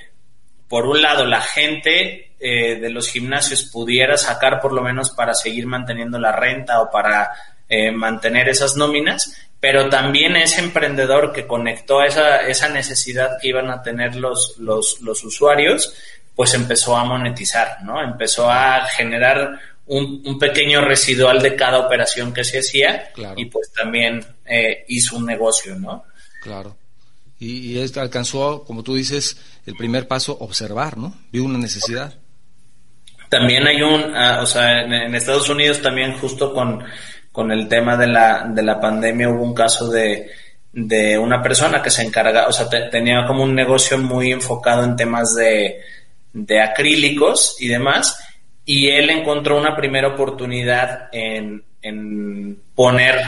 por 0.69 0.85
un 0.85 1.01
lado, 1.01 1.25
la 1.25 1.41
gente 1.41 2.35
eh, 2.39 2.77
de 2.77 2.91
los 2.91 3.09
gimnasios 3.09 3.71
pudiera 3.73 4.19
sacar 4.19 4.61
por 4.61 4.73
lo 4.73 4.83
menos 4.83 5.11
para 5.11 5.33
seguir 5.33 5.67
manteniendo 5.67 6.19
la 6.19 6.33
renta 6.33 6.83
o 6.83 6.91
para 6.91 7.31
eh, 7.69 7.91
mantener 7.91 8.49
esas 8.49 8.77
nóminas, 8.77 9.50
pero 9.61 9.89
también 9.89 10.37
ese 10.37 10.61
emprendedor 10.61 11.33
que 11.33 11.47
conectó 11.47 12.03
esa, 12.03 12.49
esa 12.49 12.69
necesidad 12.71 13.39
que 13.41 13.49
iban 13.49 13.71
a 13.71 13.83
tener 13.83 14.17
los, 14.17 14.57
los, 14.59 15.01
los 15.03 15.23
usuarios, 15.23 15.95
pues 16.35 16.55
empezó 16.55 16.97
a 16.97 17.05
monetizar, 17.05 17.83
¿no? 17.85 18.03
Empezó 18.03 18.51
a 18.51 18.87
generar 18.87 19.61
un, 19.87 20.39
pequeño 20.39 20.81
residual 20.81 21.43
de 21.43 21.57
cada 21.57 21.79
operación 21.79 22.33
que 22.33 22.45
se 22.45 22.61
hacía 22.61 23.11
y 23.37 23.45
pues 23.47 23.73
también 23.73 24.25
eh, 24.47 24.85
hizo 24.89 25.17
un 25.17 25.27
negocio, 25.27 25.75
¿no? 25.75 26.05
Claro. 26.41 26.77
Y, 27.39 27.73
y 27.73 27.99
alcanzó, 27.99 28.65
como 28.65 28.83
tú 28.83 28.95
dices, 28.95 29.37
el 29.67 29.75
primer 29.75 30.07
paso, 30.07 30.37
observar, 30.41 30.97
¿no? 30.97 31.15
Vio 31.33 31.45
una 31.45 31.59
necesidad. 31.59 32.15
También 33.29 33.67
hay 33.67 33.83
un, 33.83 34.15
ah, 34.15 34.41
o 34.43 34.47
sea, 34.47 34.83
en, 34.83 35.15
Estados 35.15 35.49
Unidos 35.49 35.81
también 35.81 36.19
justo 36.19 36.53
con, 36.53 36.85
con 37.41 37.53
el 37.53 37.69
tema 37.69 37.97
de 37.97 38.07
la, 38.07 38.45
de 38.47 38.63
la 38.63 38.79
pandemia 38.79 39.31
hubo 39.31 39.43
un 39.43 39.55
caso 39.55 39.89
de, 39.89 40.29
de 40.75 41.17
una 41.17 41.43
persona 41.43 41.81
que 41.81 41.89
se 41.89 42.03
encarga, 42.03 42.49
o 42.49 42.53
sea, 42.53 42.69
tenía 42.91 43.25
como 43.27 43.45
un 43.45 43.55
negocio 43.55 43.97
muy 43.97 44.31
enfocado 44.31 44.85
en 44.85 44.95
temas 44.95 45.35
de, 45.37 45.81
de 46.35 46.61
acrílicos 46.61 47.57
y 47.59 47.69
demás, 47.69 48.23
y 48.67 48.91
él 48.91 49.09
encontró 49.09 49.57
una 49.57 49.75
primera 49.75 50.09
oportunidad 50.09 51.09
en, 51.13 51.65
poner, 52.75 53.19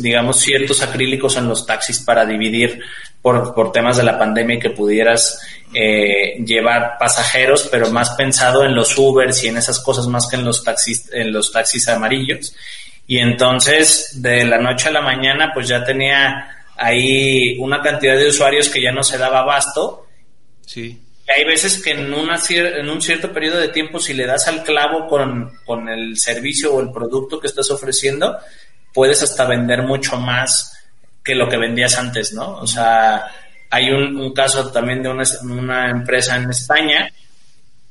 digamos, 0.00 0.40
ciertos 0.40 0.80
acrílicos 0.82 1.36
en 1.36 1.46
los 1.46 1.66
taxis 1.66 2.00
para 2.00 2.24
dividir 2.24 2.80
por, 3.20 3.54
por 3.54 3.72
temas 3.72 3.98
de 3.98 4.04
la 4.04 4.18
pandemia 4.18 4.56
y 4.56 4.60
que 4.60 4.70
pudieras 4.70 5.38
eh, 5.74 6.42
llevar 6.42 6.96
pasajeros, 6.98 7.68
pero 7.70 7.90
más 7.90 8.12
pensado 8.12 8.64
en 8.64 8.74
los 8.74 8.96
Ubers 8.96 9.44
y 9.44 9.48
en 9.48 9.58
esas 9.58 9.80
cosas 9.80 10.06
más 10.06 10.28
que 10.30 10.36
en 10.36 10.46
los 10.46 10.64
taxis, 10.64 11.10
en 11.12 11.30
los 11.30 11.52
taxis 11.52 11.86
amarillos. 11.88 12.54
Y 13.06 13.18
entonces, 13.18 14.22
de 14.22 14.44
la 14.44 14.58
noche 14.58 14.88
a 14.88 14.92
la 14.92 15.02
mañana, 15.02 15.50
pues 15.52 15.68
ya 15.68 15.84
tenía 15.84 16.48
ahí 16.76 17.58
una 17.58 17.80
cantidad 17.80 18.16
de 18.16 18.28
usuarios 18.28 18.68
que 18.68 18.82
ya 18.82 18.92
no 18.92 19.02
se 19.02 19.18
daba 19.18 19.40
abasto. 19.40 20.06
Sí 20.66 21.00
hay 21.26 21.44
veces 21.44 21.82
que 21.82 21.92
en, 21.92 22.12
una, 22.12 22.38
en 22.48 22.90
un 22.90 23.00
cierto 23.00 23.32
periodo 23.32 23.58
de 23.58 23.68
tiempo, 23.68 23.98
si 23.98 24.12
le 24.12 24.26
das 24.26 24.46
al 24.46 24.62
clavo 24.62 25.06
con, 25.06 25.58
con 25.64 25.88
el 25.88 26.18
servicio 26.18 26.74
o 26.74 26.80
el 26.80 26.92
producto 26.92 27.40
que 27.40 27.46
estás 27.46 27.70
ofreciendo, 27.70 28.36
puedes 28.92 29.22
hasta 29.22 29.46
vender 29.46 29.82
mucho 29.82 30.18
más 30.18 30.72
que 31.22 31.34
lo 31.34 31.48
que 31.48 31.56
vendías 31.56 31.98
antes, 31.98 32.34
¿no? 32.34 32.58
O 32.58 32.66
sea, 32.66 33.26
hay 33.70 33.90
un, 33.90 34.16
un 34.18 34.34
caso 34.34 34.70
también 34.70 35.02
de 35.02 35.08
una, 35.08 35.24
una, 35.42 35.90
empresa 35.90 36.36
en 36.36 36.50
España 36.50 37.10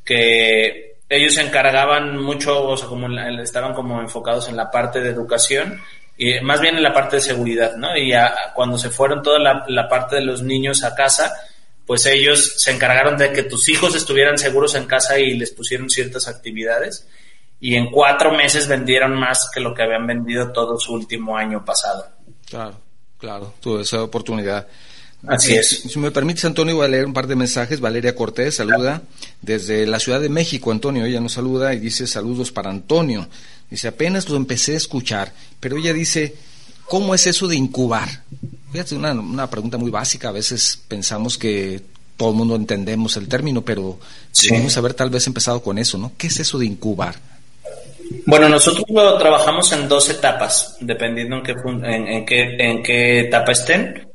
que 0.05 0.92
ellos 1.15 1.35
se 1.35 1.41
encargaban 1.41 2.17
mucho, 2.17 2.67
o 2.67 2.77
sea, 2.77 2.87
como 2.87 3.07
estaban 3.41 3.73
como 3.73 4.01
enfocados 4.01 4.49
en 4.49 4.55
la 4.55 4.71
parte 4.71 4.99
de 5.01 5.09
educación 5.09 5.81
y 6.17 6.39
más 6.41 6.61
bien 6.61 6.75
en 6.75 6.83
la 6.83 6.93
parte 6.93 7.17
de 7.17 7.21
seguridad, 7.21 7.75
¿no? 7.75 7.95
Y 7.97 8.13
cuando 8.53 8.77
se 8.77 8.89
fueron 8.89 9.21
toda 9.21 9.39
la, 9.39 9.65
la 9.67 9.87
parte 9.87 10.17
de 10.17 10.21
los 10.23 10.41
niños 10.41 10.83
a 10.83 10.95
casa, 10.95 11.33
pues 11.85 12.05
ellos 12.05 12.53
se 12.57 12.71
encargaron 12.71 13.17
de 13.17 13.31
que 13.31 13.43
tus 13.43 13.67
hijos 13.69 13.95
estuvieran 13.95 14.37
seguros 14.37 14.75
en 14.75 14.85
casa 14.85 15.19
y 15.19 15.37
les 15.37 15.51
pusieron 15.51 15.89
ciertas 15.89 16.27
actividades 16.27 17.07
y 17.59 17.75
en 17.75 17.89
cuatro 17.89 18.31
meses 18.31 18.67
vendieron 18.67 19.15
más 19.15 19.49
que 19.53 19.61
lo 19.61 19.73
que 19.73 19.83
habían 19.83 20.05
vendido 20.05 20.51
todo 20.51 20.77
su 20.77 20.93
último 20.93 21.37
año 21.37 21.63
pasado. 21.63 22.07
Claro, 22.45 22.77
claro, 23.17 23.53
tuve 23.61 23.83
esa 23.83 24.03
oportunidad. 24.03 24.67
Así 25.27 25.53
es. 25.53 25.83
Si 25.89 25.99
me 25.99 26.11
permites, 26.11 26.43
Antonio, 26.45 26.75
voy 26.75 26.85
a 26.85 26.89
leer 26.89 27.05
un 27.05 27.13
par 27.13 27.27
de 27.27 27.35
mensajes. 27.35 27.79
Valeria 27.79 28.15
Cortés 28.15 28.55
saluda 28.55 29.03
desde 29.41 29.85
la 29.85 29.99
Ciudad 29.99 30.19
de 30.19 30.29
México. 30.29 30.71
Antonio, 30.71 31.05
ella 31.05 31.21
nos 31.21 31.33
saluda 31.33 31.73
y 31.73 31.79
dice 31.79 32.07
saludos 32.07 32.51
para 32.51 32.69
Antonio. 32.69 33.27
Dice, 33.69 33.87
apenas 33.87 34.27
lo 34.29 34.35
empecé 34.35 34.73
a 34.73 34.77
escuchar, 34.77 35.33
pero 35.59 35.77
ella 35.77 35.93
dice, 35.93 36.35
¿cómo 36.85 37.15
es 37.15 37.25
eso 37.25 37.47
de 37.47 37.55
incubar? 37.55 38.23
Fíjate, 38.71 38.95
una, 38.95 39.13
una 39.13 39.49
pregunta 39.49 39.77
muy 39.77 39.89
básica. 39.89 40.29
A 40.29 40.33
veces 40.33 40.79
pensamos 40.87 41.37
que 41.37 41.81
todo 42.17 42.31
el 42.31 42.35
mundo 42.35 42.55
entendemos 42.55 43.15
el 43.17 43.27
término, 43.27 43.61
pero 43.61 43.99
sí. 44.31 44.49
debemos 44.49 44.75
haber 44.77 44.93
tal 44.93 45.09
vez 45.09 45.25
empezado 45.25 45.63
con 45.63 45.77
eso, 45.77 45.97
¿no? 45.97 46.11
¿Qué 46.17 46.27
es 46.27 46.39
eso 46.39 46.59
de 46.59 46.65
incubar? 46.65 47.15
Bueno, 48.25 48.49
nosotros 48.49 48.85
lo 48.89 49.17
trabajamos 49.17 49.71
en 49.71 49.87
dos 49.87 50.09
etapas, 50.09 50.77
dependiendo 50.81 51.37
en 51.37 51.43
qué, 51.43 51.55
en, 51.83 52.25
qué, 52.25 52.55
en 52.59 52.83
qué 52.83 53.19
etapa 53.21 53.53
estén. 53.53 54.12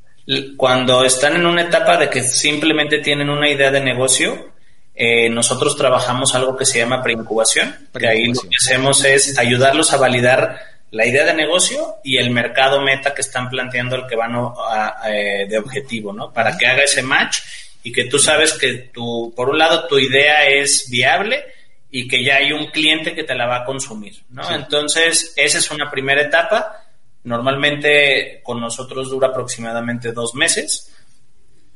Cuando 0.56 1.04
están 1.04 1.36
en 1.36 1.46
una 1.46 1.62
etapa 1.62 1.96
de 1.96 2.10
que 2.10 2.22
simplemente 2.22 2.98
tienen 2.98 3.30
una 3.30 3.48
idea 3.48 3.70
de 3.70 3.80
negocio, 3.80 4.52
eh, 4.94 5.30
nosotros 5.30 5.76
trabajamos 5.76 6.34
algo 6.34 6.56
que 6.56 6.66
se 6.66 6.78
llama 6.78 7.02
preincubación, 7.02 7.88
que 7.98 8.08
ahí 8.08 8.26
lo 8.26 8.42
que 8.42 8.56
hacemos 8.58 9.04
es 9.04 9.38
ayudarlos 9.38 9.92
a 9.92 9.96
validar 9.96 10.60
la 10.90 11.06
idea 11.06 11.24
de 11.24 11.34
negocio 11.34 11.96
y 12.02 12.16
el 12.16 12.30
mercado 12.30 12.80
meta 12.80 13.14
que 13.14 13.20
están 13.20 13.48
planteando 13.48 13.96
el 13.96 14.06
que 14.06 14.16
van 14.16 14.32
a, 14.34 15.00
eh, 15.10 15.46
de 15.48 15.58
objetivo, 15.58 16.12
¿no? 16.12 16.32
Para 16.32 16.56
que 16.56 16.66
haga 16.66 16.82
ese 16.82 17.02
match 17.02 17.38
y 17.82 17.92
que 17.92 18.04
tú 18.04 18.18
sabes 18.18 18.54
que 18.54 18.90
tu, 18.92 19.32
por 19.36 19.50
un 19.50 19.58
lado 19.58 19.86
tu 19.86 19.98
idea 19.98 20.46
es 20.46 20.88
viable 20.90 21.44
y 21.90 22.08
que 22.08 22.22
ya 22.22 22.36
hay 22.36 22.52
un 22.52 22.66
cliente 22.66 23.14
que 23.14 23.24
te 23.24 23.34
la 23.34 23.46
va 23.46 23.58
a 23.58 23.64
consumir, 23.64 24.14
¿no? 24.30 24.50
Entonces, 24.54 25.32
esa 25.36 25.58
es 25.58 25.70
una 25.70 25.90
primera 25.90 26.22
etapa. 26.22 26.87
Normalmente 27.28 28.40
con 28.42 28.60
nosotros 28.60 29.10
dura 29.10 29.28
aproximadamente 29.28 30.12
dos 30.12 30.34
meses 30.34 30.92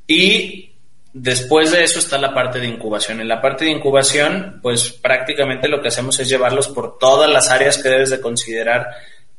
y 0.07 0.73
Después 1.15 1.71
de 1.73 1.85
eso 1.85 1.99
está 1.99 2.17
la 2.17 2.33
parte 2.33 2.59
de 2.59 2.67
incubación. 2.67 3.21
En 3.21 3.29
la 3.29 3.43
parte 3.43 3.67
de 3.67 3.71
incubación, 3.71 4.61
pues 4.63 4.91
prácticamente 4.93 5.69
lo 5.69 5.83
que 5.83 5.89
hacemos 5.89 6.19
es 6.19 6.29
llevarlos 6.29 6.69
por 6.69 6.97
todas 6.97 7.31
las 7.31 7.51
áreas 7.51 7.77
que 7.77 7.91
debes 7.91 8.09
de 8.09 8.21
considerar 8.21 8.89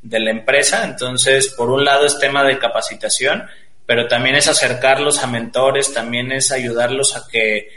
de 0.00 0.20
la 0.20 0.30
empresa. 0.30 0.84
Entonces, 0.84 1.48
por 1.48 1.70
un 1.70 1.84
lado 1.84 2.06
es 2.06 2.20
tema 2.20 2.44
de 2.44 2.60
capacitación, 2.60 3.48
pero 3.86 4.06
también 4.06 4.36
es 4.36 4.46
acercarlos 4.46 5.24
a 5.24 5.26
mentores, 5.26 5.92
también 5.92 6.30
es 6.30 6.52
ayudarlos 6.52 7.16
a 7.16 7.26
que, 7.28 7.70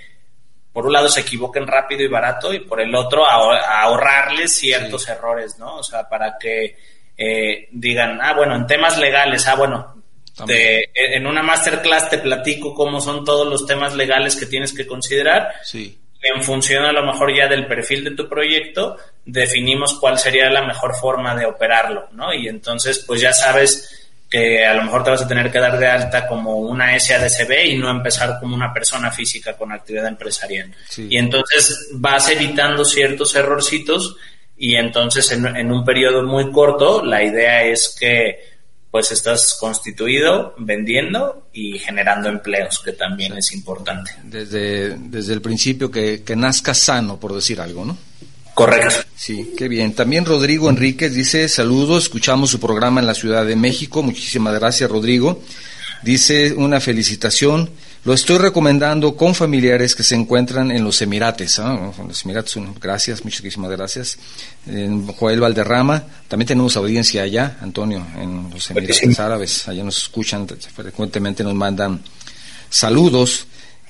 por 0.72 0.86
un 0.86 0.94
lado, 0.94 1.10
se 1.10 1.22
equivoquen 1.22 1.66
rápido 1.66 2.04
y 2.04 2.08
barato 2.08 2.54
y 2.54 2.60
por 2.60 2.80
el 2.80 2.94
otro, 2.94 3.26
a, 3.26 3.82
ahorrarles 3.82 4.56
ciertos 4.56 5.10
errores, 5.10 5.58
¿no? 5.58 5.78
O 5.78 5.84
sea, 5.84 6.08
para 6.08 6.38
que 6.38 6.78
eh, 7.18 7.68
digan, 7.72 8.20
ah, 8.22 8.34
bueno, 8.34 8.56
en 8.56 8.68
temas 8.68 8.98
legales, 8.98 9.48
ah, 9.48 9.56
bueno, 9.56 10.04
en 10.48 11.26
una 11.26 11.42
masterclass 11.42 12.10
te 12.10 12.20
platico 12.20 12.74
cómo 12.76 13.02
son 13.02 13.26
todos 13.26 13.48
los 13.48 13.66
temas 13.66 13.96
legales 13.96 14.36
que 14.36 14.46
tienes 14.46 14.74
que 14.74 14.86
considerar. 14.86 15.54
Sí. 15.64 16.00
en 16.22 16.44
función 16.44 16.84
a 16.84 16.92
lo 16.92 17.06
mejor 17.06 17.36
ya 17.36 17.48
del 17.48 17.68
perfil 17.68 18.04
de 18.04 18.12
tu 18.12 18.28
proyecto, 18.28 18.98
definimos 19.24 20.00
cuál 20.00 20.18
sería 20.18 20.50
la 20.50 20.66
mejor 20.66 20.96
forma 20.96 21.36
de 21.36 21.46
operarlo, 21.46 22.10
¿no? 22.12 22.34
Y 22.34 22.48
entonces, 22.48 23.04
pues 23.08 23.22
ya 23.22 23.34
sabes 23.34 24.08
que 24.30 24.66
a 24.66 24.74
lo 24.74 24.84
mejor 24.84 25.04
te 25.04 25.12
vas 25.12 25.22
a 25.22 25.28
tener 25.28 25.52
que 25.52 25.60
dar 25.60 25.78
de 25.78 25.88
alta 25.88 26.28
como 26.28 26.58
una 26.58 27.00
SADCB 27.00 27.66
y 27.66 27.78
no 27.78 27.90
empezar 27.90 28.40
como 28.40 28.56
una 28.56 28.74
persona 28.74 29.10
física 29.10 29.56
con 29.56 29.72
actividad 29.72 30.08
empresarial. 30.08 30.74
Y 30.98 31.18
entonces 31.18 31.90
vas 31.94 32.30
evitando 32.30 32.84
ciertos 32.84 33.36
errorcitos 33.36 34.18
y 34.58 34.76
entonces 34.76 35.32
en, 35.32 35.46
en 35.46 35.72
un 35.72 35.86
periodo 35.86 36.24
muy 36.24 36.52
corto 36.52 37.04
la 37.04 37.24
idea 37.24 37.64
es 37.64 37.96
que 38.00 38.58
pues 38.92 39.12
estás 39.12 39.58
constituido, 39.60 40.56
vendiendo 40.58 41.50
y 41.54 41.78
generando 41.78 42.30
empleos, 42.30 42.82
que 42.84 42.94
también 42.94 43.38
es 43.38 43.52
importante. 43.52 44.12
Desde, 44.24 44.98
desde 44.98 45.34
el 45.34 45.42
principio 45.42 45.92
que, 45.92 46.24
que 46.24 46.36
nazca 46.36 46.74
sano, 46.74 47.20
por 47.20 47.36
decir 47.36 47.60
algo, 47.60 47.86
¿no? 47.86 47.98
Correcto. 48.54 48.96
Sí, 49.16 49.54
qué 49.56 49.68
bien. 49.68 49.94
También 49.94 50.26
Rodrigo 50.26 50.68
Enríquez 50.70 51.14
dice, 51.14 51.48
saludos, 51.48 52.06
escuchamos 52.06 52.50
su 52.50 52.60
programa 52.60 53.00
en 53.00 53.06
la 53.06 53.14
Ciudad 53.14 53.46
de 53.46 53.56
México. 53.56 54.02
Muchísimas 54.02 54.56
gracias, 54.56 54.90
Rodrigo. 54.90 55.44
Dice 56.02 56.54
una 56.54 56.80
felicitación 56.80 57.70
lo 58.08 58.14
estoy 58.14 58.38
recomendando 58.38 59.18
con 59.18 59.36
familiares 59.36 59.94
que 59.94 60.02
se 60.02 60.16
encuentran 60.16 60.72
en 60.72 60.82
los 60.82 61.02
Emirates. 61.02 61.60
¿ah? 61.60 61.92
los 62.08 62.24
Emirates, 62.24 62.58
gracias, 62.80 63.26
muchísimas 63.26 63.70
gracias. 63.70 64.18
En 64.66 65.06
Joel 65.08 65.42
Valderrama, 65.42 66.06
también 66.30 66.48
tenemos 66.48 66.78
audiencia 66.78 67.24
allá, 67.24 67.58
Antonio, 67.60 68.08
en 68.18 68.50
los 68.50 68.72
Emirates 68.72 69.20
Árabes. 69.20 69.68
Allá 69.68 69.84
nos 69.84 69.98
escuchan, 69.98 70.48
frecuentemente 70.48 71.44
nos 71.44 71.54
mandan 71.54 72.02
saludos. 72.70 73.46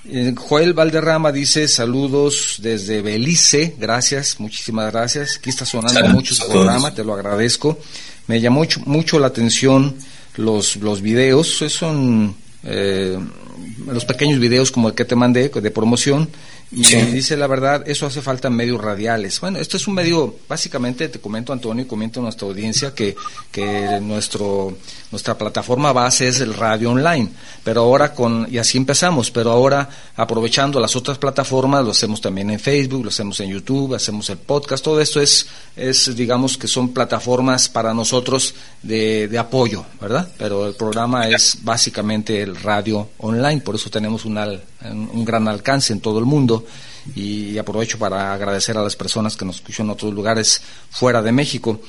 Eh, 0.06 0.34
Joel 0.36 0.74
Valderrama 0.74 1.32
dice 1.32 1.68
saludos 1.68 2.56
desde 2.58 3.04
Belice, 3.04 3.76
gracias, 3.78 4.40
muchísimas 4.40 4.92
gracias. 4.92 5.38
Aquí 5.38 5.52
está 5.52 5.64
sonando 5.64 6.10
mucho 6.10 6.34
su 6.34 6.50
programa, 6.50 6.92
te 6.92 7.04
lo 7.04 7.14
agradezco. 7.14 7.78
Me 8.26 8.42
llamó 8.42 8.62
mucho, 8.62 8.80
mucho 8.88 9.20
la 9.20 9.28
atención 9.28 9.96
los, 10.38 10.78
los 10.78 11.04
videos, 11.04 11.60
son 11.70 12.36
eh, 12.64 13.18
los 13.86 14.06
pequeños 14.06 14.40
videos 14.40 14.72
como 14.72 14.90
el 14.90 14.96
que 14.96 15.06
te 15.06 15.16
mandé 15.16 15.50
de 15.50 15.72
promoción 15.72 16.30
y 16.70 16.84
dice 16.84 17.38
la 17.38 17.48
verdad, 17.48 17.88
eso 17.88 18.06
hace 18.06 18.22
falta 18.22 18.50
en 18.50 18.56
medios 18.56 18.82
radiales. 18.82 19.40
Bueno, 19.40 19.58
esto 19.60 19.78
es 19.78 19.88
un 19.88 19.94
medio, 19.94 20.36
básicamente 20.50 21.08
te 21.08 21.20
comento 21.20 21.54
Antonio 21.54 21.86
y 21.86 21.88
comento 21.88 22.20
a 22.20 22.24
nuestra 22.24 22.46
audiencia 22.46 22.94
que, 22.94 23.16
que 23.52 24.00
nuestro, 24.02 24.78
nuestra 25.12 25.38
plataforma 25.38 25.94
base 25.94 26.28
es 26.28 26.42
el 26.42 26.54
radio 26.54 26.92
online, 26.92 27.30
pero 27.64 27.82
ahora 27.82 28.14
con, 28.14 28.48
y 28.52 28.58
así 28.58 28.78
empezamos, 28.78 29.32
pero 29.32 29.52
ahora 29.52 29.90
aprovechando 30.18 30.80
las 30.82 30.96
otras 30.98 31.18
plataformas, 31.18 31.86
lo 31.86 31.92
hacemos 31.92 32.20
también 32.20 32.50
en 32.50 32.60
Facebook, 32.60 33.04
lo 33.04 33.10
hacemos 33.10 33.40
en 33.40 33.50
YouTube, 33.50 33.96
hacemos 33.96 34.30
el 34.30 34.38
podcast, 34.38 34.84
todo 34.84 35.00
esto 35.00 35.22
es, 35.22 35.48
es 35.76 36.14
digamos 36.18 36.58
que 36.58 36.68
son 36.68 36.90
plataformas 36.94 37.70
para 37.70 37.94
nosotros 37.94 38.54
de, 38.84 39.30
de 39.30 39.38
apoyo, 39.38 39.86
¿verdad? 40.02 40.28
Pero 40.38 40.68
el 40.68 40.74
programa 40.74 41.30
es 41.30 41.60
básicamente 41.62 42.42
el 42.42 42.58
radio 42.58 43.08
online, 43.20 43.62
por 43.62 43.76
eso 43.76 43.90
tenemos 43.90 44.26
un, 44.26 44.38
un 44.86 45.26
gran 45.26 45.48
alcance 45.48 45.94
en 45.94 46.02
todo 46.02 46.20
el 46.20 46.26
mundo 46.26 46.66
y 47.16 47.58
aprovecho 47.58 47.98
para 47.98 48.34
agradecer 48.34 48.78
a 48.78 48.84
las 48.84 48.96
personas 48.96 49.36
que 49.36 49.46
nos 49.46 49.58
escuchan 49.58 49.88
en 49.88 49.92
otros 49.92 50.14
lugares 50.14 50.62
fuera 50.90 51.22
de 51.22 51.32
México. 51.32 51.80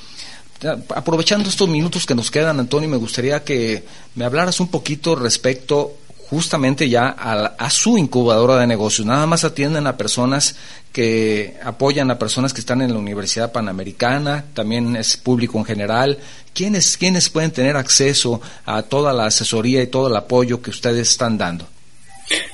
Aprovechando 0.89 1.49
estos 1.49 1.69
minutos 1.69 2.05
que 2.05 2.15
nos 2.15 2.31
quedan, 2.31 2.59
Antonio, 2.59 2.89
me 2.89 2.97
gustaría 2.97 3.43
que 3.43 3.83
me 4.15 4.25
hablaras 4.25 4.59
un 4.59 4.67
poquito 4.67 5.15
respecto 5.15 5.95
justamente 6.29 6.87
ya 6.87 7.07
a, 7.07 7.69
su 7.71 7.97
incubadora 7.97 8.57
de 8.57 8.67
negocios. 8.67 9.07
Nada 9.07 9.25
más 9.25 9.43
atienden 9.43 9.87
a 9.87 9.97
personas 9.97 10.55
que 10.91 11.57
apoyan 11.63 12.11
a 12.11 12.19
personas 12.19 12.53
que 12.53 12.59
están 12.59 12.81
en 12.81 12.93
la 12.93 12.99
Universidad 12.99 13.51
Panamericana, 13.51 14.45
también 14.53 14.95
es 14.95 15.17
público 15.17 15.57
en 15.57 15.65
general. 15.65 16.19
¿Quiénes, 16.53 16.97
¿Quiénes 16.97 17.29
pueden 17.29 17.51
tener 17.51 17.77
acceso 17.77 18.41
a 18.65 18.83
toda 18.83 19.11
la 19.11 19.25
asesoría 19.25 19.81
y 19.81 19.87
todo 19.87 20.07
el 20.07 20.15
apoyo 20.15 20.61
que 20.61 20.69
ustedes 20.69 21.09
están 21.09 21.37
dando? 21.37 21.65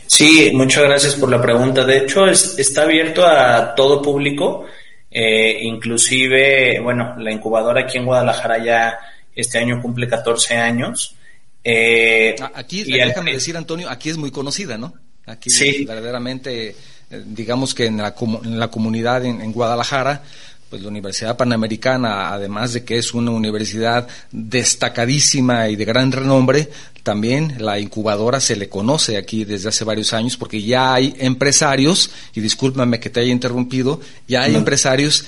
Sí, 0.07 0.51
muchas 0.53 0.83
gracias 0.83 1.15
por 1.15 1.29
la 1.29 1.41
pregunta. 1.41 1.83
De 1.83 1.97
hecho, 1.97 2.25
está 2.27 2.83
abierto 2.83 3.25
a 3.25 3.75
todo 3.75 4.01
público, 4.01 4.65
eh, 5.11 5.59
inclusive, 5.61 6.79
bueno, 6.79 7.15
la 7.17 7.31
incubadora 7.31 7.81
aquí 7.81 7.97
en 7.97 8.05
Guadalajara 8.05 8.63
ya 8.63 8.97
este 9.35 9.59
año 9.59 9.81
cumple 9.81 10.07
14 10.07 10.55
años. 10.55 11.15
Eh, 11.63 12.35
aquí, 12.53 12.83
déjame 12.83 13.33
decir, 13.33 13.57
Antonio, 13.57 13.89
aquí 13.89 14.09
es 14.09 14.17
muy 14.17 14.31
conocida, 14.31 14.77
¿no? 14.77 14.93
Aquí 15.25 15.49
verdaderamente, 15.85 16.75
eh, 17.09 17.23
digamos 17.25 17.73
que 17.73 17.87
en 17.87 17.97
la, 17.97 18.13
en 18.43 18.59
la 18.59 18.69
comunidad 18.69 19.25
en 19.25 19.51
Guadalajara, 19.51 20.23
pues 20.69 20.81
la 20.81 20.89
Universidad 20.89 21.37
Panamericana, 21.37 22.33
además 22.33 22.73
de 22.73 22.83
que 22.83 22.97
es 22.97 23.13
una 23.13 23.31
universidad 23.31 24.07
destacadísima 24.31 25.69
y 25.69 25.75
de 25.75 25.85
gran 25.85 26.11
renombre, 26.11 26.69
también 27.03 27.55
la 27.59 27.79
incubadora 27.79 28.39
se 28.39 28.55
le 28.55 28.67
conoce 28.67 29.17
aquí 29.17 29.45
desde 29.45 29.69
hace 29.69 29.83
varios 29.83 30.11
años 30.13 30.37
porque 30.37 30.61
ya 30.61 30.93
hay 30.93 31.15
empresarios, 31.19 32.09
y 32.33 32.41
discúlpame 32.41 32.99
que 32.99 33.09
te 33.09 33.19
haya 33.19 33.31
interrumpido, 33.31 34.01
ya 34.27 34.43
hay 34.43 34.55
empresarios 34.55 35.25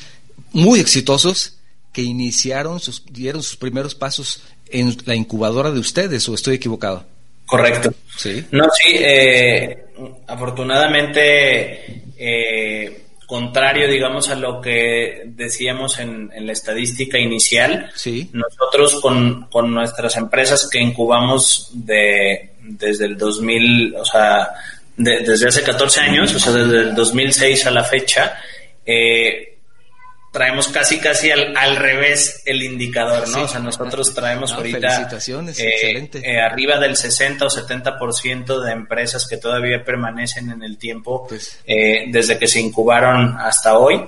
muy 0.54 0.80
exitosos 0.80 1.58
que 1.94 2.02
iniciaron, 2.02 2.80
sus, 2.80 3.04
dieron 3.12 3.44
sus 3.44 3.58
primeros 3.58 3.96
pasos 3.96 4.42
en 4.70 4.96
la 5.06 5.16
incubadora 5.16 5.72
de 5.72 5.80
ustedes, 5.80 6.28
o 6.28 6.34
estoy 6.34 6.56
equivocado. 6.56 7.06
Correcto. 7.46 7.94
Sí. 8.18 8.46
No, 8.52 8.66
sí, 8.66 8.96
eh, 9.00 9.86
afortunadamente 10.28 12.04
eh, 12.18 13.07
contrario, 13.28 13.89
digamos, 13.89 14.30
a 14.30 14.36
lo 14.36 14.61
que 14.61 15.23
decíamos 15.25 15.99
en, 15.99 16.32
la 16.34 16.53
estadística 16.53 17.19
inicial, 17.19 17.91
sí. 17.93 18.30
nosotros 18.32 19.01
con, 19.01 19.47
con, 19.51 19.73
nuestras 19.73 20.15
empresas 20.15 20.69
que 20.71 20.80
incubamos 20.80 21.69
de, 21.73 22.53
desde 22.61 23.05
el 23.05 23.17
2000, 23.17 23.95
o 23.97 24.05
sea, 24.05 24.49
desde 24.95 25.49
hace 25.49 25.61
14 25.61 25.99
años, 25.99 26.34
o 26.34 26.39
sea, 26.39 26.53
desde 26.53 26.89
el 26.89 26.95
2006 26.95 27.67
a 27.67 27.71
la 27.71 27.84
fecha, 27.84 28.39
eh, 28.86 29.57
traemos 30.32 30.67
casi 30.67 30.99
casi 30.99 31.32
al, 31.32 31.55
al 31.55 31.75
revés 31.75 32.43
el 32.45 32.61
indicador, 32.61 33.28
¿no? 33.30 33.43
O 33.43 33.47
sea, 33.47 33.59
nosotros 33.59 34.13
traemos 34.13 34.51
ahorita 34.51 35.09
eh, 35.57 36.09
eh, 36.13 36.41
arriba 36.41 36.80
del 36.80 36.95
60 36.95 37.45
o 37.45 37.49
70% 37.49 38.63
de 38.63 38.71
empresas 38.71 39.28
que 39.28 39.38
todavía 39.38 39.84
permanecen 39.84 40.51
en 40.51 40.63
el 40.63 40.78
tiempo 40.78 41.28
pues. 41.28 41.59
eh, 41.65 42.05
desde 42.09 42.38
que 42.38 42.47
se 42.47 42.59
incubaron 42.59 43.38
hasta 43.39 43.78
hoy. 43.78 44.03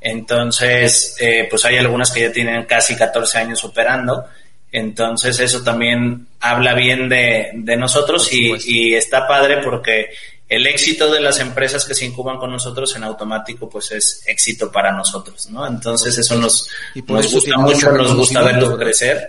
Entonces, 0.00 1.16
pues 1.48 1.64
hay 1.64 1.78
algunas 1.78 2.10
que 2.10 2.20
ya 2.20 2.32
tienen 2.32 2.64
casi 2.64 2.94
14 2.94 3.38
años 3.38 3.64
operando. 3.64 4.26
Entonces 4.70 5.38
eso 5.40 5.62
también 5.62 6.26
habla 6.40 6.74
bien 6.74 7.08
de, 7.08 7.52
de 7.54 7.76
nosotros 7.76 8.30
y, 8.32 8.52
y, 8.66 8.94
está 8.94 9.26
padre 9.26 9.62
porque 9.62 10.10
el 10.48 10.66
éxito 10.66 11.10
de 11.10 11.20
las 11.20 11.40
empresas 11.40 11.84
que 11.84 11.94
se 11.94 12.04
incuban 12.04 12.38
con 12.38 12.50
nosotros 12.50 12.94
en 12.96 13.04
automático 13.04 13.68
pues 13.68 13.92
es 13.92 14.22
éxito 14.26 14.70
para 14.70 14.92
nosotros, 14.92 15.48
¿no? 15.50 15.66
Entonces 15.66 16.16
eso 16.18 16.36
nos, 16.36 16.68
nos 17.06 17.32
gusta 17.32 17.56
mucho, 17.58 17.92
nos 17.92 18.14
gusta 18.14 18.42
verlos 18.42 18.76
crecer 18.78 19.28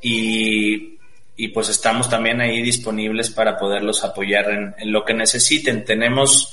y, 0.00 0.98
y, 1.36 1.48
pues 1.48 1.68
estamos 1.68 2.10
también 2.10 2.40
ahí 2.40 2.60
disponibles 2.60 3.30
para 3.30 3.56
poderlos 3.56 4.02
apoyar 4.02 4.50
en, 4.50 4.74
en, 4.78 4.92
lo 4.92 5.04
que 5.04 5.14
necesiten. 5.14 5.84
Tenemos 5.84 6.52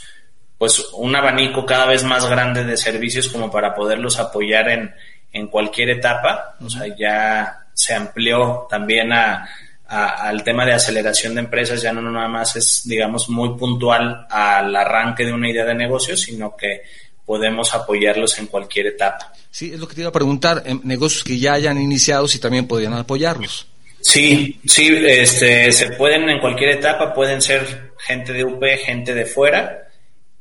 pues 0.59 0.79
un 0.93 1.15
abanico 1.15 1.65
cada 1.65 1.87
vez 1.87 2.03
más 2.03 2.29
grande 2.29 2.63
de 2.63 2.77
servicios 2.77 3.27
como 3.27 3.49
para 3.49 3.73
poderlos 3.73 4.19
apoyar 4.19 4.69
en, 4.69 4.93
en 5.31 5.47
cualquier 5.47 5.89
etapa, 5.89 6.57
o 6.61 6.69
sea, 6.69 6.95
ya 6.95 7.67
se 7.73 7.93
amplió 7.93 8.67
también 8.69 9.13
a 9.13 9.49
al 9.89 10.43
tema 10.43 10.65
de 10.65 10.73
aceleración 10.73 11.33
de 11.33 11.41
empresas 11.41 11.81
ya 11.81 11.91
no 11.91 12.01
nada 12.01 12.27
más 12.27 12.55
es, 12.55 12.83
digamos, 12.85 13.27
muy 13.27 13.57
puntual 13.57 14.27
al 14.29 14.75
arranque 14.75 15.25
de 15.25 15.33
una 15.33 15.49
idea 15.49 15.65
de 15.65 15.73
negocio, 15.73 16.15
sino 16.15 16.55
que 16.55 16.83
podemos 17.25 17.73
apoyarlos 17.73 18.37
en 18.37 18.47
cualquier 18.47 18.87
etapa. 18.87 19.33
Sí, 19.49 19.71
es 19.73 19.79
lo 19.79 19.87
que 19.87 19.95
te 19.95 20.01
iba 20.01 20.09
a 20.09 20.13
preguntar, 20.13 20.61
en 20.65 20.81
negocios 20.83 21.23
que 21.23 21.39
ya 21.39 21.53
hayan 21.53 21.81
iniciado, 21.81 22.27
si 22.27 22.39
también 22.39 22.67
podrían 22.67 22.93
apoyarlos. 22.93 23.67
Sí, 24.01 24.59
sí, 24.65 24.89
este, 25.05 25.71
se 25.71 25.91
pueden 25.91 26.29
en 26.29 26.39
cualquier 26.39 26.71
etapa, 26.71 27.13
pueden 27.13 27.41
ser 27.41 27.93
gente 27.97 28.31
de 28.31 28.43
UP, 28.43 28.63
gente 28.83 29.13
de 29.13 29.25
fuera, 29.25 29.89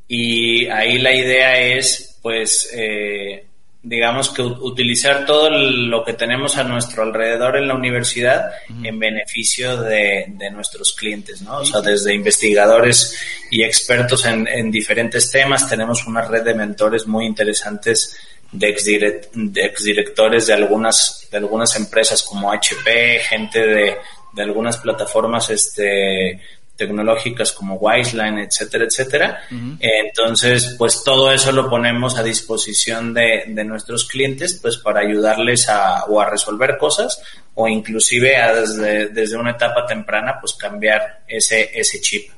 y 0.07 0.67
ahí 0.67 0.99
la 0.99 1.15
idea 1.15 1.59
es, 1.59 2.19
pues, 2.23 2.71
eh, 2.75 3.48
digamos 3.83 4.31
que 4.31 4.43
utilizar 4.43 5.25
todo 5.25 5.51
lo 5.51 6.05
que 6.05 6.13
tenemos 6.13 6.59
a 6.59 6.65
nuestro 6.65 7.05
alrededor 7.05 7.57
en 7.57 7.69
la 7.69 7.75
universidad 7.75 8.51
en 8.83 8.99
beneficio 8.99 9.81
de, 9.83 10.27
nuestros 10.53 10.93
clientes, 10.95 11.43
¿no? 11.43 11.59
O 11.59 11.65
sea, 11.65 11.81
desde 11.81 12.13
investigadores 12.13 13.17
y 13.51 13.63
expertos 13.63 14.27
en, 14.27 14.49
en, 14.49 14.71
diferentes 14.71 15.31
temas, 15.31 15.69
tenemos 15.69 16.07
una 16.07 16.23
red 16.23 16.43
de 16.43 16.55
mentores 16.55 17.07
muy 17.07 17.25
interesantes 17.25 18.17
de, 18.51 18.69
exdirect, 18.69 19.33
de 19.35 19.65
exdirectores 19.65 20.47
de 20.49 20.55
algunas, 20.55 21.29
de 21.31 21.39
algunas 21.39 21.77
empresas 21.77 22.23
como 22.23 22.53
HP, 22.53 23.21
gente 23.21 23.61
de, 23.61 23.97
de 24.33 24.43
algunas 24.43 24.77
plataformas 24.79 25.51
este, 25.51 26.41
tecnológicas 26.79 27.53
como 27.53 27.75
Wiseline, 27.75 28.39
etcétera, 28.39 28.85
etcétera. 28.85 29.41
Entonces, 29.81 30.77
pues 30.79 31.03
todo 31.05 31.33
eso 31.33 31.51
lo 31.51 31.69
ponemos 31.69 32.17
a 32.17 32.23
disposición 32.23 33.13
de, 33.13 33.45
de, 33.49 33.65
nuestros 33.65 34.07
clientes, 34.07 34.59
pues 34.63 34.79
para 34.79 35.01
ayudarles 35.01 35.69
a, 35.69 36.05
o 36.05 36.21
a 36.21 36.31
resolver 36.31 36.79
cosas 36.79 37.21
o 37.55 37.67
inclusive 37.67 38.37
a 38.37 38.55
desde, 38.55 39.09
desde 39.09 39.37
una 39.37 39.51
etapa 39.51 39.85
temprana, 39.85 40.39
pues 40.41 40.55
cambiar 40.55 41.25
ese, 41.27 41.69
ese 41.75 42.01
chip. 42.01 42.31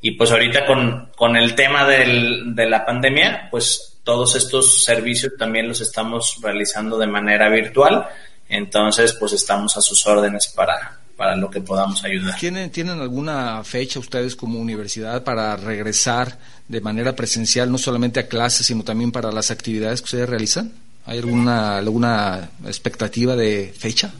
Y 0.00 0.12
pues 0.12 0.32
ahorita 0.32 0.64
con, 0.64 1.12
con 1.14 1.36
el 1.36 1.54
tema 1.54 1.86
del, 1.86 2.54
de 2.54 2.66
la 2.66 2.84
pandemia, 2.84 3.48
pues 3.50 3.98
todos 4.02 4.36
estos 4.36 4.84
servicios 4.84 5.34
también 5.38 5.68
los 5.68 5.82
estamos 5.82 6.38
realizando 6.40 6.96
de 6.96 7.08
manera 7.08 7.50
virtual. 7.50 8.08
Entonces, 8.48 9.12
pues 9.12 9.34
estamos 9.34 9.76
a 9.76 9.82
sus 9.82 10.06
órdenes 10.06 10.48
para, 10.48 11.00
para 11.16 11.34
lo 11.34 11.50
que 11.50 11.60
podamos 11.60 12.04
ayudar. 12.04 12.38
¿Tienen, 12.38 12.70
¿Tienen 12.70 13.00
alguna 13.00 13.64
fecha 13.64 13.98
ustedes 13.98 14.36
como 14.36 14.58
universidad 14.58 15.24
para 15.24 15.56
regresar 15.56 16.38
de 16.68 16.80
manera 16.80 17.16
presencial, 17.16 17.72
no 17.72 17.78
solamente 17.78 18.20
a 18.20 18.28
clases, 18.28 18.66
sino 18.66 18.84
también 18.84 19.12
para 19.12 19.32
las 19.32 19.50
actividades 19.50 20.00
que 20.00 20.06
ustedes 20.06 20.28
realizan? 20.28 20.72
¿Hay 21.06 21.18
alguna, 21.18 21.78
alguna 21.78 22.50
expectativa 22.66 23.34
de 23.34 23.72
fecha? 23.76 24.12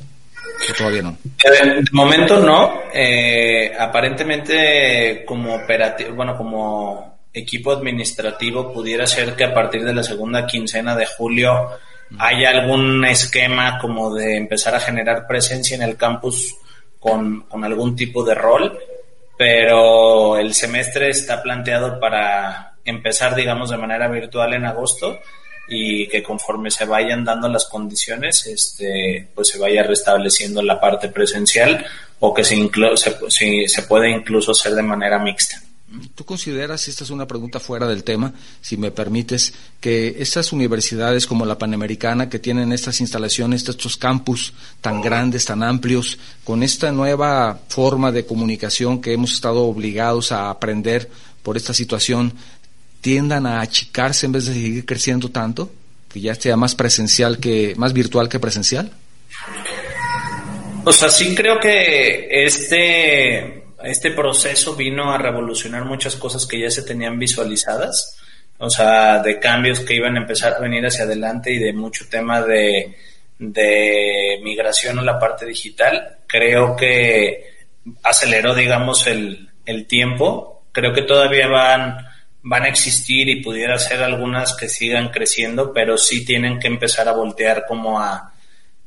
¿O 0.71 0.75
todavía 0.75 1.03
no? 1.03 1.19
De 1.23 1.85
momento 1.93 2.41
no. 2.41 2.81
Eh, 2.95 3.73
aparentemente, 3.79 5.25
como 5.27 5.55
operativo, 5.55 6.15
bueno, 6.15 6.37
como 6.37 7.19
equipo 7.33 7.73
administrativo, 7.73 8.73
pudiera 8.73 9.07
ser 9.07 9.35
que 9.35 9.45
a 9.45 9.53
partir 9.53 9.85
de 9.85 9.93
la 9.93 10.03
segunda 10.03 10.47
quincena 10.47 10.97
de 10.97 11.05
julio 11.05 11.71
haya 12.19 12.51
algún 12.51 13.05
esquema 13.05 13.79
como 13.79 14.15
de 14.15 14.37
empezar 14.37 14.75
a 14.75 14.81
generar 14.81 15.27
presencia 15.27 15.75
en 15.75 15.83
el 15.83 15.97
campus 15.97 16.55
con, 17.07 17.65
algún 17.65 17.95
tipo 17.95 18.25
de 18.25 18.35
rol, 18.35 18.79
pero 19.39 20.37
el 20.37 20.55
semestre 20.55 21.11
está 21.11 21.43
planteado 21.43 22.01
para 22.01 22.75
empezar, 22.85 23.35
digamos, 23.35 23.71
de 23.71 23.77
manera 23.77 24.09
virtual 24.09 24.55
en 24.55 24.65
agosto 24.65 25.19
y 25.69 26.09
que 26.09 26.23
conforme 26.23 26.71
se 26.71 26.85
vayan 26.85 27.25
dando 27.25 27.49
las 27.49 27.67
condiciones, 27.67 28.47
este, 28.47 29.29
pues 29.35 29.49
se 29.49 29.59
vaya 29.59 29.83
restableciendo 29.83 30.63
la 30.63 30.81
parte 30.81 31.09
presencial 31.09 31.85
o 32.21 32.33
que 32.33 32.45
se, 32.45 32.57
se, 33.29 33.69
se 33.69 33.83
puede 33.83 34.11
incluso 34.11 34.53
hacer 34.53 34.73
de 34.75 34.83
manera 34.83 35.19
mixta. 35.19 35.61
¿Tú 36.17 36.25
consideras, 36.25 36.89
esta 36.89 37.05
es 37.05 37.11
una 37.11 37.29
pregunta 37.29 37.61
fuera 37.61 37.87
del 37.87 38.03
tema, 38.03 38.35
si 38.61 38.77
me 38.77 38.91
permites, 38.91 39.55
que 39.81 40.17
estas 40.19 40.53
universidades 40.53 41.29
como 41.29 41.47
la 41.47 41.59
Panamericana, 41.59 42.29
que 42.29 42.41
tienen 42.41 42.73
estas 42.73 43.01
instalaciones, 43.01 43.69
estos 43.69 43.97
campus 43.97 44.53
tan 44.81 45.01
grandes, 45.01 45.45
tan 45.45 45.63
amplios, 45.63 46.19
con 46.43 46.65
esta 46.65 46.91
nueva 46.91 47.61
forma 47.69 48.11
de 48.11 48.27
comunicación 48.27 49.01
que 49.01 49.13
hemos 49.13 49.33
estado 49.33 49.63
obligados 49.63 50.33
a 50.33 50.51
aprender 50.51 51.09
por 51.45 51.57
esta 51.57 51.73
situación, 51.73 52.33
tiendan 53.01 53.47
a 53.47 53.61
achicarse 53.61 54.27
en 54.27 54.33
vez 54.33 54.47
de 54.47 54.55
seguir 54.55 54.85
creciendo 54.85 55.31
tanto? 55.31 55.71
Que 56.09 56.21
ya 56.21 56.35
sea 56.35 56.57
más 56.57 56.75
presencial 56.75 57.39
que, 57.39 57.75
más 57.77 57.93
virtual 57.93 58.29
que 58.29 58.41
presencial? 58.41 58.91
O 60.85 60.93
sea, 60.93 61.09
sí 61.09 61.33
creo 61.35 61.61
que 61.61 62.27
este 62.45 63.66
este 63.83 64.11
proceso 64.11 64.75
vino 64.75 65.13
a 65.13 65.19
revolucionar 65.19 65.85
muchas 65.85 66.17
cosas 66.17 66.47
que 66.47 66.59
ya 66.59 66.71
se 66.71 66.83
tenían 66.83 67.19
visualizadas, 67.19 68.19
o 68.59 68.71
sea, 68.71 69.19
de 69.19 69.39
cambios 69.39 69.81
que 69.81 69.95
iban 69.95 70.17
a 70.17 70.21
empezar 70.21 70.55
a 70.55 70.61
venir 70.61 70.85
hacia 70.87 71.05
adelante 71.05 71.53
y 71.53 71.59
de 71.59 71.73
mucho 71.73 72.07
tema 72.09 72.41
de, 72.43 72.97
de 73.39 74.41
migración 74.43 74.99
a 74.99 75.03
la 75.03 75.19
parte 75.19 75.45
digital. 75.45 76.19
Creo 76.27 76.75
que 76.75 77.57
aceleró, 78.03 78.55
digamos, 78.55 79.07
el, 79.07 79.51
el 79.67 79.87
tiempo. 79.87 80.65
Creo 80.73 80.95
que 80.95 81.03
todavía 81.03 81.49
van, 81.49 81.99
van 82.43 82.63
a 82.63 82.69
existir 82.69 83.29
y 83.29 83.43
pudiera 83.43 83.79
ser 83.79 84.03
algunas 84.03 84.57
que 84.57 84.71
sigan 84.71 85.11
creciendo, 85.11 85.73
pero 85.75 85.99
sí 85.99 86.25
tienen 86.25 86.59
que 86.59 86.69
empezar 86.69 87.09
a 87.09 87.13
voltear 87.13 87.67
como 87.67 88.01
a, 88.01 88.33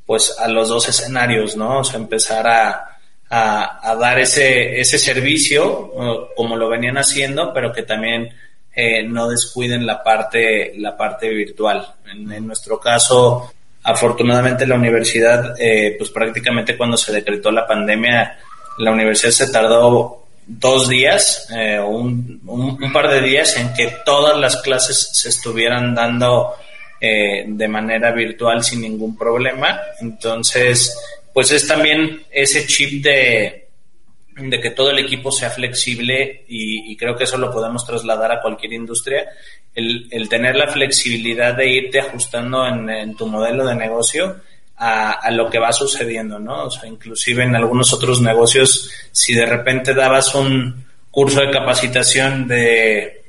pues, 0.05 0.35
a 0.39 0.47
los 0.47 0.69
dos 0.69 0.89
escenarios, 0.89 1.55
¿no? 1.55 1.79
O 1.79 1.83
sea, 1.83 1.99
empezar 1.99 2.47
a, 2.47 2.88
a, 3.29 3.95
dar 3.99 4.19
ese, 4.19 4.79
ese 4.79 4.97
servicio 4.97 5.91
como 6.35 6.55
lo 6.55 6.69
venían 6.69 6.97
haciendo, 6.97 7.53
pero 7.53 7.71
que 7.71 7.83
también 7.83 8.29
eh, 8.75 9.03
no 9.03 9.27
descuiden 9.27 9.85
la 9.85 10.01
parte, 10.01 10.73
la 10.77 10.95
parte 10.95 11.27
virtual. 11.29 11.85
En, 12.11 12.47
nuestro 12.47 12.79
caso, 12.79 13.51
afortunadamente 13.83 14.65
la 14.65 14.75
universidad, 14.75 15.55
eh, 15.59 15.95
pues 15.97 16.11
prácticamente 16.11 16.77
cuando 16.77 16.95
se 16.95 17.11
decretó 17.11 17.51
la 17.51 17.67
pandemia, 17.67 18.39
la 18.77 18.91
universidad 18.91 19.31
se 19.31 19.51
tardó 19.51 20.27
dos 20.47 20.87
días 20.87 21.47
eh, 21.53 21.79
un, 21.79 22.41
un, 22.47 22.93
par 22.93 23.09
de 23.09 23.21
días 23.21 23.57
en 23.57 23.73
que 23.73 23.97
todas 24.05 24.37
las 24.37 24.57
clases 24.61 25.09
se 25.11 25.29
estuvieran 25.29 25.93
dando 25.93 26.55
de 27.01 27.67
manera 27.69 28.11
virtual 28.11 28.61
sin 28.61 28.81
ningún 28.81 29.17
problema. 29.17 29.79
Entonces, 30.01 30.97
pues 31.33 31.51
es 31.51 31.67
también 31.67 32.23
ese 32.31 32.65
chip 32.65 33.03
de, 33.03 33.69
de 34.35 34.59
que 34.61 34.71
todo 34.71 34.91
el 34.91 34.99
equipo 34.99 35.31
sea 35.31 35.49
flexible 35.49 36.45
y, 36.47 36.95
creo 36.97 37.15
que 37.15 37.23
eso 37.23 37.37
lo 37.37 37.51
podemos 37.51 37.85
trasladar 37.85 38.31
a 38.31 38.41
cualquier 38.41 38.73
industria, 38.73 39.27
el, 39.73 40.07
el 40.11 40.27
tener 40.27 40.55
la 40.55 40.67
flexibilidad 40.67 41.55
de 41.55 41.69
irte 41.69 41.99
ajustando 41.99 42.65
en, 42.67 43.15
tu 43.15 43.27
modelo 43.27 43.65
de 43.65 43.75
negocio 43.75 44.37
a, 44.77 45.11
a, 45.11 45.31
lo 45.31 45.49
que 45.49 45.59
va 45.59 45.71
sucediendo, 45.71 46.39
¿no? 46.39 46.65
O 46.65 46.71
sea, 46.71 46.89
inclusive 46.89 47.43
en 47.43 47.55
algunos 47.55 47.93
otros 47.93 48.21
negocios, 48.21 48.91
si 49.11 49.33
de 49.33 49.45
repente 49.45 49.93
dabas 49.93 50.33
un 50.35 50.85
curso 51.11 51.41
de 51.41 51.51
capacitación 51.51 52.47
de 52.47 53.23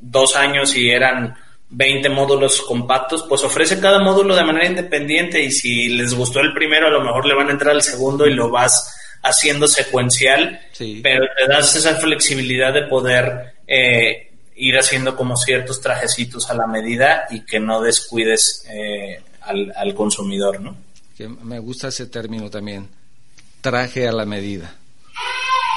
dos 0.00 0.36
años 0.36 0.76
y 0.76 0.90
eran 0.90 1.34
20 1.70 2.08
módulos 2.10 2.62
compactos, 2.62 3.24
pues 3.28 3.42
ofrece 3.42 3.80
cada 3.80 3.98
módulo 3.98 4.36
de 4.36 4.44
manera 4.44 4.66
independiente 4.66 5.42
y 5.42 5.50
si 5.50 5.88
les 5.88 6.14
gustó 6.14 6.40
el 6.40 6.52
primero, 6.52 6.86
a 6.86 6.90
lo 6.90 7.02
mejor 7.02 7.26
le 7.26 7.34
van 7.34 7.48
a 7.48 7.52
entrar 7.52 7.74
al 7.74 7.82
segundo 7.82 8.26
y 8.26 8.34
lo 8.34 8.50
vas 8.50 8.94
haciendo 9.22 9.66
secuencial, 9.66 10.60
pero 11.02 11.26
te 11.36 11.48
das 11.48 11.74
esa 11.74 11.96
flexibilidad 11.96 12.72
de 12.72 12.82
poder 12.82 13.54
eh, 13.66 14.30
ir 14.54 14.78
haciendo 14.78 15.16
como 15.16 15.36
ciertos 15.36 15.80
trajecitos 15.80 16.48
a 16.50 16.54
la 16.54 16.66
medida 16.68 17.26
y 17.30 17.44
que 17.44 17.58
no 17.58 17.80
descuides 17.80 18.64
eh, 18.70 19.20
al, 19.42 19.72
al, 19.76 19.94
consumidor, 19.94 20.60
¿no? 20.60 20.76
me 21.42 21.58
gusta 21.58 21.88
ese 21.88 22.06
término 22.06 22.50
también, 22.50 22.88
traje 23.60 24.06
a 24.06 24.12
la 24.12 24.26
medida, 24.26 24.76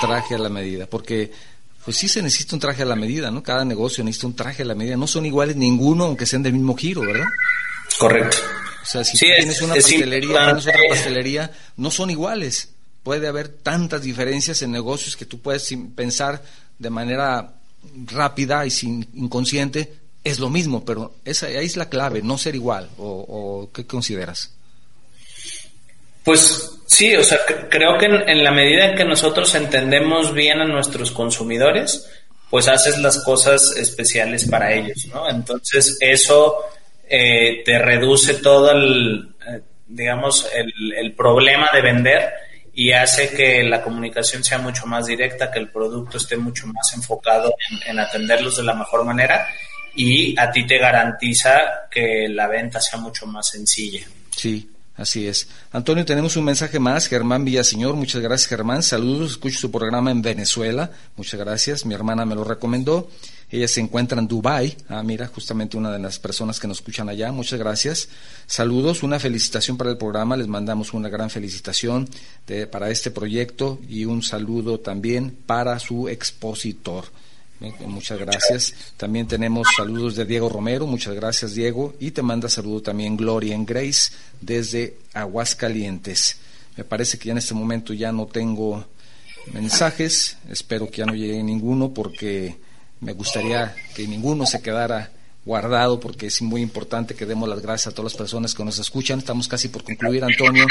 traje 0.01 0.35
a 0.35 0.37
la 0.37 0.49
medida, 0.49 0.85
porque 0.85 1.31
pues 1.83 1.97
sí 1.97 2.07
se 2.07 2.21
necesita 2.21 2.55
un 2.55 2.59
traje 2.59 2.81
a 2.83 2.85
la 2.85 2.95
medida, 2.95 3.31
¿no? 3.31 3.41
Cada 3.41 3.65
negocio 3.65 4.03
necesita 4.03 4.27
un 4.27 4.35
traje 4.35 4.63
a 4.63 4.65
la 4.65 4.75
medida. 4.75 4.97
No 4.97 5.07
son 5.07 5.25
iguales 5.25 5.55
ninguno, 5.55 6.05
aunque 6.05 6.25
sean 6.25 6.43
del 6.43 6.53
mismo 6.53 6.75
giro, 6.75 7.01
¿verdad? 7.01 7.27
Correcto. 7.97 8.37
O 8.81 8.85
sea, 8.85 9.03
si 9.03 9.17
tienes 9.17 9.61
una 9.61 9.75
pastelería, 9.75 10.45
tienes 10.45 10.67
otra 10.67 10.81
pastelería, 10.89 11.51
no 11.77 11.91
son 11.91 12.09
iguales. 12.09 12.69
Puede 13.03 13.27
haber 13.27 13.49
tantas 13.49 14.01
diferencias 14.01 14.61
en 14.61 14.71
negocios 14.71 15.15
que 15.15 15.25
tú 15.25 15.39
puedes 15.39 15.73
pensar 15.95 16.43
de 16.77 16.89
manera 16.89 17.53
rápida 18.05 18.65
y 18.65 18.71
sin 18.71 19.07
inconsciente, 19.13 19.93
es 20.23 20.39
lo 20.39 20.49
mismo, 20.49 20.83
pero 20.83 21.15
esa 21.23 21.47
ahí 21.47 21.65
es 21.65 21.77
la 21.77 21.89
clave, 21.89 22.21
no 22.21 22.37
ser 22.37 22.55
igual. 22.55 22.89
¿O, 22.97 23.25
o 23.27 23.71
qué 23.71 23.85
consideras? 23.85 24.51
Pues 26.23 26.78
sí, 26.89 27.15
o 27.15 27.23
sea, 27.23 27.37
creo 27.69 27.97
que 27.97 28.05
en, 28.05 28.43
la 28.43 28.51
medida 28.51 28.85
en 28.85 28.95
que 28.95 29.05
nosotros 29.05 29.53
entendemos 29.55 30.33
bien 30.33 30.59
a 30.59 30.65
nuestros 30.65 31.11
consumidores, 31.11 32.09
pues 32.49 32.67
haces 32.67 32.97
las 32.97 33.23
cosas 33.23 33.75
especiales 33.77 34.47
para 34.49 34.73
ellos, 34.73 35.05
¿no? 35.13 35.29
Entonces 35.29 35.97
eso 36.01 36.57
eh, 37.07 37.61
te 37.63 37.77
reduce 37.77 38.35
todo 38.35 38.71
el, 38.71 39.35
eh, 39.47 39.61
digamos, 39.87 40.49
el, 40.53 41.13
problema 41.13 41.69
de 41.71 41.81
vender 41.81 42.33
y 42.73 42.91
hace 42.91 43.29
que 43.29 43.63
la 43.63 43.83
comunicación 43.83 44.43
sea 44.43 44.57
mucho 44.57 44.87
más 44.87 45.05
directa, 45.05 45.51
que 45.51 45.59
el 45.59 45.69
producto 45.69 46.17
esté 46.17 46.37
mucho 46.37 46.65
más 46.67 46.93
enfocado 46.95 47.53
en, 47.69 47.91
en 47.91 47.99
atenderlos 47.99 48.57
de 48.57 48.63
la 48.63 48.73
mejor 48.73 49.05
manera 49.05 49.47
y 49.95 50.39
a 50.39 50.51
ti 50.51 50.65
te 50.65 50.77
garantiza 50.77 51.87
que 51.91 52.27
la 52.29 52.47
venta 52.47 52.79
sea 52.81 52.99
mucho 52.99 53.25
más 53.27 53.49
sencilla. 53.49 54.07
Sí, 54.35 54.69
Así 54.99 55.27
es. 55.27 55.47
Antonio, 55.71 56.03
tenemos 56.03 56.35
un 56.35 56.43
mensaje 56.43 56.77
más. 56.77 57.07
Germán 57.07 57.45
Villaseñor, 57.45 57.95
muchas 57.95 58.21
gracias 58.21 58.49
Germán. 58.49 58.83
Saludos, 58.83 59.31
escucho 59.31 59.57
su 59.57 59.71
programa 59.71 60.11
en 60.11 60.21
Venezuela. 60.21 60.91
Muchas 61.15 61.39
gracias. 61.39 61.85
Mi 61.85 61.93
hermana 61.93 62.25
me 62.25 62.35
lo 62.35 62.43
recomendó. 62.43 63.09
Ella 63.49 63.69
se 63.69 63.79
encuentra 63.79 64.19
en 64.19 64.27
Dubai. 64.27 64.75
Ah, 64.89 65.01
mira, 65.01 65.27
justamente 65.27 65.77
una 65.77 65.89
de 65.89 65.99
las 65.99 66.19
personas 66.19 66.59
que 66.59 66.67
nos 66.67 66.79
escuchan 66.79 67.07
allá. 67.07 67.31
Muchas 67.31 67.57
gracias. 67.57 68.09
Saludos, 68.45 69.01
una 69.01 69.19
felicitación 69.19 69.77
para 69.77 69.89
el 69.89 69.97
programa. 69.97 70.35
Les 70.35 70.47
mandamos 70.47 70.93
una 70.93 71.07
gran 71.07 71.29
felicitación 71.29 72.09
para 72.69 72.89
este 72.89 73.09
proyecto 73.09 73.79
y 73.87 74.03
un 74.03 74.21
saludo 74.21 74.81
también 74.81 75.33
para 75.45 75.79
su 75.79 76.09
expositor. 76.09 77.05
Muchas 77.87 78.17
gracias. 78.17 78.73
También 78.95 79.27
tenemos 79.27 79.67
saludos 79.75 80.15
de 80.15 80.25
Diego 80.25 80.47
Romero. 80.47 80.87
Muchas 80.87 81.13
gracias, 81.13 81.53
Diego. 81.53 81.93
Y 81.99 82.11
te 82.11 82.21
manda 82.21 82.47
saludo 82.47 82.81
también 82.81 83.17
Gloria 83.17 83.53
en 83.53 83.65
Grace 83.65 84.13
desde 84.39 84.97
Aguascalientes. 85.13 86.37
Me 86.77 86.85
parece 86.85 87.17
que 87.17 87.25
ya 87.25 87.31
en 87.33 87.39
este 87.39 87.53
momento 87.53 87.93
ya 87.93 88.11
no 88.13 88.27
tengo 88.27 88.85
mensajes. 89.51 90.37
Espero 90.49 90.89
que 90.89 90.99
ya 90.99 91.05
no 91.05 91.15
llegue 91.15 91.43
ninguno 91.43 91.93
porque 91.93 92.57
me 93.01 93.11
gustaría 93.11 93.75
que 93.93 94.07
ninguno 94.07 94.45
se 94.45 94.61
quedara 94.61 95.11
guardado 95.45 95.99
porque 95.99 96.27
es 96.27 96.41
muy 96.41 96.61
importante 96.61 97.15
que 97.15 97.25
demos 97.25 97.49
las 97.49 97.61
gracias 97.61 97.87
a 97.87 97.91
todas 97.91 98.11
las 98.11 98.17
personas 98.17 98.53
que 98.53 98.63
nos 98.63 98.77
escuchan. 98.79 99.19
Estamos 99.19 99.47
casi 99.47 99.69
por 99.69 99.83
concluir, 99.83 100.23
Antonio, 100.23 100.65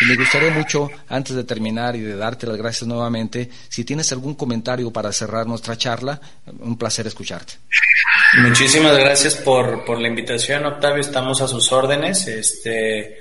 y 0.00 0.04
me 0.06 0.16
gustaría 0.16 0.50
mucho, 0.50 0.90
antes 1.08 1.36
de 1.36 1.44
terminar 1.44 1.94
y 1.96 2.00
de 2.00 2.16
darte 2.16 2.46
las 2.46 2.56
gracias 2.56 2.86
nuevamente, 2.88 3.50
si 3.68 3.84
tienes 3.84 4.10
algún 4.12 4.34
comentario 4.34 4.90
para 4.90 5.12
cerrar 5.12 5.46
nuestra 5.46 5.76
charla, 5.76 6.20
un 6.60 6.76
placer 6.76 7.06
escucharte. 7.06 7.54
Muchísimas 8.38 8.98
gracias 8.98 9.36
por, 9.36 9.84
por 9.84 10.00
la 10.00 10.08
invitación, 10.08 10.66
Octavio. 10.66 11.00
Estamos 11.00 11.40
a 11.40 11.46
sus 11.46 11.70
órdenes. 11.72 12.26
Este, 12.26 13.18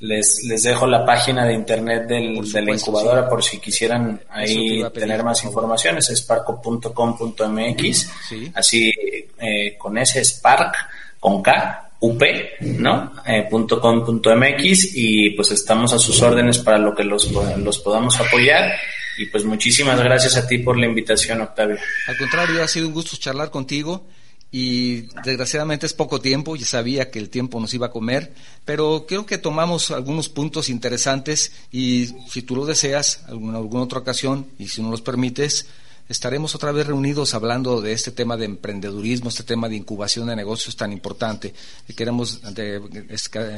les, 0.00 0.44
les 0.44 0.62
dejo 0.62 0.86
la 0.86 1.04
página 1.04 1.44
de 1.46 1.54
internet 1.54 2.06
del, 2.06 2.50
de 2.50 2.62
la 2.62 2.74
incubadora 2.74 3.28
por 3.28 3.42
si 3.42 3.58
quisieran 3.58 4.20
ahí 4.30 4.84
tener 4.92 5.24
más 5.24 5.42
información. 5.44 5.98
Es 5.98 6.08
sparco.com.mx. 6.14 8.10
Así 8.54 8.92
eh, 9.38 9.76
con 9.78 9.96
ese 9.98 10.24
Spark, 10.24 10.74
con 11.18 11.42
K, 11.42 11.90
UP, 12.00 12.22
¿no? 12.60 13.12
Eh, 13.26 13.48
.com.mx 13.50 14.96
y 14.96 15.30
pues 15.30 15.50
estamos 15.52 15.92
a 15.92 15.98
sus 15.98 16.20
órdenes 16.22 16.58
para 16.58 16.78
lo 16.78 16.94
que 16.94 17.04
los, 17.04 17.30
los 17.30 17.78
podamos 17.78 18.20
apoyar. 18.20 18.72
Y 19.18 19.26
pues 19.26 19.44
muchísimas 19.44 19.98
gracias 19.98 20.36
a 20.36 20.46
ti 20.46 20.58
por 20.58 20.78
la 20.78 20.84
invitación, 20.84 21.40
Octavio. 21.40 21.78
Al 22.06 22.18
contrario, 22.18 22.62
ha 22.62 22.68
sido 22.68 22.86
un 22.88 22.92
gusto 22.92 23.16
charlar 23.16 23.50
contigo 23.50 24.06
y 24.50 25.02
desgraciadamente 25.24 25.86
es 25.86 25.92
poco 25.92 26.20
tiempo, 26.20 26.56
ya 26.56 26.66
sabía 26.66 27.10
que 27.10 27.18
el 27.18 27.28
tiempo 27.28 27.60
nos 27.60 27.74
iba 27.74 27.88
a 27.88 27.90
comer, 27.90 28.32
pero 28.64 29.04
creo 29.06 29.26
que 29.26 29.38
tomamos 29.38 29.90
algunos 29.90 30.28
puntos 30.28 30.68
interesantes 30.68 31.52
y 31.72 32.14
si 32.28 32.42
tú 32.42 32.56
lo 32.56 32.64
deseas, 32.64 33.22
en 33.28 33.54
alguna 33.54 33.82
otra 33.82 33.98
ocasión, 33.98 34.46
y 34.58 34.68
si 34.68 34.82
no 34.82 34.90
los 34.90 35.02
permites, 35.02 35.66
estaremos 36.08 36.54
otra 36.54 36.72
vez 36.72 36.86
reunidos 36.86 37.34
hablando 37.34 37.80
de 37.80 37.92
este 37.92 38.12
tema 38.12 38.36
de 38.36 38.44
emprendedurismo, 38.44 39.28
este 39.28 39.42
tema 39.42 39.68
de 39.68 39.76
incubación 39.76 40.28
de 40.28 40.36
negocios 40.36 40.76
tan 40.76 40.92
importante. 40.92 41.52
Queremos 41.96 42.40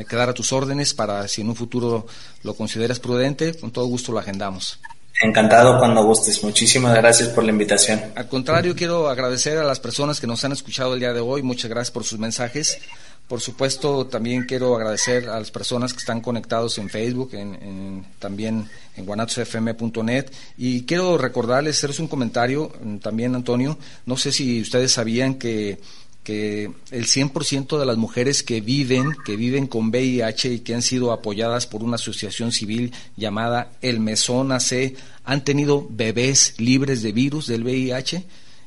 quedar 0.08 0.30
a 0.30 0.34
tus 0.34 0.52
órdenes 0.52 0.94
para 0.94 1.28
si 1.28 1.42
en 1.42 1.50
un 1.50 1.56
futuro 1.56 2.06
lo 2.42 2.54
consideras 2.54 3.00
prudente, 3.00 3.54
con 3.54 3.70
todo 3.70 3.86
gusto 3.86 4.12
lo 4.12 4.18
agendamos. 4.18 4.78
Encantado 5.20 5.78
cuando 5.78 6.04
gustes. 6.04 6.44
Muchísimas 6.44 6.94
gracias 6.94 7.30
por 7.30 7.42
la 7.42 7.50
invitación. 7.50 8.00
Al 8.14 8.28
contrario, 8.28 8.76
quiero 8.76 9.08
agradecer 9.08 9.58
a 9.58 9.64
las 9.64 9.80
personas 9.80 10.20
que 10.20 10.28
nos 10.28 10.44
han 10.44 10.52
escuchado 10.52 10.94
el 10.94 11.00
día 11.00 11.12
de 11.12 11.20
hoy. 11.20 11.42
Muchas 11.42 11.68
gracias 11.68 11.90
por 11.90 12.04
sus 12.04 12.20
mensajes. 12.20 12.78
Por 13.26 13.40
supuesto, 13.40 14.06
también 14.06 14.44
quiero 14.44 14.76
agradecer 14.76 15.28
a 15.28 15.38
las 15.38 15.50
personas 15.50 15.92
que 15.92 15.98
están 15.98 16.20
conectados 16.20 16.78
en 16.78 16.88
Facebook, 16.88 17.30
en, 17.34 18.06
también 18.20 18.68
en 18.96 19.04
guanatosfm.net. 19.04 20.30
Y 20.56 20.84
quiero 20.84 21.18
recordarles, 21.18 21.76
hacerles 21.76 21.98
un 21.98 22.08
comentario 22.08 22.72
mm, 22.80 22.98
también, 22.98 23.34
Antonio. 23.34 23.76
No 24.06 24.16
sé 24.16 24.30
si 24.30 24.62
ustedes 24.62 24.92
sabían 24.92 25.34
que 25.34 25.80
que 26.28 26.70
el 26.90 27.06
100% 27.06 27.78
de 27.78 27.86
las 27.86 27.96
mujeres 27.96 28.42
que 28.42 28.60
viven, 28.60 29.16
que 29.24 29.34
viven 29.34 29.66
con 29.66 29.88
VIH 29.88 30.52
y 30.52 30.60
que 30.60 30.74
han 30.74 30.82
sido 30.82 31.10
apoyadas 31.10 31.66
por 31.66 31.82
una 31.82 31.94
asociación 31.94 32.52
civil 32.52 32.92
llamada 33.16 33.72
El 33.80 33.98
Mesón 33.98 34.52
AC, 34.52 34.94
han 35.24 35.42
tenido 35.42 35.86
bebés 35.88 36.52
libres 36.58 37.00
de 37.00 37.12
virus 37.12 37.46
del 37.46 37.64
VIH. 37.64 38.26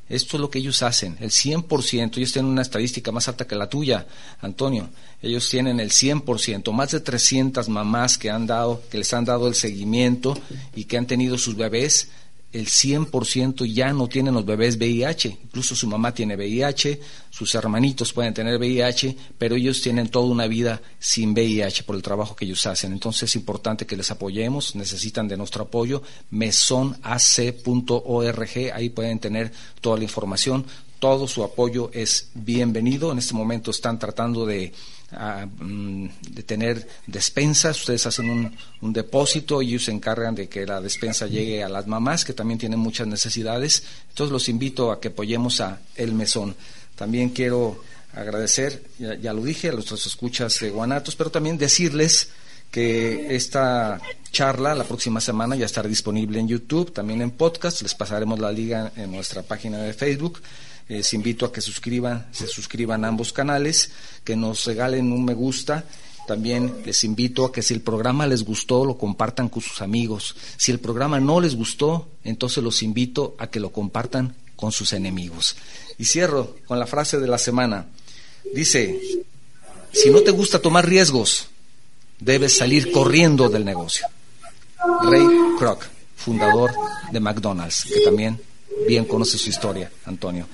Esto 0.10 0.38
es 0.38 0.42
lo 0.42 0.50
que 0.50 0.58
ellos 0.58 0.82
hacen, 0.82 1.18
el 1.20 1.30
100%. 1.30 2.18
Ellos 2.18 2.34
tienen 2.34 2.52
una 2.52 2.64
estadística 2.64 3.12
más 3.12 3.28
alta 3.28 3.46
que 3.46 3.56
la 3.56 3.70
tuya, 3.70 4.08
Antonio. 4.42 4.90
Ellos 5.22 5.48
tienen 5.48 5.80
el 5.80 5.92
100%, 5.92 6.74
más 6.74 6.90
de 6.90 7.00
300 7.00 7.70
mamás 7.70 8.18
que 8.18 8.32
han 8.32 8.48
dado, 8.48 8.82
que 8.90 8.98
les 8.98 9.14
han 9.14 9.26
dado 9.26 9.48
el 9.48 9.54
seguimiento 9.54 10.36
y 10.76 10.86
que 10.86 10.98
han 10.98 11.06
tenido 11.06 11.38
sus 11.38 11.56
bebés 11.56 12.10
el 12.54 12.68
100% 12.68 13.66
ya 13.72 13.94
no 13.94 14.08
tienen 14.08 14.34
los 14.34 14.46
bebés 14.46 14.78
VIH, 14.78 15.40
incluso 15.44 15.76
su 15.76 15.88
mamá 15.88 16.14
tiene 16.14 16.36
VIH, 16.36 17.00
sus 17.30 17.56
hermanitos 17.56 18.12
pueden 18.12 18.34
tener 18.34 18.58
VIH, 18.58 19.16
pero 19.38 19.56
ellos 19.56 19.82
tienen 19.82 20.10
toda 20.10 20.28
una 20.28 20.48
vida 20.48 20.82
sin 21.00 21.32
VIH 21.32 21.84
por 21.84 21.96
el 21.96 22.02
trabajo 22.02 22.36
que 22.36 22.46
ellos 22.46 22.66
hacen. 22.66 22.92
Entonces 22.92 23.24
es 23.24 23.36
importante 23.36 23.86
que 23.86 23.96
les 23.96 24.12
apoyemos, 24.12 24.76
necesitan 24.76 25.28
de 25.28 25.38
nuestro 25.38 25.64
apoyo, 25.64 26.04
mesonac.org, 26.30 27.12
ahí 28.74 28.90
pueden 28.90 29.20
tener 29.20 29.52
toda 29.80 29.98
la 29.98 30.04
información, 30.04 30.66
todo 31.00 31.28
su 31.28 31.44
apoyo 31.44 31.90
es 31.94 32.30
bienvenido. 32.36 33.12
En 33.12 33.18
este 33.18 33.34
momento 33.34 33.72
están 33.72 33.98
tratando 33.98 34.46
de 34.46 34.72
Mm, 35.12 36.08
de 36.30 36.44
tener 36.44 36.88
despensas, 37.06 37.78
ustedes 37.82 38.06
hacen 38.06 38.30
un, 38.30 38.56
un, 38.80 38.94
depósito 38.94 39.62
y 39.62 39.70
ellos 39.70 39.84
se 39.86 39.92
encargan 39.92 40.36
de 40.36 40.48
que 40.48 40.66
la 40.66 40.80
despensa 40.80 41.28
llegue 41.28 41.64
a 41.64 41.68
las 41.70 41.86
mamás 41.86 42.24
que 42.24 42.32
también 42.32 42.58
tienen 42.58 42.80
muchas 42.80 43.08
necesidades. 43.08 43.84
Entonces 44.10 44.32
los 44.32 44.48
invito 44.48 44.90
a 44.90 45.02
que 45.02 45.10
apoyemos 45.10 45.60
a 45.60 45.82
El 45.98 46.14
Mesón. 46.14 46.56
También 46.96 47.32
quiero 47.32 47.82
agradecer, 48.14 48.84
ya, 49.00 49.34
lo 49.34 49.44
dije, 49.44 49.70
a 49.70 49.74
nuestros 49.74 50.06
escuchas 50.06 50.60
de 50.60 50.70
Guanatos, 50.70 51.16
pero 51.18 51.30
también 51.30 51.58
decirles 51.58 52.30
que 52.70 53.36
esta 53.36 54.00
charla 54.32 54.76
la 54.76 54.86
próxima 54.86 55.20
semana 55.20 55.58
ya 55.58 55.66
estará 55.66 55.90
disponible 55.90 56.40
en 56.40 56.48
YouTube, 56.48 56.94
también 56.94 57.22
en 57.22 57.32
podcast, 57.32 57.82
les 57.82 57.96
pasaremos 57.96 58.40
la 58.40 58.52
liga 58.52 58.94
en 58.96 59.12
nuestra 59.12 59.44
página 59.44 59.80
de 59.80 59.94
Facebook 59.94 60.42
les 60.98 61.14
invito 61.14 61.46
a 61.46 61.54
que 61.54 61.62
suscriban, 61.62 62.28
se 62.32 62.48
suscriban 62.48 63.06
a 63.06 63.08
ambos 63.08 63.32
canales, 63.32 63.92
que 64.26 64.36
nos 64.36 64.66
regalen 64.66 65.12
un 65.14 65.24
me 65.24 65.34
gusta. 65.34 65.86
También 66.28 66.82
les 66.86 67.04
invito 67.06 67.46
a 67.46 67.52
que 67.52 67.62
si 67.62 67.74
el 67.74 67.82
programa 67.82 68.28
les 68.28 68.44
gustó, 68.44 68.84
lo 68.84 68.98
compartan 68.98 69.48
con 69.48 69.62
sus 69.62 69.82
amigos. 69.82 70.36
Si 70.58 70.72
el 70.72 70.80
programa 70.80 71.20
no 71.20 71.40
les 71.40 71.56
gustó, 71.56 72.10
entonces 72.24 72.62
los 72.64 72.84
invito 72.84 73.36
a 73.40 73.48
que 73.48 73.62
lo 73.62 73.72
compartan 73.72 74.36
con 74.58 74.74
sus 74.74 74.92
enemigos. 74.92 75.56
Y 75.98 76.06
cierro 76.06 76.58
con 76.66 76.78
la 76.78 76.88
frase 76.88 77.20
de 77.20 77.28
la 77.28 77.38
semana. 77.38 77.86
Dice, 78.54 79.00
si 79.94 80.10
no 80.10 80.22
te 80.22 80.32
gusta 80.32 80.60
tomar 80.60 80.86
riesgos, 80.86 81.48
debes 82.20 82.58
salir 82.58 82.92
corriendo 82.92 83.48
del 83.48 83.64
negocio. 83.64 84.08
Ray 85.04 85.26
Kroc, 85.58 85.86
fundador 86.18 86.72
de 87.12 87.20
McDonald's, 87.22 87.86
que 87.86 88.02
también 88.02 88.42
bien 88.88 89.06
conoce 89.06 89.38
su 89.38 89.50
historia, 89.50 89.90
Antonio. 90.06 90.48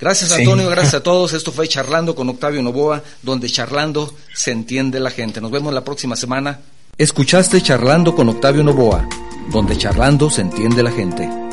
Gracias 0.00 0.32
Antonio, 0.32 0.68
gracias 0.68 0.94
a 0.94 1.02
todos. 1.02 1.32
Esto 1.32 1.52
fue 1.52 1.68
Charlando 1.68 2.14
con 2.14 2.28
Octavio 2.28 2.62
Novoa, 2.62 3.02
donde 3.22 3.48
charlando 3.48 4.14
se 4.34 4.50
entiende 4.50 5.00
la 5.00 5.10
gente. 5.10 5.40
Nos 5.40 5.50
vemos 5.50 5.72
la 5.72 5.84
próxima 5.84 6.16
semana. 6.16 6.60
Escuchaste 6.96 7.60
Charlando 7.60 8.14
con 8.14 8.28
Octavio 8.28 8.62
Novoa, 8.62 9.08
donde 9.50 9.76
charlando 9.76 10.30
se 10.30 10.42
entiende 10.42 10.82
la 10.82 10.92
gente. 10.92 11.43